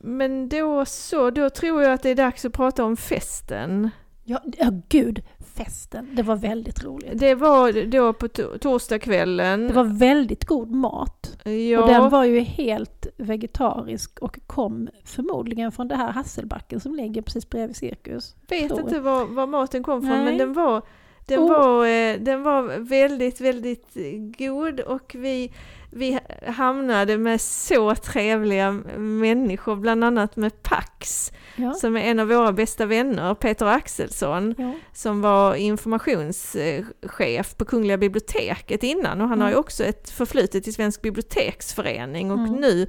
men 0.00 0.48
då 0.48 0.84
så, 0.84 1.30
då 1.30 1.50
tror 1.50 1.82
jag 1.82 1.92
att 1.92 2.02
det 2.02 2.10
är 2.10 2.14
dags 2.14 2.44
att 2.44 2.52
prata 2.52 2.84
om 2.84 2.96
festen. 2.96 3.90
ja, 4.24 4.42
ja 4.58 4.70
gud, 4.88 5.22
festen. 5.54 6.08
Det 6.12 6.22
var 6.22 6.36
väldigt 6.36 6.84
roligt. 6.84 7.18
Det 7.18 7.34
var 7.34 7.86
då 7.86 8.12
på 8.12 8.26
to- 8.26 8.58
torsdagskvällen. 8.58 9.66
Det 9.68 9.72
var 9.74 9.84
väldigt 9.84 10.44
god 10.44 10.70
mat. 10.70 11.36
ja, 11.44 11.82
Och 11.82 11.88
den 11.88 12.10
var 12.10 12.24
ju 12.24 12.40
helt 12.40 13.06
vegetarisk 13.16 14.18
och 14.18 14.38
kom 14.46 14.88
förmodligen 15.04 15.72
från 15.72 15.88
det 15.88 15.96
här 15.96 16.12
Hasselbacken 16.12 16.80
som 16.80 16.94
ligger 16.94 17.22
precis 17.22 17.50
bredvid 17.50 17.76
Cirkus. 17.76 18.34
vet 18.48 18.68
tror 18.68 18.80
inte 18.80 19.00
var, 19.00 19.26
var 19.26 19.46
maten 19.46 19.82
kom 19.82 20.00
från 20.02 20.10
Nej. 20.10 20.24
men 20.24 20.38
den 20.38 20.52
var, 20.52 20.82
den, 21.26 21.40
Oh. 21.40 21.48
var, 21.48 21.86
eh, 21.86 22.16
den 22.20 22.42
var 22.42 22.78
väldigt, 22.78 23.40
väldigt 23.40 23.96
god 24.38 24.80
och 24.80 25.14
vi, 25.18 25.52
vi 25.94 26.18
hamnade 26.46 27.18
med 27.18 27.40
så 27.40 27.94
trevliga 27.94 28.72
människor, 28.96 29.76
bland 29.76 30.04
annat 30.04 30.36
med 30.36 30.62
Pax 30.62 31.32
Ja. 31.56 31.74
som 31.74 31.96
är 31.96 32.00
en 32.00 32.20
av 32.20 32.28
våra 32.28 32.52
bästa 32.52 32.86
vänner, 32.86 33.34
Peter 33.34 33.66
Axelsson. 33.66 34.54
Ja. 34.58 34.72
som 34.92 35.20
var 35.22 35.54
informationschef 35.54 37.56
på 37.56 37.64
Kungliga 37.64 37.98
biblioteket 37.98 38.82
innan 38.82 39.20
och 39.20 39.28
han 39.28 39.40
har 39.40 39.48
ju 39.48 39.52
Mm. 39.52 39.60
också 39.60 39.84
ett 39.84 40.10
förflutet 40.10 40.68
i 40.68 40.72
Svensk 40.72 41.02
biblioteksförening 41.02 42.30
och 42.30 42.38
Mm. 42.38 42.52
nu 42.54 42.86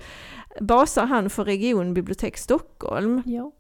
basar 0.60 1.06
han 1.06 1.30
för 1.30 1.46
Regionbibliotek 1.46 2.38
Stockholm. 2.38 3.22
Ja. 3.26 3.52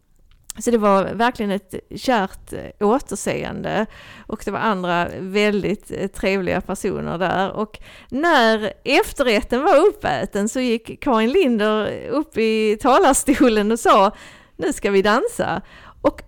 Så 0.59 0.71
det 0.71 0.77
var 0.77 1.03
verkligen 1.03 1.51
ett 1.51 1.75
kärt 1.95 2.53
eh, 2.53 2.87
återseende. 2.87 3.85
Och 4.27 4.41
det 4.45 4.51
var 4.51 4.59
andra 4.59 5.07
väldigt 5.19 5.91
eh, 5.91 6.07
trevliga 6.07 6.61
personer 6.61 7.17
där. 7.17 7.51
Och 7.51 7.79
när 8.09 8.73
efterrätten 8.83 9.63
var 9.63 9.77
uppäten 9.87 10.49
så 10.49 10.59
gick 10.59 10.99
Karin 10.99 11.31
Linder 11.31 12.07
upp 12.07 12.37
i 12.37 12.77
talarstolen 12.81 13.71
och 13.71 13.79
sa 13.79 14.11
nu 14.57 14.73
ska 14.73 14.91
vi 14.91 15.01
dansa. 15.01 15.61
Och 16.01 16.21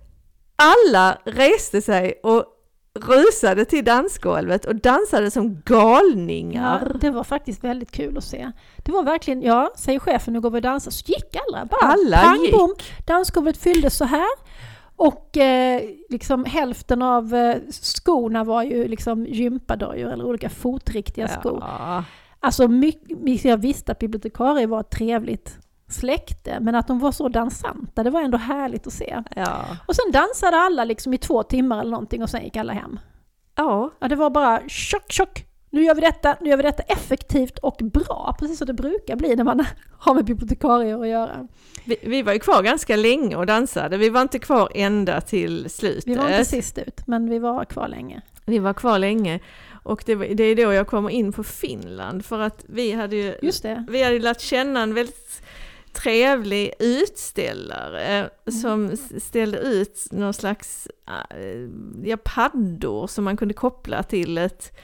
alla 0.55 1.17
reste 1.25 1.81
sig 1.81 2.19
och 2.23 2.45
rusade 2.95 3.65
till 3.65 3.85
dansgolvet 3.85 4.65
och 4.65 4.75
dansade 4.75 5.31
som 5.31 5.61
galningar. 5.65 6.87
Ja, 6.93 6.97
det 6.99 7.09
var 7.09 7.23
faktiskt 7.23 7.63
väldigt 7.63 7.91
kul 7.91 8.17
att 8.17 8.23
se. 8.23 8.51
Det 8.77 8.91
var 8.91 9.03
verkligen, 9.03 9.41
ja, 9.41 9.71
säger 9.77 9.99
chefen, 9.99 10.33
nu 10.33 10.41
går 10.41 10.51
vi 10.51 10.57
och 10.57 10.61
dansar, 10.61 10.91
så 10.91 11.03
gick 11.05 11.35
alla 11.35 11.65
bara. 11.65 11.91
Alla 11.91 12.17
pang, 12.17 12.41
gick. 12.41 12.51
bom, 12.51 12.75
dansgolvet 13.05 13.57
fylldes 13.57 13.97
så 13.97 14.05
här. 14.05 14.29
Och 14.95 15.37
eh, 15.37 15.81
liksom 16.09 16.45
hälften 16.45 17.01
av 17.01 17.35
eh, 17.35 17.57
skorna 17.69 18.43
var 18.43 18.63
ju 18.63 18.87
liksom 18.87 19.25
gympadojor 19.25 20.11
eller 20.11 20.25
olika 20.25 20.49
fotriktiga 20.49 21.27
skor. 21.27 21.57
Ja. 21.61 22.03
Alltså 22.39 22.67
mycket, 22.67 23.45
jag 23.45 23.57
visste 23.57 23.91
att 23.91 23.99
bibliotekarier 23.99 24.67
var 24.67 24.79
ett 24.79 24.89
trevligt 24.89 25.57
släkte, 25.89 26.59
men 26.59 26.75
att 26.75 26.87
de 26.87 26.99
var 26.99 27.11
så 27.11 27.29
dansanta, 27.29 28.03
det 28.03 28.09
var 28.09 28.21
ändå 28.21 28.37
härligt 28.37 28.87
att 28.87 28.93
se. 28.93 29.23
Ja. 29.35 29.61
Och 29.85 29.95
sen 29.95 30.11
dansade 30.11 30.57
alla 30.57 30.83
liksom 30.83 31.13
i 31.13 31.17
två 31.17 31.43
timmar 31.43 31.79
eller 31.79 31.91
någonting 31.91 32.23
och 32.23 32.29
sen 32.29 32.43
gick 32.43 32.55
alla 32.55 32.73
hem. 32.73 32.99
ja. 33.55 33.91
Ja, 33.99 34.07
det 34.07 34.15
var 34.15 34.29
bara 34.29 34.61
tjock, 34.67 35.11
tjock. 35.11 35.45
Nu 35.69 35.83
gör 35.83 35.95
vi 35.95 36.01
detta, 36.01 36.37
nu 36.41 36.49
gör 36.49 36.57
vi 36.57 36.63
detta 36.63 36.83
effektivt 36.83 37.57
och 37.57 37.77
bra, 37.83 38.35
precis 38.39 38.57
som 38.57 38.67
det 38.67 38.73
brukar 38.73 39.15
bli 39.15 39.35
när 39.35 39.43
man 39.43 39.65
har 39.99 40.13
med 40.13 40.25
bibliotekarier 40.25 41.01
att 41.01 41.07
göra. 41.07 41.47
Vi, 41.85 41.97
vi 42.03 42.21
var 42.21 42.33
ju 42.33 42.39
kvar 42.39 42.63
ganska 42.63 42.95
länge 42.95 43.35
och 43.35 43.45
dansade. 43.45 43.97
Vi 43.97 44.09
var 44.09 44.21
inte 44.21 44.39
kvar 44.39 44.71
ända 44.75 45.21
till 45.21 45.69
slutet. 45.69 46.07
Vi 46.07 46.15
var 46.15 46.29
inte 46.29 46.45
sist 46.45 46.77
ut, 46.77 47.07
men 47.07 47.29
vi 47.29 47.39
var 47.39 47.65
kvar 47.65 47.87
länge. 47.87 48.21
Vi 48.45 48.59
var 48.59 48.73
kvar 48.73 48.99
länge. 48.99 49.39
Och 49.83 50.03
det, 50.05 50.15
det 50.15 50.43
är 50.43 50.55
då 50.55 50.73
jag 50.73 50.87
kommer 50.87 51.09
in 51.09 51.33
på 51.33 51.43
Finland 51.43 52.25
för 52.25 52.39
att 52.39 52.65
vi 52.67 52.91
hade 52.91 53.15
ju 53.15 53.35
vi 53.87 54.03
hade 54.03 54.19
lärt 54.19 54.41
känna 54.41 54.81
en 54.81 54.93
väldigt 54.93 55.41
trevlig 55.95 56.73
utställare 56.79 58.29
som 58.61 58.89
s- 58.89 59.25
ställde 59.25 59.57
ut 59.57 60.07
någon 60.11 60.33
slags 60.33 60.87
äh, 61.07 61.69
ja, 62.03 62.17
paddor 62.23 63.07
som 63.07 63.23
man 63.23 63.37
kunde 63.37 63.53
koppla 63.53 64.03
till 64.03 64.37
ett 64.37 64.77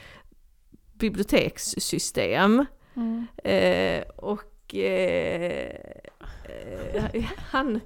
bibliotekssystem. 0.93 2.65
Mm. 2.95 3.27
Eh, 3.43 4.03
och 4.15 4.75
eh, 4.75 5.75
eh, 6.43 7.23
han, 7.37 7.79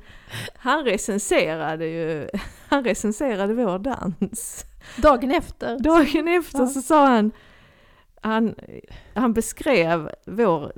han 0.55 0.84
recenserade 0.86 1.86
ju, 1.86 2.30
han 2.67 2.84
recenserade 2.84 3.53
vår 3.53 3.80
dans. 3.80 4.65
Dagen 4.97 5.32
efter. 5.32 5.80
Dagen 5.80 6.28
efter 6.28 6.59
Ja. 6.59 6.67
så 6.67 6.82
sa 6.82 7.05
han, 7.07 7.32
han, 8.21 8.55
han 9.13 9.34
beskrev 9.34 10.09
vår 10.26 10.71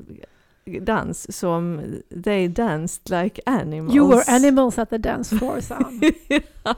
dans 0.81 1.37
som 1.37 1.81
they 2.23 2.47
danced 2.47 3.09
like 3.23 3.41
animals. 3.45 3.95
You 3.95 4.07
were 4.09 4.23
animals 4.27 4.77
at 4.79 4.89
the 4.89 4.97
dance 4.97 5.37
floor, 5.37 5.59
sa 5.61 5.75
han. 5.75 6.01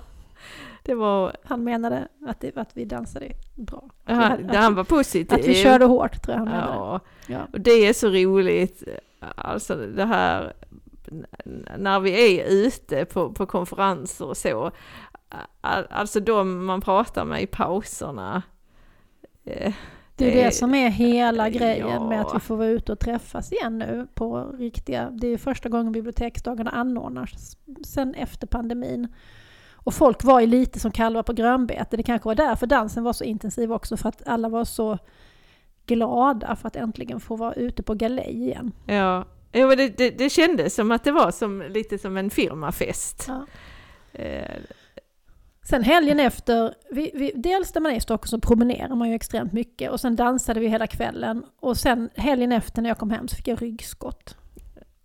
det 0.84 0.96
var, 0.96 1.36
Han 1.44 1.64
menade 1.64 2.08
att, 2.28 2.40
det, 2.40 2.58
att 2.58 2.70
vi 2.78 2.86
dansade 2.86 3.32
bra. 3.56 3.84
Att 4.06 4.40
vi, 4.40 4.56
han, 4.56 4.76
var 4.76 4.84
positiv. 4.84 5.40
att 5.40 5.48
vi 5.48 5.56
körde 5.56 5.86
hårt, 5.86 6.22
tror 6.22 6.34
jag 6.38 6.40
han 6.40 6.48
menade. 6.48 6.74
Ja, 6.74 7.00
Ja. 7.28 7.40
och 7.54 7.62
det 7.62 7.72
är 7.88 7.94
så 7.94 8.08
roligt, 8.10 8.84
alltså 9.36 9.76
det 9.76 10.06
här 10.06 10.54
när 11.78 12.00
vi 12.00 12.40
är 12.40 12.46
ute 12.46 13.06
på, 13.06 13.32
på 13.32 13.46
konferenser 13.46 14.26
och 14.26 14.38
så, 14.38 14.72
Al- 15.62 15.88
alltså 15.90 16.20
de 16.20 16.66
man 16.66 16.82
pratar 16.82 17.26
med 17.26 17.42
i 17.42 17.48
pauserna. 17.48 18.42
Eh, 20.22 20.28
Det 20.28 20.34
är 20.34 20.36
Det- 20.38 20.44
det 20.44 20.52
som 20.52 20.76
är 20.76 20.90
hela 20.90 21.50
grejen 21.50 22.08
med 22.08 22.18
ja. 22.20 22.22
att 22.28 22.36
vi 22.36 22.40
får 22.40 22.56
vara 22.58 22.68
ute 22.68 22.92
och 22.92 23.00
träffas 23.00 23.52
igen 23.52 23.78
nu 23.80 24.08
på 24.14 24.44
riktiga... 24.60 25.10
Det 25.10 25.28
är 25.28 25.38
första 25.38 25.70
gången 25.70 25.92
biblioteksdagarna 25.92 26.72
anordnas 26.72 27.58
sen 27.86 28.14
efter 28.16 28.48
pandemin. 28.48 29.08
Och 29.84 29.94
folk 29.94 30.24
var 30.24 30.40
ju 30.40 30.48
lite 30.48 30.80
som 30.80 30.92
kalvar 30.92 31.24
på 31.24 31.34
grönbete. 31.34 31.98
Det 31.98 32.04
kanske 32.04 32.28
var 32.28 32.36
därför 32.36 32.68
dansen 32.68 33.04
var 33.04 33.14
så 33.14 33.24
intensiv 33.24 33.72
också, 33.74 33.98
för 33.98 34.10
att 34.10 34.28
alla 34.28 34.50
var 34.50 34.66
så 34.66 34.98
glada 35.86 36.56
för 36.56 36.68
att 36.68 36.76
äntligen 36.76 37.20
få 37.20 37.36
vara 37.36 37.54
ute 37.54 37.84
på 37.84 37.94
galej 37.94 38.30
igen. 38.30 38.72
Ja, 38.86 39.26
ja 39.52 39.76
det, 39.76 39.98
det, 39.98 40.10
det 40.10 40.30
kändes 40.30 40.76
som 40.76 40.92
att 40.92 41.04
det 41.04 41.12
var 41.12 41.32
som, 41.32 41.62
lite 41.70 41.98
som 41.98 42.18
en 42.18 42.30
firmafest. 42.30 43.26
Ja. 43.28 43.46
Sen 45.70 45.84
helgen 45.84 46.20
efter, 46.20 46.74
vi, 46.92 47.12
vi, 47.14 47.32
dels 47.36 47.76
när 47.76 47.82
man 47.82 47.92
är 47.92 47.96
i 47.96 48.00
Stockholm 48.00 48.28
så 48.28 48.40
promenerar 48.48 48.96
man 48.96 49.10
ju 49.10 49.16
extremt 49.16 49.54
mycket 49.54 49.92
och 49.92 50.00
sen 50.00 50.16
dansade 50.16 50.60
vi 50.60 50.68
hela 50.68 50.88
kvällen. 50.88 51.44
Och 51.60 51.78
sen 51.78 52.10
helgen 52.16 52.52
efter 52.52 52.82
när 52.82 52.90
jag 52.90 52.98
kom 52.98 53.12
hem 53.12 53.28
så 53.28 53.36
fick 53.36 53.48
jag 53.48 53.62
ryggskott. 53.62 54.38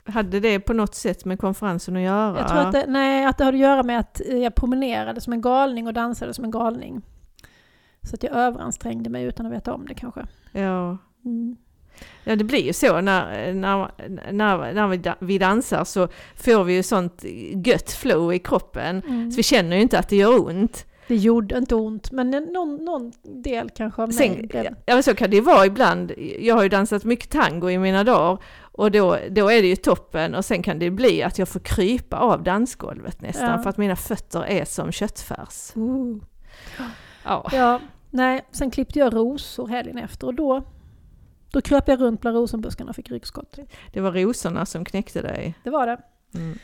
hade 0.05 0.41
det 0.41 0.61
på 0.61 0.73
något 0.73 0.95
sätt 0.95 1.25
med 1.25 1.41
konferensen 1.41 1.97
att 1.97 2.03
göra? 2.03 2.39
Jag 2.39 2.49
tror 2.49 2.61
att 2.61 2.73
det, 2.73 2.85
nej, 2.89 3.25
att 3.25 3.39
det 3.39 3.45
hade 3.45 3.57
att 3.57 3.61
göra 3.61 3.83
med 3.83 3.99
att 3.99 4.21
eh, 4.21 4.37
jag 4.37 4.55
promenerade 4.55 5.21
som 5.21 5.33
en 5.33 5.41
galning 5.41 5.87
och 5.87 5.95
dansade 5.95 6.35
som 6.35 6.45
en 6.45 6.51
galning. 6.51 7.03
Så 8.03 8.15
att 8.15 8.23
jag 8.23 8.33
överansträngde 8.33 9.11
mig 9.11 9.25
utan 9.25 9.47
att 9.47 9.53
veta 9.53 9.75
om 9.75 9.87
det 9.87 9.95
kanske. 9.95 10.27
Ja. 10.53 10.99
Mm. 11.25 11.57
Ja 12.25 12.37
det 12.37 12.45
blir 12.45 12.63
ju 12.63 12.73
så 12.73 13.01
när, 13.01 13.53
när, 13.55 13.91
när, 14.33 14.73
när 14.73 14.89
vi, 14.89 14.97
da- 14.97 15.17
vi 15.21 15.39
dansar 15.39 15.85
så 15.85 16.09
får 16.37 16.65
vi 16.65 16.75
ju 16.75 16.83
sånt 16.83 17.25
gött 17.65 17.93
flow 17.93 18.35
i 18.35 18.39
kroppen. 18.39 19.03
Mm. 19.07 19.31
Så 19.31 19.37
vi 19.37 19.43
känner 19.43 19.77
ju 19.77 19.83
inte 19.83 19.99
att 19.99 20.09
det 20.09 20.17
gör 20.17 20.47
ont. 20.47 20.87
Det 21.09 21.17
gjorde 21.17 21.59
inte 21.59 21.75
ont, 21.75 22.11
men 22.13 22.31
någon, 22.31 22.85
någon 22.85 23.13
del 23.23 23.71
kanske 23.71 24.03
av 24.03 24.09
mig 24.09 24.17
Sen, 24.17 24.49
ja, 24.87 24.95
men 24.95 25.03
så 25.03 25.15
kan 25.15 25.31
det 25.31 25.41
vara 25.41 25.67
ibland. 25.67 26.13
Jag 26.41 26.55
har 26.55 26.63
ju 26.63 26.69
dansat 26.69 27.05
mycket 27.05 27.31
tango 27.31 27.71
i 27.71 27.79
mina 27.79 28.05
dagar 28.05 28.39
och 28.61 28.91
då, 28.91 29.19
då 29.31 29.49
är 29.51 29.63
det 29.63 29.69
ju 29.69 29.77
toppen 29.77 30.35
och 30.35 30.45
sen 30.45 30.63
kan 30.63 30.79
det 30.79 30.91
bli 30.91 31.23
att 31.23 31.39
jag 31.39 31.49
får 31.49 31.61
krypa 31.61 32.17
av 32.17 32.43
dansgolvet 32.43 33.23
nästan 33.23 33.51
Ja. 33.51 33.63
för 33.63 33.71
att 33.71 33.77
mina 33.79 33.97
fötter 33.97 34.45
är 34.45 34.65
som 34.65 34.93
köttfärs. 34.93 35.73
Ooh. 35.75 36.23
Ja. 37.25 37.49
Ja, 37.53 37.81
nej, 38.11 38.45
sen 38.53 38.71
klippte 38.71 38.99
jag 38.99 39.15
rosor 39.15 39.67
helgen 39.69 39.99
efter 39.99 40.27
och 40.27 40.35
då, 40.35 40.63
då 41.55 41.61
kröp 41.61 41.89
jag 41.89 42.01
runt 42.01 42.21
bland 42.21 42.37
rosenbuskarna 42.37 42.91
och 42.91 42.97
fick 42.97 43.11
ryggskott. 43.11 43.59
Det 43.93 44.01
var 44.01 44.13
rosorna 44.13 44.67
som 44.67 44.85
knäckte 44.85 45.23
dig. 45.23 45.55
Det 45.65 45.71
var 45.71 45.87
det. 45.87 45.99
Mm. 46.35 46.59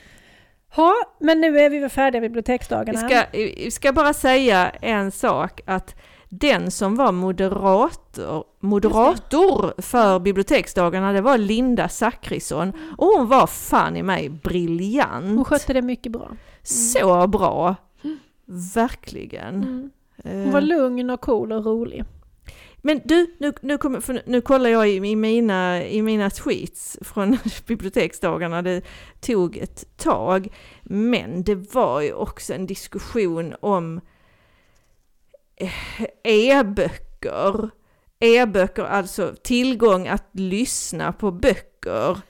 Ja, 0.77 0.95
men 1.21 1.41
nu 1.41 1.59
är 1.59 1.71
vi 1.71 1.79
väl 1.79 1.91
färdiga 1.91 2.21
med 2.21 2.31
Vi 2.31 2.33
biblioteksdagarna. 2.33 2.99
ska, 3.09 3.25
vi 3.33 3.71
ska 3.71 3.93
bara 3.93 4.13
säga 4.13 4.71
en 4.71 5.11
sak 5.11 5.61
att 5.67 5.95
den 6.29 6.71
som 6.71 6.97
var 6.97 7.13
moderator, 7.13 8.45
moderator 8.61 9.83
för 9.83 10.19
biblioteksdagarna 10.19 11.13
det 11.13 11.21
var 11.21 11.39
Linda 11.39 11.89
Zachrisson 11.89 12.73
och 12.99 13.07
hon 13.07 13.29
var 13.29 13.47
fan 13.47 13.97
i 13.97 14.03
mig 14.03 14.29
briljant. 14.29 15.25
Hon 15.37 15.45
skötte 15.45 15.73
det 15.73 15.83
mycket 15.83 16.13
bra. 16.13 16.29
Så 16.63 17.27
bra! 17.27 17.77
Verkligen. 18.75 19.55
Mm. 19.55 19.91
Eh, 20.25 20.33
Hon 20.33 20.51
var 20.51 20.61
lugn 20.61 21.11
och 21.11 21.21
cool 21.21 21.53
och 21.53 21.65
rolig. 21.65 22.05
Men 22.83 23.01
du, 23.05 23.37
nu, 23.39 23.53
nu, 23.63 23.79
för 23.79 24.23
nu, 24.27 24.41
kollar 24.41 24.71
jag 24.71 24.89
i, 24.89 25.17
mina, 25.17 25.85
i 25.87 26.03
mina 26.03 26.31
tweets 26.31 26.99
från 27.03 27.39
biblioteksdagarna. 27.67 28.63
Det 28.63 28.83
tog 29.21 29.57
ett 29.57 29.97
tag. 29.97 30.49
Men 30.83 31.45
det 31.45 31.55
var 31.55 32.01
ju 32.01 32.13
också 32.13 32.55
en 32.55 32.67
diskussion 32.67 33.55
om 33.61 34.01
eh, 35.57 36.03
e-böcker. 36.25 37.71
E-böcker, 38.21 38.85
alltså 38.85 39.35
tillgång 39.43 40.09
att 40.09 40.29
lyssna 40.33 41.13
på 41.13 41.31
böcker. 41.31 42.21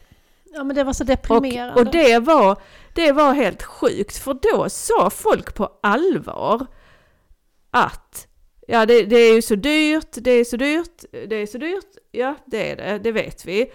Ja 0.53 0.65
men 0.65 0.77
det 0.77 0.85
var 0.85 0.93
så 0.93 1.03
Och, 1.03 1.07
deprimerande. 1.07 1.81
och 1.81 1.93
det, 1.93 2.19
var, 2.19 2.63
det 2.95 3.13
var 3.13 3.33
helt 3.33 3.63
sjukt, 3.63 4.17
för 4.17 4.39
då 4.53 4.69
sa 4.69 5.11
folk 5.11 5.55
på 5.55 5.79
allvar 5.83 6.67
att 7.71 8.27
ja, 8.71 8.87
det, 8.87 9.03
det 9.03 9.17
är 9.17 9.35
ju 9.35 9.43
så 9.43 9.55
dyrt, 9.55 10.09
det 10.13 10.31
är 10.31 10.45
så 10.45 10.57
dyrt, 10.57 11.05
det 11.29 11.37
är 11.37 11.47
så 11.47 11.59
dyrt, 11.59 11.97
ja 12.11 12.35
det 12.47 12.71
är 12.71 12.77
det, 12.77 12.99
det 12.99 13.13
vet 13.13 13.45
vi. 13.45 13.71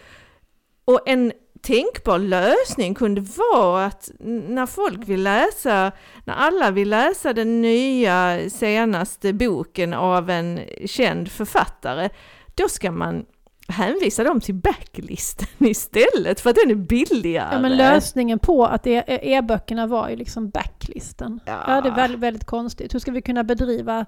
Och 0.85 1.01
en 1.05 1.31
tänkbar 1.61 2.19
lösning 2.19 2.95
kunde 2.95 3.21
vara 3.21 3.85
att 3.85 4.11
när 4.19 4.65
folk 4.65 5.07
vill 5.07 5.23
läsa, 5.23 5.91
när 6.25 6.33
alla 6.33 6.71
vill 6.71 6.89
läsa 6.89 7.33
den 7.33 7.61
nya 7.61 8.49
senaste 8.49 9.33
boken 9.33 9.93
av 9.93 10.29
en 10.29 10.59
känd 10.85 11.31
författare, 11.31 12.09
då 12.55 12.69
ska 12.69 12.91
man 12.91 13.25
hänvisa 13.67 14.23
dem 14.23 14.41
till 14.41 14.55
backlisten 14.55 15.47
istället 15.67 16.39
för 16.39 16.49
att 16.49 16.55
den 16.55 16.71
är 16.71 16.75
billigare. 16.75 17.49
Ja 17.51 17.59
men 17.59 17.77
lösningen 17.77 18.39
på 18.39 18.65
att 18.65 18.87
e- 18.87 19.03
e-böckerna 19.07 19.87
var 19.87 20.09
ju 20.09 20.15
liksom 20.15 20.49
backlisten. 20.49 21.39
Ja. 21.45 21.63
Ja 21.67 21.81
det 21.81 21.89
är 21.89 21.95
väldigt, 21.95 22.19
väldigt 22.19 22.45
konstigt. 22.45 22.93
Hur 22.93 22.99
ska 22.99 23.11
vi 23.11 23.21
kunna 23.21 23.43
bedriva... 23.43 24.05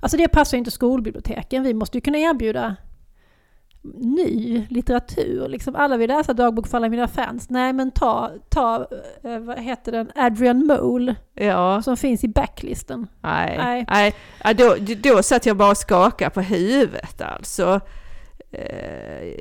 Alltså 0.00 0.16
det 0.16 0.28
passar 0.28 0.56
ju 0.56 0.58
inte 0.58 0.70
skolbiblioteken. 0.70 1.62
Vi 1.62 1.74
måste 1.74 1.96
ju 1.96 2.00
kunna 2.00 2.18
erbjuda 2.18 2.76
ny 3.94 4.66
litteratur. 4.70 5.48
Liksom 5.48 5.76
alla 5.76 5.96
vill 5.96 6.08
läsa 6.08 6.32
Dagbok 6.32 6.66
för 6.66 6.76
alla 6.76 6.88
mina 6.88 7.08
fans. 7.08 7.50
Nej 7.50 7.72
men 7.72 7.90
ta, 7.90 8.30
ta 8.48 8.86
eh, 9.24 9.38
vad 9.38 9.58
heter 9.58 9.92
den, 9.92 10.10
Adrian 10.14 10.66
Mole 10.66 11.14
Ja, 11.34 11.82
som 11.82 11.96
finns 11.96 12.24
i 12.24 12.28
backlisten. 12.28 13.06
nej. 13.22 13.56
Nej. 13.58 13.84
nej. 13.88 14.14
Ja, 14.44 14.54
då, 14.54 14.76
då 15.02 15.22
satt 15.22 15.46
jag 15.46 15.56
bara 15.56 15.70
och 15.70 15.76
skakade 15.76 16.30
på 16.30 16.40
huvudet 16.40 17.20
alltså. 17.20 17.80
Eh, 18.50 19.34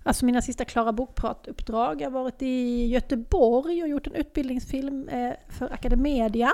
Alltså 0.02 0.24
mina 0.24 0.42
sista 0.42 0.64
Klara 0.64 0.92
Bokprat-uppdrag. 0.92 2.00
Jag 2.00 2.10
har 2.10 2.20
varit 2.22 2.42
i 2.42 2.86
Göteborg 2.86 3.82
och 3.82 3.88
gjort 3.88 4.06
en 4.06 4.14
utbildningsfilm 4.14 5.08
eh, 5.08 5.32
för 5.48 5.72
Academedia. 5.72 6.52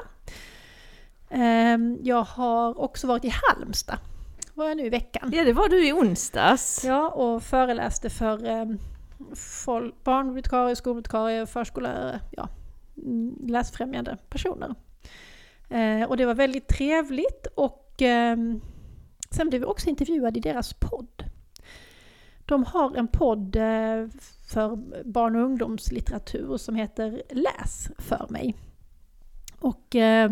Ehm, 1.30 1.98
Jag 2.02 2.22
har 2.24 2.80
också 2.80 3.06
varit 3.06 3.24
i 3.24 3.32
Halmstad, 3.48 3.98
var 4.54 4.68
jag 4.68 4.76
nu 4.76 4.86
i 4.86 4.90
veckan. 4.90 5.30
ja, 5.34 5.44
det 5.44 5.52
var 5.52 5.68
du 5.68 5.88
i 5.88 5.92
onsdags. 5.92 6.84
Ja, 6.84 7.08
och 7.08 7.42
föreläste 7.42 8.10
för 8.10 8.46
eh, 8.46 8.64
fol- 9.34 9.94
barnbibliotekarier, 10.04 10.74
skolbibliotekarier, 10.74 11.46
förskollärare, 11.46 12.20
ja, 12.30 12.48
mm, 12.96 13.36
läsfrämjande 13.46 14.16
personer. 14.28 14.74
Eh, 15.68 16.02
och 16.08 16.16
det 16.16 16.26
var 16.26 16.34
väldigt 16.34 16.68
trevligt 16.68 17.46
och 17.54 17.85
eh, 18.02 18.36
sen 19.30 19.48
blev 19.48 19.60
vi 19.60 19.64
också 19.66 19.88
intervjuade 19.88 20.38
i 20.38 20.42
deras 20.42 20.72
podd. 20.72 21.24
De 22.46 22.64
har 22.64 22.96
en 22.96 23.08
podd 23.08 23.56
eh, 23.56 24.08
för 24.48 24.76
barn 25.04 25.36
och 25.36 25.42
ungdomslitteratur 25.42 26.56
som 26.56 26.74
heter 26.74 27.22
Läs 27.30 27.88
för 27.98 28.26
mig. 28.30 28.54
Och 29.60 29.96
eh, 29.96 30.30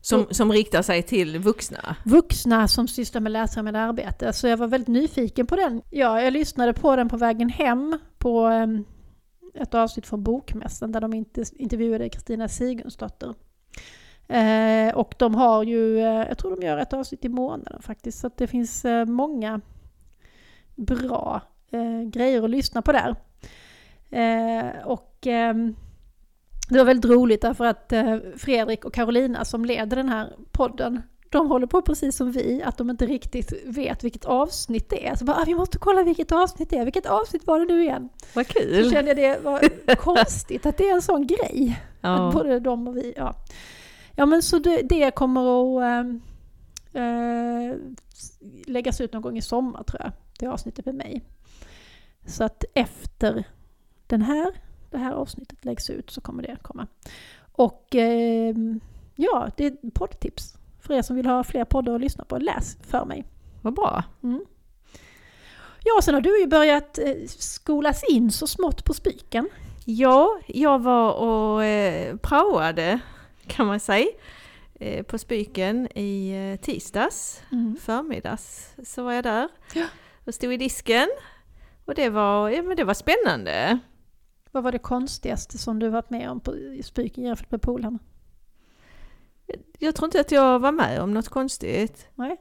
Som, 0.00 0.26
som 0.30 0.52
riktar 0.52 0.82
sig 0.82 1.02
till 1.02 1.38
vuxna. 1.38 1.96
vuxna 2.04 2.68
som 2.68 2.88
sysslar 2.88 3.20
med 3.20 3.32
läsfrämjande 3.32 3.80
arbete. 3.80 4.32
Så 4.32 4.46
jag 4.48 4.56
var 4.56 4.66
väldigt 4.66 4.88
nyfiken 4.88 5.46
på 5.46 5.56
den. 5.56 5.82
Ja, 5.90 6.22
jag 6.22 6.32
lyssnade 6.32 6.72
på 6.72 6.96
den 6.96 7.08
på 7.08 7.16
vägen 7.16 7.48
hem 7.48 7.98
på 8.18 8.40
em, 8.46 8.84
ett 9.54 9.74
avsnitt 9.74 10.06
från 10.06 10.22
Bokmässan 10.22 10.92
där 10.92 11.00
de 11.00 11.14
inte, 11.14 11.44
intervjuade 11.52 12.08
Kristina 12.08 12.48
Sigurdsdotter. 12.48 13.34
Eh, 14.28 14.94
och 14.94 15.14
de 15.18 15.34
har 15.34 15.62
ju, 15.62 15.98
eh, 15.98 16.04
jag 16.28 16.38
tror 16.38 16.56
de 16.56 16.66
gör 16.66 16.78
ett 16.78 16.92
avsnitt 16.92 17.24
i 17.24 17.28
månaden 17.28 17.82
faktiskt, 17.82 18.18
så 18.18 18.26
att 18.26 18.36
det 18.36 18.46
finns 18.46 18.84
eh, 18.84 19.04
många 19.04 19.60
bra 20.74 21.40
eh, 21.70 22.02
grejer 22.08 22.42
att 22.42 22.50
lyssna 22.50 22.82
på 22.82 22.92
där. 22.92 23.14
Eh, 24.10 24.86
och 24.86 25.26
ehm, 25.26 25.76
det 26.68 26.78
var 26.78 26.84
väldigt 26.84 27.10
roligt 27.10 27.42
därför 27.42 27.64
att 27.64 27.92
eh, 27.92 28.16
Fredrik 28.36 28.84
och 28.84 28.94
Carolina 28.94 29.44
som 29.44 29.64
leder 29.64 29.96
den 29.96 30.08
här 30.08 30.32
podden, 30.52 31.02
de 31.30 31.46
håller 31.50 31.66
på 31.66 31.82
precis 31.82 32.16
som 32.16 32.32
vi, 32.32 32.62
att 32.64 32.78
de 32.78 32.90
inte 32.90 33.06
riktigt 33.06 33.52
vet 33.66 34.04
vilket 34.04 34.24
avsnitt 34.24 34.90
det 34.90 35.06
är. 35.06 35.14
Så 35.14 35.24
bara, 35.24 35.36
ah, 35.36 35.44
vi 35.46 35.54
måste 35.54 35.78
kolla 35.78 36.02
vilket 36.02 36.32
avsnitt 36.32 36.70
det 36.70 36.78
är. 36.78 36.84
Vilket 36.84 37.06
avsnitt 37.06 37.46
var 37.46 37.58
det 37.60 37.64
nu 37.74 37.82
igen? 37.82 38.08
Vad 38.34 38.46
Så 38.46 38.52
kul! 38.52 38.90
kände 38.90 39.10
jag 39.10 39.16
det 39.16 39.44
var 39.44 39.94
konstigt 39.94 40.66
att 40.66 40.76
det 40.76 40.88
är 40.88 40.94
en 40.94 41.02
sån 41.02 41.26
grej. 41.26 41.80
Att 42.00 42.18
Ja. 42.18 42.30
både 42.34 42.60
de 42.60 42.88
och 42.88 42.96
vi, 42.96 43.14
ja. 43.16 43.34
Ja 44.16 44.26
men 44.26 44.42
så 44.42 44.58
det, 44.58 44.82
det 44.82 45.10
kommer 45.10 45.40
att 45.40 45.82
äh, 45.82 47.02
äh, 47.02 47.74
läggas 48.66 49.00
ut 49.00 49.12
någon 49.12 49.22
gång 49.22 49.38
i 49.38 49.42
sommar 49.42 49.82
tror 49.82 50.02
jag, 50.02 50.12
det 50.38 50.46
avsnittet 50.46 50.86
med 50.86 50.94
mig. 50.94 51.24
Så 52.26 52.44
att 52.44 52.64
efter 52.74 53.44
den 54.06 54.22
här, 54.22 54.52
det 54.90 54.98
här 54.98 55.12
avsnittet 55.12 55.64
läggs 55.64 55.90
ut 55.90 56.10
så 56.10 56.20
kommer 56.20 56.42
det 56.42 56.56
komma. 56.62 56.86
Och 57.52 57.94
äh, 57.94 58.54
ja, 59.14 59.50
det 59.56 59.66
är 59.66 59.90
poddtips 59.90 60.54
för 60.80 60.94
er 60.94 61.02
som 61.02 61.16
vill 61.16 61.26
ha 61.26 61.44
fler 61.44 61.64
poddar 61.64 61.94
att 61.94 62.00
lyssna 62.00 62.24
på. 62.24 62.38
Läs 62.38 62.76
för 62.80 63.04
mig. 63.04 63.24
Vad 63.62 63.74
bra. 63.74 64.04
Mm. 64.22 64.44
Ja, 65.84 66.02
sen 66.02 66.14
har 66.14 66.20
du 66.20 66.40
ju 66.40 66.46
börjat 66.46 66.98
eh, 66.98 67.14
skolas 67.26 68.02
in 68.10 68.30
så 68.30 68.46
smått 68.46 68.84
på 68.84 68.94
spiken. 68.94 69.48
Ja, 69.84 70.40
jag 70.46 70.78
var 70.78 71.12
och 71.12 71.64
eh, 71.64 72.16
praoade 72.16 73.00
kan 73.48 73.66
man 73.66 73.80
säga 73.80 74.06
eh, 74.80 75.02
på 75.02 75.18
Spiken 75.18 75.88
i 75.98 76.30
eh, 76.30 76.60
tisdags, 76.64 77.42
Mm. 77.52 77.76
förmiddags 77.80 78.74
så 78.84 79.04
var 79.04 79.12
jag 79.12 79.24
där 79.24 79.48
Ja. 79.74 79.84
och 80.24 80.34
stod 80.34 80.52
i 80.52 80.56
disken. 80.56 81.08
Och 81.84 81.94
det 81.94 82.08
var, 82.10 82.48
ja, 82.50 82.62
men 82.62 82.76
det 82.76 82.84
var 82.84 82.94
spännande. 82.94 83.78
Vad 84.52 84.62
var 84.62 84.72
det 84.72 84.78
konstigaste 84.78 85.58
som 85.58 85.78
du 85.78 85.88
varit 85.88 86.10
med 86.10 86.30
om 86.30 86.40
på 86.40 86.56
i 86.56 86.82
spiken 86.82 87.24
jämfört 87.24 87.50
med 87.50 87.62
Polhem? 87.62 87.98
Jag 89.78 89.94
tror 89.94 90.06
inte 90.06 90.20
att 90.20 90.32
jag 90.32 90.58
var 90.58 90.72
med 90.72 91.00
om 91.00 91.14
något 91.14 91.28
konstigt. 91.28 92.08
Nej. 92.14 92.36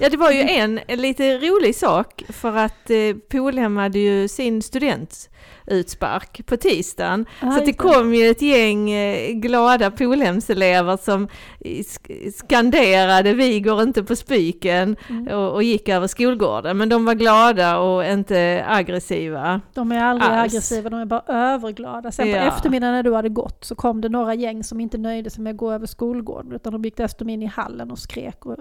Ja, 0.00 0.08
det 0.08 0.16
var 0.16 0.30
ju 0.30 0.40
en, 0.40 0.80
en 0.86 1.02
lite 1.02 1.38
rolig 1.38 1.74
sak 1.74 2.22
för 2.28 2.56
att 2.56 2.90
eh, 2.90 2.96
Polhem 3.30 3.76
hade 3.76 3.98
ju 3.98 4.28
sin 4.28 4.62
studentutspark 4.62 6.46
på 6.46 6.56
tisdagen. 6.56 7.26
Ah, 7.42 7.50
så 7.58 7.64
det 7.64 7.72
kom 7.72 8.14
ju 8.14 8.26
ett 8.30 8.42
gäng 8.42 8.90
eh, 8.90 9.32
glada 9.32 9.90
Polhemselever 9.90 10.96
som 10.96 11.28
sk- 11.60 12.30
skanderade 12.32 13.34
vi 13.34 13.60
går 13.60 13.82
inte 13.82 14.02
på 14.04 14.16
spiken 14.16 14.96
Mm. 15.08 15.28
och, 15.28 15.52
och 15.52 15.62
gick 15.62 15.88
över 15.88 16.06
skolgården. 16.06 16.78
Men 16.78 16.88
de 16.88 17.04
var 17.04 17.14
glada 17.14 17.78
och 17.78 18.04
inte 18.04 18.64
aggressiva. 18.68 19.60
De 19.74 19.92
är 19.92 20.04
aldrig 20.04 20.30
Alls. 20.30 20.52
aggressiva, 20.54 20.90
de 20.90 21.00
är 21.00 21.04
bara 21.06 21.22
överglada. 21.28 22.12
Sen 22.12 22.24
på 22.26 22.30
Ja. 22.30 22.36
eftermiddagen 22.36 22.94
när 22.94 23.02
du 23.02 23.14
hade 23.14 23.28
gått 23.28 23.64
så 23.64 23.74
kom 23.74 24.00
det 24.00 24.08
några 24.08 24.34
gäng 24.34 24.64
som 24.64 24.80
inte 24.80 24.98
nöjde 24.98 25.30
sig 25.30 25.42
med 25.42 25.50
att 25.50 25.56
gå 25.56 25.72
över 25.72 25.86
skolgården 25.86 26.52
utan 26.52 26.72
de 26.72 26.84
gick 26.84 26.96
dessutom 26.96 27.28
in 27.28 27.42
i 27.42 27.46
hallen 27.46 27.90
och 27.90 27.98
skrek 27.98 28.46
och 28.46 28.56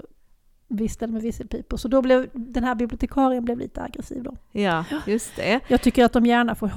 viftade 0.68 1.14
med 1.14 1.22
visselpipor. 1.22 1.78
Så 1.78 1.88
då 1.88 2.02
blev 2.02 2.30
den 2.34 2.64
här 2.64 2.76
bibliotekarien 2.76 3.46
blev 3.46 3.60
lite 3.60 3.82
aggressiv 3.84 4.24
då. 4.24 4.36
Ja, 4.52 4.86
just 5.08 5.36
det. 5.36 5.60
Jag 5.68 5.82
tycker 5.82 6.06
att 6.06 6.14
de 6.14 6.26
gärna 6.26 6.56
får 6.56 6.68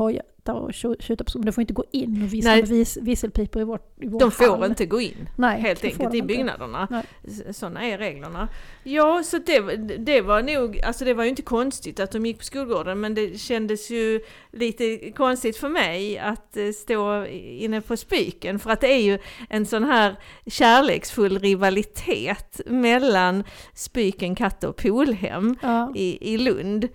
hojta 0.53 0.65
och 0.67 0.71
tju- 0.73 1.03
tjuta 1.03 1.25
på 1.25 1.31
men 1.39 1.47
de 1.47 1.53
får 1.53 1.63
inte 1.63 1.73
gå 1.75 1.85
in 1.93 2.23
och 2.23 2.35
vissla 2.35 2.57
med 2.57 2.69
vis, 2.69 2.99
visselpipor 3.03 3.63
i 3.63 3.65
vår, 3.65 3.81
i 4.01 4.07
vår 4.09 4.21
De 4.21 4.31
får 4.31 4.57
hall. 4.57 4.65
inte 4.71 4.87
gå 4.87 5.01
in. 5.01 5.29
Nej, 5.37 5.61
helt 5.61 5.85
enkelt 5.85 6.15
i 6.15 6.23
byggnaderna. 6.23 6.89
Nej. 6.91 7.05
Sådana 7.53 7.85
är 7.87 7.99
reglerna. 7.99 8.49
Ja, 8.83 9.23
så 9.25 9.39
det, 9.39 9.61
det 9.99 10.21
var 10.21 10.43
nog, 10.43 10.81
alltså 10.81 11.05
det 11.05 11.15
var 11.15 11.25
ju 11.25 11.31
inte 11.31 11.43
konstigt 11.43 12.01
att 12.01 12.11
de 12.13 12.27
gick 12.27 12.39
på 12.39 12.45
skolgården 12.45 13.01
men 13.01 13.15
det 13.15 13.41
kändes 13.41 13.91
ju 13.91 14.21
lite 14.53 15.11
konstigt 15.11 15.57
för 15.57 15.69
mig 15.69 16.19
att 16.19 16.57
eh, 16.57 16.71
stå 16.71 17.27
inne 17.27 17.81
på 17.81 17.97
spiken 17.97 18.59
för 18.59 18.71
att 18.71 18.81
det 18.81 18.93
är 18.93 19.03
ju 19.03 19.19
en 19.51 19.67
sån 19.67 19.85
här 19.85 20.17
kärleksfull 20.47 21.39
rivalitet 21.39 22.61
mellan 22.67 23.45
Spiken, 23.75 24.35
Katte 24.35 24.69
och 24.69 24.77
Polhem 24.77 25.57
Ja, 25.63 25.93
i, 25.97 26.35
i 26.35 26.39
Lund 26.39 26.89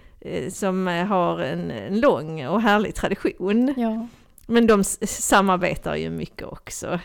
som 0.49 0.87
eh, 0.87 1.05
har 1.05 1.39
en, 1.39 1.71
en 1.71 1.99
lång 1.99 2.47
och 2.47 2.61
härlig 2.61 2.95
tradition. 2.95 3.73
ja. 3.77 4.07
Men 4.47 4.67
de 4.67 4.83
samarbetar 4.83 5.95
ju 5.95 6.09
mycket 6.09 6.47
också. 6.47 6.99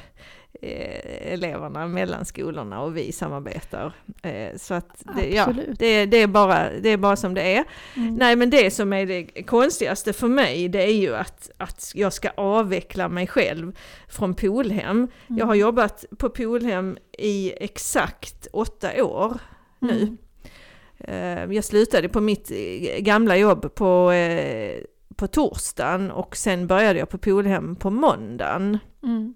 Eh, 0.62 1.32
eleverna 1.32 1.86
mellan 1.86 2.24
skolorna 2.24 2.80
och 2.80 2.96
vi 2.96 3.12
samarbetar. 3.12 3.92
Eh, 4.22 4.56
så 4.56 4.74
att 4.74 5.02
det, 5.16 5.30
ja, 5.30 5.54
det, 5.78 6.06
det, 6.06 6.16
är 6.16 6.26
bara, 6.26 6.70
det 6.80 6.88
är 6.88 6.96
bara 6.96 7.16
som 7.16 7.34
det 7.34 7.56
är. 7.56 7.64
Mm. 7.96 8.14
Nej 8.14 8.36
men 8.36 8.50
det 8.50 8.70
som 8.70 8.92
är 8.92 9.06
det 9.06 9.42
konstigaste 9.42 10.12
för 10.12 10.28
mig 10.28 10.68
det 10.68 10.82
är 10.82 10.94
ju 10.94 11.16
att, 11.16 11.50
att 11.56 11.92
jag 11.94 12.12
ska 12.12 12.30
avveckla 12.30 13.08
mig 13.08 13.26
själv 13.26 13.78
från 14.08 14.34
Polhem. 14.34 15.08
Jag 15.26 15.46
har 15.46 15.54
jobbat 15.54 16.04
på 16.18 16.30
Polhem 16.30 16.98
i 17.18 17.52
exakt 17.60 18.46
åtta 18.52 19.04
år 19.04 19.38
nu. 19.78 20.02
Mm. 20.02 20.16
Eh, 21.04 21.44
Jag 21.52 21.64
slutade 21.64 22.08
på 22.08 22.20
mitt 22.20 22.50
eh, 22.50 22.98
gamla 23.00 23.36
jobb 23.36 23.74
på, 23.74 24.10
eh, 24.12 24.82
på 25.16 25.26
torsdagen 25.26 26.10
och 26.10 26.36
sen 26.36 26.66
började 26.66 26.98
jag 26.98 27.08
på 27.08 27.18
Polhem 27.18 27.76
på 27.76 27.90
måndagen. 27.90 28.78
Mm. 29.02 29.34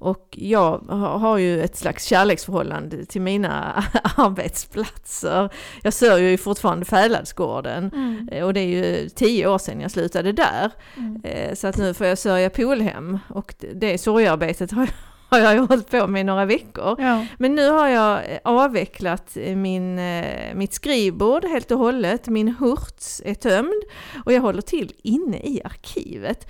Och 0.00 0.28
jag 0.38 0.78
har 1.20 1.38
ju 1.38 1.62
ett 1.62 1.76
slags 1.76 2.04
kärleksförhållande 2.04 3.04
till 3.04 3.20
mina 3.20 3.84
arbetsplatser. 4.16 5.50
Jag 5.82 5.92
sörjer 5.92 6.30
ju 6.30 6.38
fortfarande 6.38 6.84
Fäladsgården 6.84 7.90
Mm. 7.94 8.44
och 8.44 8.54
det 8.54 8.60
är 8.60 8.66
ju 8.66 9.08
tio 9.08 9.46
år 9.48 9.58
sedan 9.58 9.80
jag 9.80 9.90
slutade 9.90 10.32
där. 10.32 10.70
Mm. 10.96 11.56
Så 11.56 11.66
att 11.66 11.76
nu 11.76 11.94
får 11.94 12.06
jag 12.06 12.18
sörja 12.18 12.50
Polhem 12.50 13.18
och 13.28 13.54
det- 13.58 13.72
det 13.72 13.98
sorgearbetet 13.98 14.70
har 14.72 14.82
jag, 14.82 14.88
har 15.30 15.38
jag 15.38 15.54
ju 15.54 15.60
hållit 15.60 15.90
på 15.90 16.06
med 16.06 16.20
i 16.20 16.24
några 16.24 16.44
veckor. 16.44 16.96
Ja. 16.98 17.26
Men 17.38 17.54
nu 17.54 17.70
har 17.70 17.88
jag 17.88 18.32
eh, 18.32 18.38
avvecklat 18.44 19.36
eh, 19.36 19.56
min, 19.56 19.98
eh, 19.98 20.54
mitt 20.54 20.72
skrivbord 20.72 21.44
helt 21.44 21.70
och 21.70 21.78
hållet. 21.78 22.28
Min 22.28 22.48
hurts 22.48 23.22
är 23.24 23.34
tömd 23.34 23.82
och 24.24 24.32
jag 24.32 24.40
håller 24.40 24.62
till 24.62 24.92
inne 25.02 25.36
i 25.36 25.60
arkivet. 25.64 26.46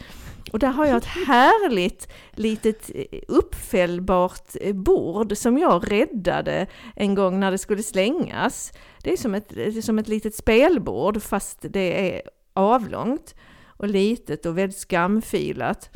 Och 0.52 0.58
där 0.58 0.68
har 0.68 0.86
jag 0.86 0.96
ett 0.96 1.04
härligt 1.26 2.12
litet 2.32 2.90
uppfällbart 3.28 4.56
bord 4.74 5.36
som 5.36 5.58
jag 5.58 5.92
räddade 5.92 6.66
en 6.96 7.14
gång 7.14 7.40
när 7.40 7.50
det 7.50 7.58
skulle 7.58 7.82
slängas. 7.82 8.72
Det 9.02 9.12
är 9.12 9.16
som 9.16 9.34
ett, 9.34 9.48
det 9.48 9.76
är 9.76 9.82
som 9.82 9.98
ett 9.98 10.08
litet 10.08 10.34
spelbord 10.34 11.22
fast 11.22 11.58
det 11.60 12.14
är 12.14 12.22
avlångt 12.54 13.34
och 13.66 13.88
litet 13.88 14.46
och 14.46 14.58
väldigt 14.58 14.78
skamfilat. 14.78 15.90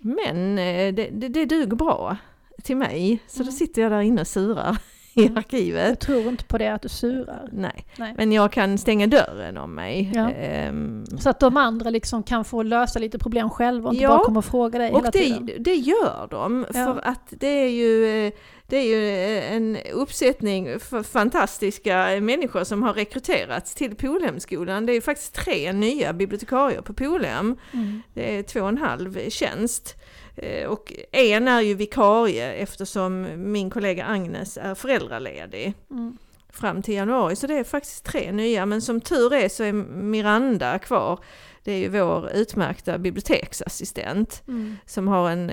Men 0.00 0.58
eh, 0.58 0.94
det, 0.94 1.08
det, 1.12 1.28
det 1.28 1.44
duger 1.44 1.76
bra 1.76 2.16
till 2.62 2.76
mig, 2.76 3.22
så 3.26 3.38
då 3.38 3.42
Mm. 3.42 3.52
sitter 3.52 3.82
jag 3.82 3.92
där 3.92 4.00
inne 4.00 4.20
och 4.20 4.26
surar 4.26 4.78
i 5.18 5.32
arkivet. 5.36 5.88
Jag 5.88 5.98
tror 6.00 6.28
inte 6.28 6.44
på 6.44 6.58
det 6.58 6.68
att 6.68 6.82
du 6.82 6.88
surar. 6.88 7.48
Nej, 7.52 7.86
Nej. 7.96 8.14
men 8.16 8.32
jag 8.32 8.52
kan 8.52 8.78
stänga 8.78 9.06
dörren 9.06 9.56
om 9.56 9.74
mig. 9.74 10.12
Ja. 10.14 10.30
Ehm, 10.30 11.04
Så 11.18 11.30
att 11.30 11.40
de 11.40 11.56
andra 11.56 11.90
liksom 11.90 12.22
kan 12.22 12.44
få 12.44 12.62
lösa 12.62 12.98
lite 12.98 13.18
problem 13.18 13.50
själva 13.50 13.88
och 13.88 13.94
inte 13.94 14.02
Ja, 14.02 14.08
bara 14.08 14.24
komma 14.24 14.38
och 14.38 14.44
fråga 14.44 14.78
dig 14.78 14.90
och 14.92 14.98
hela 15.00 15.10
tiden. 15.12 15.50
det, 15.58 15.74
gör 15.74 16.28
de, 16.30 16.66
Ja. 16.74 16.84
för 16.94 17.00
att 17.08 17.26
det 17.30 17.46
är 17.64 17.68
ju 17.68 18.26
eh, 18.26 18.32
det 18.66 18.76
är 18.76 18.82
ju 18.86 19.08
eh, 19.38 19.52
en 19.52 19.76
uppsättning 19.94 20.80
för 20.80 21.02
fantastiska 21.02 22.06
människor 22.20 22.64
som 22.64 22.82
har 22.82 22.92
rekryterats 22.94 23.74
till 23.74 23.94
Polhemskolan. 23.96 24.86
Det 24.86 24.92
är 24.92 24.94
ju 24.94 25.00
faktiskt 25.00 25.34
tre 25.34 25.72
nya 25.72 26.12
bibliotekarier 26.12 26.80
på 26.80 26.92
Polhem. 26.92 27.56
Mm. 27.72 28.02
Det 28.14 28.38
är 28.38 28.42
två 28.42 28.60
och 28.60 28.68
en 28.68 28.78
halv 28.78 29.18
tjänst. 29.30 29.96
Eh, 30.42 30.66
Och 30.68 30.92
en 31.12 31.48
är 31.48 31.60
ju 31.60 31.74
vikarie 31.74 32.52
eftersom 32.52 33.26
min 33.36 33.70
kollega 33.70 34.04
Agnes 34.04 34.56
är 34.62 34.74
föräldraledig 34.74 35.74
Mm. 35.90 36.18
fram 36.52 36.82
till 36.82 36.94
januari. 36.94 37.36
Så 37.36 37.46
det 37.46 37.54
är 37.58 37.64
faktiskt 37.64 38.04
tre 38.04 38.32
nya. 38.32 38.66
Men 38.66 38.82
som 38.82 39.00
tur 39.00 39.34
är 39.34 39.48
så 39.48 39.64
är 39.64 39.72
Miranda 40.02 40.78
kvar. 40.78 41.18
Det 41.64 41.72
är 41.72 41.78
ju 41.78 41.88
vår 41.88 42.30
utmärkta 42.34 42.98
biblioteksassistent 42.98 44.42
Mm. 44.48 44.76
som 44.86 45.08
har 45.08 45.30
en, 45.30 45.50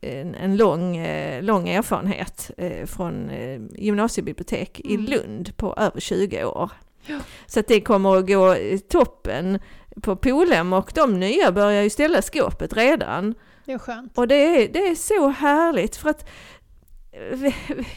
en, 0.00 0.34
en 0.34 0.56
lång, 0.56 0.96
eh, 0.96 1.42
lång 1.42 1.68
erfarenhet 1.68 2.50
eh, 2.56 2.86
från 2.86 3.30
gymnasiebibliotek 3.78 4.80
i 4.80 4.94
Mm. 4.94 5.06
Lund 5.06 5.56
på 5.56 5.74
över 5.76 6.00
20 6.00 6.44
år. 6.44 6.70
Ja. 7.06 7.18
Så 7.46 7.62
det 7.68 7.80
kommer 7.80 8.16
att 8.16 8.26
gå 8.26 8.56
i 8.56 8.78
toppen 8.78 9.58
på 10.02 10.16
Polhem 10.16 10.72
och 10.72 10.92
de 10.94 11.20
nya 11.20 11.52
börjar 11.52 11.82
ju 11.82 11.90
ställa 11.90 12.22
skåpet 12.22 12.76
redan. 12.76 13.34
Det 13.64 13.72
är 13.72 13.78
skönt. 13.78 14.18
Och 14.18 14.28
det 14.28 14.34
är, 14.34 14.68
det 14.68 14.88
är 14.88 14.94
så 14.94 15.28
härligt 15.28 15.96
för 15.96 16.10
att 16.10 16.28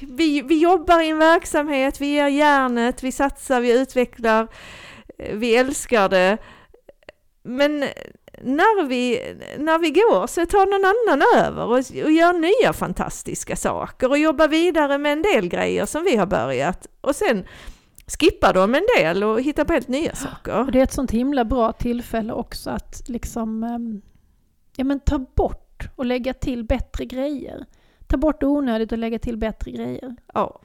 vi, 0.02 0.42
vi 0.42 0.58
jobbar 0.60 1.02
i 1.02 1.10
en 1.10 1.18
verksamhet, 1.18 2.02
vi 2.02 2.08
ger 2.08 2.28
järnet, 2.28 3.04
vi 3.04 3.12
satsar, 3.12 3.62
vi 3.62 3.82
utvecklar, 3.82 4.48
vi 5.34 5.56
älskar 5.56 6.10
det. 6.10 6.38
Men 7.44 7.80
när 8.42 8.84
vi, 8.88 9.20
när 9.58 9.80
vi 9.80 9.92
går 9.92 10.28
så 10.28 10.46
tar 10.46 10.66
någon 10.66 11.18
annan 11.18 11.46
över 11.46 11.66
och, 11.66 11.78
och 11.78 12.12
gör 12.12 12.34
nya 12.34 12.74
fantastiska 12.74 13.56
saker 13.56 14.10
och 14.10 14.18
jobbar 14.18 14.48
vidare 14.48 14.98
med 14.98 15.14
en 15.14 15.22
del 15.22 15.48
grejer 15.48 15.86
som 15.86 16.04
vi 16.04 16.16
har 16.16 16.26
börjat. 16.26 16.88
Och 17.02 17.16
sen 17.16 17.46
skippar 18.20 18.54
de 18.54 18.76
en 18.76 18.86
del 18.98 19.24
och 19.24 19.42
hittar 19.42 19.66
på 19.66 19.74
helt 19.74 19.88
nya 19.88 20.12
Och 20.12 20.18
saker. 20.18 20.72
det 20.72 20.80
är 20.80 20.84
ett 20.84 20.94
sånt 20.94 21.12
himla 21.12 21.46
bra 21.46 21.72
tillfälle 21.72 22.34
också 22.34 22.70
att 22.70 23.04
liksom 23.08 23.64
ehm, 23.64 24.02
ja, 24.78 24.84
men 24.84 25.00
ta 25.00 25.20
bort 25.20 25.90
och 25.96 26.06
lägga 26.06 26.34
till 26.34 26.64
bättre 26.64 27.06
grejer. 27.06 27.66
Ta 28.08 28.18
bort 28.18 28.44
onödigt 28.44 28.92
och 28.92 28.98
lägga 28.98 29.20
till 29.20 29.38
bättre 29.38 29.72
grejer. 29.72 30.16
Ja. 30.34 30.62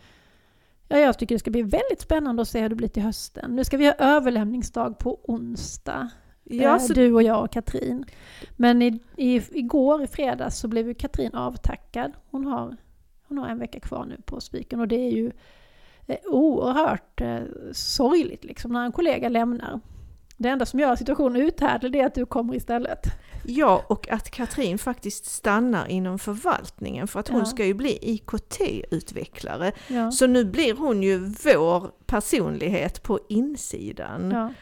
Ja, 0.89 0.99
jag 0.99 1.19
tycker 1.19 1.35
det 1.35 1.39
ska 1.39 1.51
bli 1.51 1.63
väldigt 1.63 2.01
spännande 2.01 2.43
att 2.43 2.49
se 2.49 2.61
hur 2.61 2.69
det 2.69 2.75
blir 2.75 2.89
till 2.89 3.03
hösten. 3.03 3.57
Nu 3.57 3.65
ska 3.65 3.77
vi 3.77 3.87
ha 3.87 3.93
överlämningsdag 3.93 4.99
på 4.99 5.21
onsdag. 5.23 6.11
Ja, 6.45 6.75
eh, 6.75 6.79
så 6.79 6.93
Du 6.93 7.13
och 7.13 7.23
jag 7.23 7.45
och 7.45 7.53
Katrin. 7.53 8.05
Men 8.57 8.83
i, 8.83 9.01
i, 9.17 9.43
igår, 9.59 10.03
i 10.03 10.07
fredags, 10.07 10.59
så 10.59 10.69
blev 10.69 10.89
ju 10.89 10.95
Katrin 10.95 11.35
avtackad. 11.35 12.13
Hon 12.31 12.45
har, 12.47 12.77
hon 13.29 13.39
har 13.39 13.49
en 13.49 13.59
vecka 13.59 13.81
kvar 13.81 14.05
nu 14.05 14.17
på 14.25 14.41
Spiken 14.41 14.81
och 14.81 14.89
det 14.89 14.97
är 14.97 15.11
ju 15.11 15.33
eh, 16.07 16.17
oerhört 16.27 17.21
eh, 17.21 17.41
sorgligt 17.73 18.45
liksom 18.45 18.73
när 18.73 18.85
en 18.85 18.93
kollega 18.93 19.29
lämnar. 19.29 19.81
Det 20.43 20.49
enda 20.49 20.67
som 20.67 20.81
gör 20.81 20.97
situationen 20.97 21.43
uthärdlig 21.43 22.01
är 22.01 22.07
att 22.07 22.15
du 22.15 22.27
kommer 22.27 22.55
istället. 22.55 23.01
Ja, 23.47 23.85
och 23.89 24.09
att 24.11 24.31
Katrin 24.31 24.79
faktiskt 24.79 25.25
stannar 25.25 25.87
inom 25.87 26.19
förvaltningen 26.19 27.09
för 27.09 27.21
att 27.21 27.29
hon 27.29 27.39
Ja. 27.39 27.45
ska 27.45 27.65
ju 27.65 27.75
bli 27.75 27.99
IKT-utvecklare. 28.03 29.73
Ja. 29.89 30.11
Så 30.11 30.27
nu 30.27 30.45
blir 30.45 30.75
hon 30.75 31.03
ju 31.03 31.19
vår 31.19 31.91
personlighet 32.07 33.03
på 33.03 33.21
insidan. 33.29 34.31
Ja. 34.31 34.53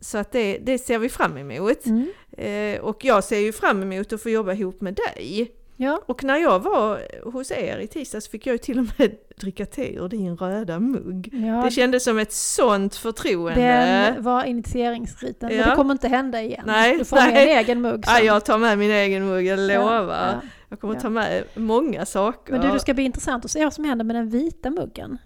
Så 0.00 0.18
att 0.18 0.32
det, 0.32 0.58
det 0.58 0.78
ser 0.78 0.98
vi 0.98 1.08
fram 1.08 1.36
emot. 1.38 1.86
Mm. 1.86 2.06
Eh, 2.32 2.80
och 2.80 3.04
jag 3.04 3.24
ser 3.24 3.38
ju 3.38 3.52
fram 3.52 3.82
emot 3.92 4.12
att 4.12 4.22
få 4.22 4.30
jobba 4.30 4.52
ihop 4.52 4.80
med 4.80 4.94
dig. 4.94 5.52
Ja. 5.76 6.00
Och 6.06 6.24
när 6.24 6.36
jag 6.36 6.60
var 6.62 7.00
hos 7.30 7.50
er 7.50 7.78
i 7.78 7.86
tisdags 7.86 8.28
fick 8.28 8.46
jag 8.46 8.52
ju 8.54 8.58
till 8.58 8.78
och 8.78 8.86
med 8.98 9.16
dricka 9.40 9.66
te 9.66 9.94
ur 9.96 10.08
din 10.08 10.36
röda 10.36 10.78
mugg. 10.80 11.28
ja. 11.32 11.62
Det 11.64 11.70
kändes 11.70 12.04
som 12.04 12.18
ett 12.18 12.32
sånt 12.32 12.94
förtroende. 12.96 13.60
Den 13.60 14.22
var 14.22 14.44
initieringsriten, 14.44 15.48
men 15.48 15.58
Ja. 15.58 15.70
det 15.70 15.76
kommer 15.76 15.92
inte 15.92 16.08
hända 16.08 16.42
igen. 16.42 16.62
Nej, 16.66 16.98
du 16.98 17.04
får 17.04 17.16
med 17.16 17.30
nej. 17.34 17.50
en 17.52 17.58
egen 17.58 17.80
mugg 17.80 18.04
Ja, 18.06 18.12
sen. 18.16 18.26
jag 18.26 18.44
tar 18.44 18.58
med 18.58 18.78
min 18.78 18.90
egen 18.90 19.26
mugg, 19.26 19.46
jag 19.46 19.58
lovar. 19.58 20.16
Ja, 20.32 20.40
Jag 20.68 20.80
kommer 20.80 20.94
Ja. 20.94 21.00
ta 21.00 21.10
med 21.10 21.44
många 21.54 22.06
saker. 22.06 22.52
Men 22.52 22.62
du, 22.62 22.68
det 22.72 22.80
ska 22.80 22.94
bli 22.94 23.04
intressant 23.04 23.44
att 23.44 23.50
se 23.50 23.64
vad 23.64 23.72
som 23.72 23.84
händer 23.84 24.04
med 24.04 24.16
den 24.16 24.28
vita 24.28 24.70
muggen. 24.70 25.18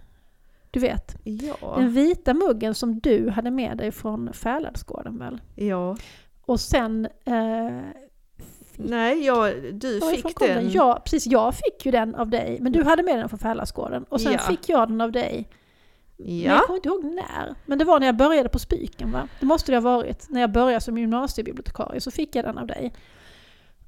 Du 0.71 0.79
vet, 0.79 1.15
Ja, 1.23 1.75
den 1.77 1.93
vita 1.93 2.33
muggen 2.33 2.75
som 2.75 2.99
du 2.99 3.29
hade 3.29 3.51
med 3.51 3.77
dig 3.77 3.91
från 3.91 4.33
Fäladsgården 4.33 5.17
väl? 5.19 5.41
ja. 5.55 5.97
Och 6.45 6.59
sen... 6.59 7.07
Eh, 7.25 7.79
Nej, 8.81 9.25
jag, 9.25 9.53
du 9.73 9.99
varifrån 9.99 10.29
fick 10.31 10.39
den. 10.39 10.69
Ja, 10.71 11.01
precis. 11.05 11.27
Jag 11.27 11.55
fick 11.55 11.85
ju 11.85 11.91
den 11.91 12.15
av 12.15 12.29
dig, 12.29 12.57
men 12.61 12.71
du 12.71 12.83
hade 12.83 13.03
med 13.03 13.17
den 13.19 13.29
från 13.29 13.39
Fäladsgården. 13.39 14.05
Och 14.09 14.21
sen 14.21 14.31
Ja. 14.31 14.39
fick 14.39 14.69
jag 14.69 14.87
den 14.89 15.01
av 15.01 15.11
dig. 15.11 15.47
Men 16.17 16.37
Ja, 16.39 16.53
jag 16.53 16.63
kommer 16.63 16.77
inte 16.77 16.89
ihåg 16.89 17.03
när. 17.03 17.55
Men 17.65 17.77
det 17.77 17.85
var 17.85 17.99
när 17.99 18.05
jag 18.07 18.17
började 18.17 18.49
på 18.49 18.59
Spiken 18.59 19.11
va? 19.11 19.27
Det 19.39 19.45
måste 19.45 19.71
det 19.71 19.75
ha 19.77 19.81
varit. 19.81 20.29
När 20.29 20.41
jag 20.41 20.51
började 20.51 20.81
som 20.81 20.97
gymnasiebibliotekarie 20.97 22.01
så 22.01 22.11
fick 22.11 22.35
jag 22.35 22.45
den 22.45 22.57
av 22.57 22.67
dig. 22.67 22.93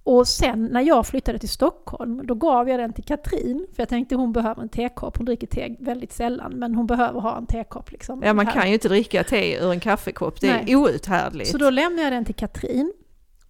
Och 0.03 0.27
sen 0.27 0.65
när 0.65 0.81
jag 0.81 1.07
flyttade 1.07 1.39
till 1.39 1.49
Stockholm, 1.49 2.21
då 2.27 2.35
gav 2.35 2.69
jag 2.69 2.79
den 2.79 2.93
till 2.93 3.03
Katrin. 3.03 3.67
För 3.75 3.81
jag 3.81 3.89
tänkte 3.89 4.15
hon 4.15 4.33
behöver 4.33 4.61
en 4.61 4.69
tekopp. 4.69 5.17
Hon 5.17 5.25
dricker 5.25 5.47
te 5.47 5.75
väldigt 5.79 6.13
sällan, 6.13 6.51
men 6.53 6.75
hon 6.75 6.87
behöver 6.87 7.19
ha 7.19 7.37
en 7.37 7.45
tekopp. 7.45 7.91
Liksom, 7.91 8.21
ja, 8.25 8.33
man 8.33 8.47
kan 8.47 8.67
ju 8.67 8.73
inte 8.73 8.87
dricka 8.87 9.23
te 9.23 9.57
ur 9.57 9.71
en 9.71 9.79
kaffekopp, 9.79 10.41
det 10.41 10.47
är 10.47 10.63
Nej. 10.65 10.75
outhärdligt. 10.75 11.49
Så 11.51 11.57
då 11.57 11.69
lämnade 11.69 12.03
jag 12.03 12.11
den 12.13 12.25
till 12.25 12.35
Katrin. 12.35 12.93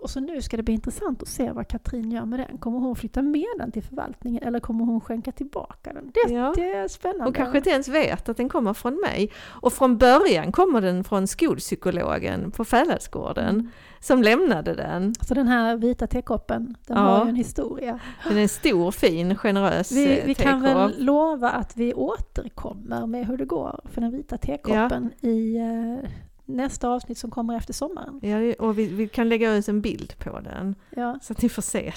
Och 0.01 0.09
så 0.09 0.19
nu 0.19 0.41
ska 0.41 0.57
det 0.57 0.63
bli 0.63 0.73
intressant 0.73 1.21
att 1.21 1.27
se 1.27 1.51
vad 1.51 1.67
Katrin 1.67 2.11
gör 2.11 2.25
med 2.25 2.39
den. 2.39 2.57
Kommer 2.57 2.79
hon 2.79 2.95
flytta 2.95 3.21
med 3.21 3.45
den 3.59 3.71
till 3.71 3.83
förvaltningen 3.83 4.43
eller 4.43 4.59
kommer 4.59 4.85
hon 4.85 5.01
skänka 5.01 5.31
tillbaka 5.31 5.93
den? 5.93 6.11
Det, 6.13 6.33
Ja. 6.33 6.53
det 6.55 6.71
är 6.71 6.87
spännande. 6.87 7.25
Och 7.25 7.35
kanske 7.35 7.57
inte 7.57 7.69
ens 7.69 7.87
vet 7.87 8.29
att 8.29 8.37
den 8.37 8.49
kommer 8.49 8.73
från 8.73 8.93
mig. 9.07 9.31
Och 9.43 9.73
från 9.73 9.97
början 9.97 10.51
kommer 10.51 10.81
den 10.81 11.03
från 11.03 11.27
skolpsykologen 11.27 12.51
på 12.51 12.65
Fäladsgården 12.65 13.55
Mm. 13.55 13.69
som 13.99 14.23
lämnade 14.23 14.73
den. 14.75 15.13
Så 15.21 15.33
den 15.33 15.47
här 15.47 15.77
vita 15.77 16.07
tekoppen, 16.07 16.75
den 16.87 16.97
Ja. 16.97 17.03
har 17.03 17.23
ju 17.25 17.29
en 17.29 17.35
historia. 17.35 17.99
Den 18.27 18.37
är 18.37 18.41
en 18.41 18.49
stor, 18.49 18.91
fin, 18.91 19.35
generös 19.35 19.91
Vi, 19.91 20.19
eh, 20.19 20.25
vi 20.25 20.35
kan 20.35 20.61
väl 20.61 21.05
lova 21.05 21.49
att 21.49 21.77
vi 21.77 21.93
återkommer 21.93 23.07
med 23.07 23.27
hur 23.27 23.37
det 23.37 23.45
går 23.45 23.79
för 23.85 24.01
den 24.01 24.11
vita 24.11 24.37
tekoppen 24.37 25.09
i 25.21 25.57
eh, 25.57 26.09
nästa 26.55 26.89
avsnitt 26.89 27.17
som 27.17 27.31
kommer 27.31 27.57
efter 27.57 27.73
sommaren. 27.73 28.19
Ja, 28.23 28.65
och 28.65 28.79
vi, 28.79 28.87
vi 28.87 29.07
kan 29.07 29.29
lägga 29.29 29.53
ut 29.53 29.67
en 29.67 29.81
bild 29.81 30.19
på 30.19 30.39
den 30.39 30.75
Ja. 30.89 31.19
så 31.21 31.33
att 31.33 31.41
ni 31.41 31.49
får 31.49 31.61
se. 31.61 31.93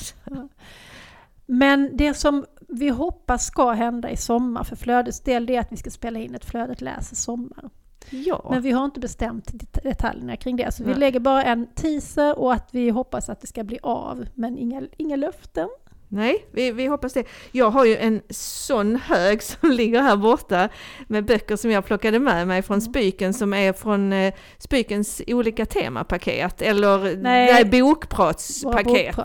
Men 1.47 1.97
det 1.97 2.15
som 2.15 2.45
vi 2.69 2.89
hoppas 2.89 3.47
ska 3.47 3.71
hända 3.73 4.11
i 4.11 4.17
sommar 4.17 4.65
för 4.65 4.77
Flödets 4.77 5.21
del 5.21 5.51
är 5.51 5.61
att 5.61 5.73
vi 5.73 5.77
ska 5.77 5.91
spela 5.91 6.19
in 6.19 6.35
ett 6.35 6.45
Flödet 6.45 6.81
läser 6.81 7.17
sommar. 7.17 7.71
Ja, 8.11 8.47
Men 8.51 8.63
vi 8.63 8.71
har 8.71 8.85
inte 8.85 9.01
bestämt 9.01 9.51
det- 9.53 9.83
detaljerna 9.83 10.37
kring 10.37 10.57
det. 10.57 10.75
Så 10.75 10.85
vi 10.85 10.91
Nej. 10.91 10.99
lägger 10.99 11.21
bara 11.21 11.45
en 11.45 11.67
teaser 11.67 12.39
och 12.39 12.53
att 12.53 12.69
vi 12.71 12.91
hoppas 12.91 13.29
att 13.29 13.41
det 13.41 13.47
ska 13.47 13.65
bli 13.65 13.79
av. 13.83 14.27
Men 14.35 14.59
inga, 14.59 14.83
inga 14.97 15.17
löften. 15.17 15.69
Nej, 16.15 16.47
vi, 16.53 16.71
vi 16.71 16.87
hoppas 16.87 17.12
det. 17.12 17.25
Jag 17.53 17.71
har 17.71 17.85
ju 17.85 17.97
en 17.97 18.23
sån 18.31 18.97
hög 18.97 19.43
som 19.43 19.71
ligger 19.71 20.03
här 20.03 20.17
borta 20.17 20.69
med 21.07 21.25
böcker 21.25 21.57
som 21.57 21.71
jag 21.71 21.85
plockade 21.85 22.19
med 22.19 22.49
mig 22.49 22.62
från 22.62 22.75
Mm. 22.75 22.93
Spyken 22.93 23.35
som 23.35 23.55
är 23.55 23.73
från 23.73 24.12
eh, 24.12 24.35
Spykens 24.59 25.23
olika 25.27 25.67
temapaket 25.67 26.62
eller 26.62 27.17
Nej. 27.17 27.53
nej, 27.53 27.65
bokpratspaket 27.65 29.17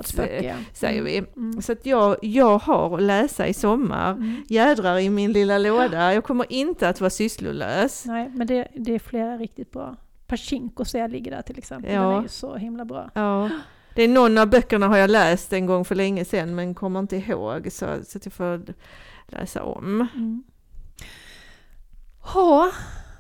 säger 0.74 1.02
vi. 1.02 1.18
Mm. 1.18 1.62
Så 1.62 1.72
att 1.72 1.86
jag, 1.86 2.18
jag 2.22 2.58
har 2.58 2.96
att 2.96 3.02
läsa 3.02 3.48
i 3.48 3.54
sommar. 3.54 4.12
Mm. 4.12 4.44
Jädrar 4.48 4.98
i 4.98 5.10
min 5.10 5.32
lilla 5.32 5.58
låda. 5.58 6.14
Jag 6.14 6.24
kommer 6.24 6.46
inte 6.50 6.90
att 6.90 7.02
vara 7.02 7.10
sysslolös. 7.10 8.06
Nej, 8.06 8.32
men 8.34 8.48
det, 8.48 8.68
det 8.76 8.96
är 8.96 9.00
flera 9.00 9.38
riktigt 9.38 9.72
bra. 9.72 9.96
Pachinko 10.28 10.86
ser 10.86 11.00
jag 11.00 11.12
ligger 11.12 11.32
där 11.32 11.42
till 11.42 11.58
exempel. 11.58 11.94
Ja. 11.94 12.02
Den 12.02 12.18
är 12.18 12.22
ju 12.22 12.28
så 12.28 12.56
himla 12.56 12.86
bra. 12.86 13.10
Ja. 13.14 13.50
Det 13.96 14.04
är 14.04 14.08
någon 14.08 14.38
av 14.38 14.50
böckerna 14.50 14.88
har 14.88 14.98
jag 14.98 15.10
läst 15.10 15.54
en 15.54 15.66
gång 15.66 15.86
för 15.86 15.96
länge 15.96 16.26
sedan 16.26 16.56
men 16.56 16.76
kommer 16.76 17.00
inte 17.00 17.16
ihåg 17.16 17.68
så, 17.72 17.86
så 18.08 18.18
att 18.18 18.26
jag 18.26 18.34
får 18.34 18.62
läsa 19.28 19.64
om. 19.64 20.08
Mm. 20.16 20.44
Ha, 22.20 22.72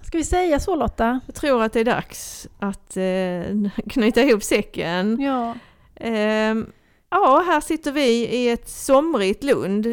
ska 0.03 0.17
vi 0.17 0.23
säga 0.23 0.59
så 0.59 0.75
Lotta? 0.75 1.19
Jag 1.25 1.35
tror 1.35 1.63
att 1.63 1.73
det 1.73 1.79
är 1.79 1.85
dags 1.85 2.47
att 2.59 2.97
eh, 2.97 3.83
knyta 3.89 4.21
ihop 4.21 4.43
säcken. 4.43 5.21
Ja. 5.21 5.55
Ehm, 5.95 6.71
ja, 7.09 7.43
här 7.45 7.61
sitter 7.61 7.91
vi 7.91 8.27
i 8.27 8.49
ett 8.49 8.69
somrigt 8.69 9.43
Lund. 9.43 9.85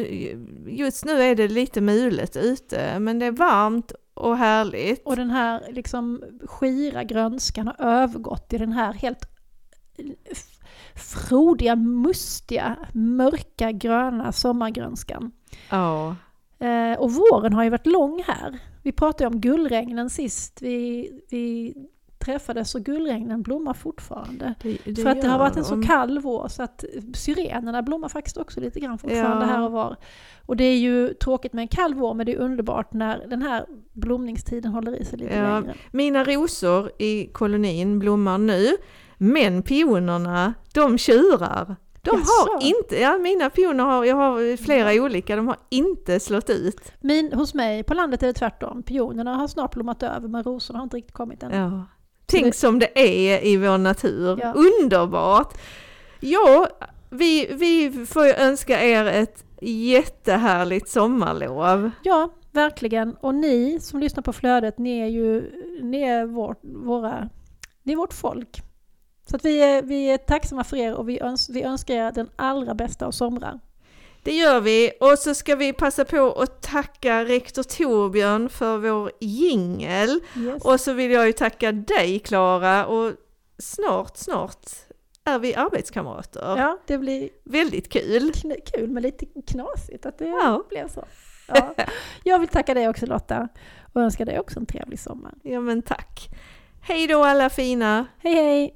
Just 0.67 1.05
nu 1.05 1.21
är 1.21 1.35
det 1.35 1.47
lite 1.47 1.81
mulet 1.81 2.35
ute 2.35 2.99
men 2.99 3.19
det 3.19 3.25
är 3.25 3.31
varmt 3.31 3.91
och 4.13 4.37
härligt. 4.37 5.05
Och 5.05 5.15
den 5.15 5.29
här 5.29 5.63
liksom 5.69 6.23
skira 6.45 7.03
grönskan 7.03 7.67
har 7.67 7.85
övergått 7.85 8.53
i 8.53 8.57
den 8.57 8.71
här 8.71 8.93
helt 8.93 9.25
frodiga, 10.97 11.75
mustiga, 11.75 12.75
mörka 12.93 13.71
gröna 13.71 14.31
sommargrönskan. 14.31 15.31
Ja. 15.69 16.15
Eh, 16.59 16.99
och 16.99 17.11
våren 17.13 17.53
har 17.53 17.63
ju 17.63 17.69
varit 17.69 17.85
lång 17.87 18.23
här. 18.27 18.59
Vi 18.83 18.91
pratade 18.91 19.27
om 19.27 19.41
gullregnen 19.41 20.09
sist 20.09 20.61
vi, 20.61 21.09
vi 21.29 21.73
träffades 22.19 22.75
och 22.75 22.81
gullregnen 22.81 23.41
blommar 23.41 23.73
fortfarande. 23.73 24.53
Det, 24.61 24.77
det 24.85 25.01
För 25.01 25.09
att 25.09 25.21
det 25.21 25.27
har 25.27 25.39
varit 25.39 25.57
en 25.57 25.63
så 25.65 25.81
kall 25.81 26.19
vår 26.19 26.47
så 26.47 26.63
att 26.63 26.83
syrenerna 27.13 27.81
blommar 27.81 28.09
faktiskt 28.09 28.37
också 28.37 28.59
lite 28.59 28.79
grann 28.79 28.97
fortfarande 28.97 29.45
Ja. 29.45 29.51
här 29.51 29.61
och 29.65 29.71
var. 29.71 29.95
Och 30.45 30.57
det 30.57 30.63
är 30.63 30.77
ju 30.77 31.13
tråkigt 31.13 31.53
med 31.53 31.61
en 31.61 31.67
kall 31.67 31.93
vår 31.93 32.13
men 32.13 32.25
det 32.25 32.33
är 32.33 32.37
underbart 32.37 32.93
när 32.93 33.27
den 33.27 33.41
här 33.41 33.65
blomningstiden 33.93 34.71
håller 34.71 34.95
i 35.01 35.05
sig 35.05 35.19
lite 35.19 35.35
Ja. 35.35 35.59
längre. 35.59 35.75
Mina 35.91 36.23
rosor 36.23 36.91
i 36.99 37.25
kolonin 37.25 37.99
blommar 37.99 38.37
nu, 38.37 38.67
men 39.17 39.61
pionerna, 39.63 40.53
de 40.73 40.97
tjurar. 40.97 41.75
De 42.01 42.09
har 42.11 42.17
Jaså? 42.19 42.59
inte, 42.67 43.01
ja 43.01 43.17
mina 43.17 43.49
pioner 43.49 43.83
har, 43.83 44.05
jag 44.05 44.15
har 44.15 44.57
flera 44.57 45.03
olika, 45.03 45.35
de 45.35 45.47
har 45.47 45.57
inte 45.69 46.19
slått 46.19 46.49
ut. 46.49 46.91
Min, 47.01 47.33
hos 47.33 47.53
mig 47.53 47.83
på 47.83 47.93
landet 47.93 48.23
är 48.23 48.27
det 48.27 48.33
tvärtom. 48.33 48.83
Pionerna 48.83 49.35
har 49.35 49.47
snart 49.47 49.73
blommat 49.73 50.03
över 50.03 50.27
men 50.27 50.43
rosorna 50.43 50.79
har 50.79 50.83
inte 50.83 50.97
riktigt 50.97 51.13
kommit 51.13 51.43
än. 51.43 51.51
Ja. 51.53 51.85
Tänk 52.25 52.45
det- 52.45 52.51
som 52.57 52.79
det 52.79 52.99
är 52.99 53.45
i 53.45 53.57
vår 53.57 53.77
natur, 53.77 54.39
Ja. 54.41 54.53
underbart! 54.53 55.57
Ja, 56.19 56.67
vi, 57.09 57.47
vi 57.53 58.05
får 58.05 58.25
ju 58.25 58.33
önska 58.33 58.83
er 58.83 59.05
ett 59.05 59.43
jättehärligt 59.61 60.89
sommarlov. 60.89 61.91
Ja, 62.03 62.29
verkligen. 62.51 63.13
Och 63.13 63.35
ni 63.35 63.79
som 63.79 63.99
lyssnar 63.99 64.23
på 64.23 64.33
flödet, 64.33 64.77
ni 64.77 64.99
är 64.99 65.07
ju 65.07 65.51
ni 65.81 66.01
är 66.01 66.25
vårt, 66.25 66.59
våra, 66.63 67.29
ni 67.83 67.93
är 67.93 67.97
vårt 67.97 68.13
folk. 68.13 68.61
Så 69.29 69.35
att 69.35 69.45
vi, 69.45 69.59
är, 69.61 69.81
vi 69.81 70.05
är 70.11 70.17
tacksamma 70.17 70.63
för 70.63 70.77
er 70.77 70.93
och 70.93 71.09
vi, 71.09 71.19
öns, 71.21 71.49
vi 71.49 71.63
önskar 71.63 71.95
er 71.95 72.11
den 72.11 72.29
allra 72.35 72.73
bästa 72.73 73.05
av 73.05 73.11
somrar. 73.11 73.59
Det 74.23 74.31
gör 74.35 74.61
vi 74.61 74.91
och 74.99 75.19
så 75.19 75.33
ska 75.35 75.55
vi 75.55 75.73
passa 75.73 76.05
på 76.05 76.31
att 76.31 76.61
tacka 76.61 77.25
rektor 77.25 77.63
Torbjörn 77.63 78.49
för 78.49 78.77
vår 78.77 79.11
jingel. 79.19 80.19
Yes. 80.37 80.65
Och 80.65 80.79
så 80.79 80.93
vill 80.93 81.11
jag 81.11 81.27
ju 81.27 81.33
tacka 81.33 81.71
dig 81.71 82.19
Klara 82.19 82.85
och 82.85 83.13
snart, 83.57 84.17
snart 84.17 84.65
är 85.23 85.39
vi 85.39 85.55
arbetskamrater. 85.55 86.41
Ja, 86.57 86.77
det 86.87 86.97
blir 86.97 87.29
Väldigt 87.43 87.89
kul! 87.91 88.31
kul 88.73 88.89
men 88.89 89.03
lite 89.03 89.25
knasigt 89.47 90.05
att 90.05 90.17
det 90.19 90.27
Ja. 90.27 90.63
blev 90.69 90.87
så. 90.87 91.05
Ja. 91.47 91.75
Jag 92.23 92.39
vill 92.39 92.47
tacka 92.49 92.73
dig 92.73 92.89
också 92.89 93.05
Lotta 93.05 93.47
och 93.93 94.01
önska 94.01 94.25
dig 94.25 94.39
också 94.39 94.59
en 94.59 94.65
trevlig 94.65 94.99
sommar. 94.99 95.33
Ja 95.43 95.59
men 95.61 95.81
tack! 95.81 96.27
Hej 96.81 97.07
då 97.07 97.23
alla 97.23 97.49
fina! 97.49 98.05
Hej 98.19 98.33
hej! 98.35 98.75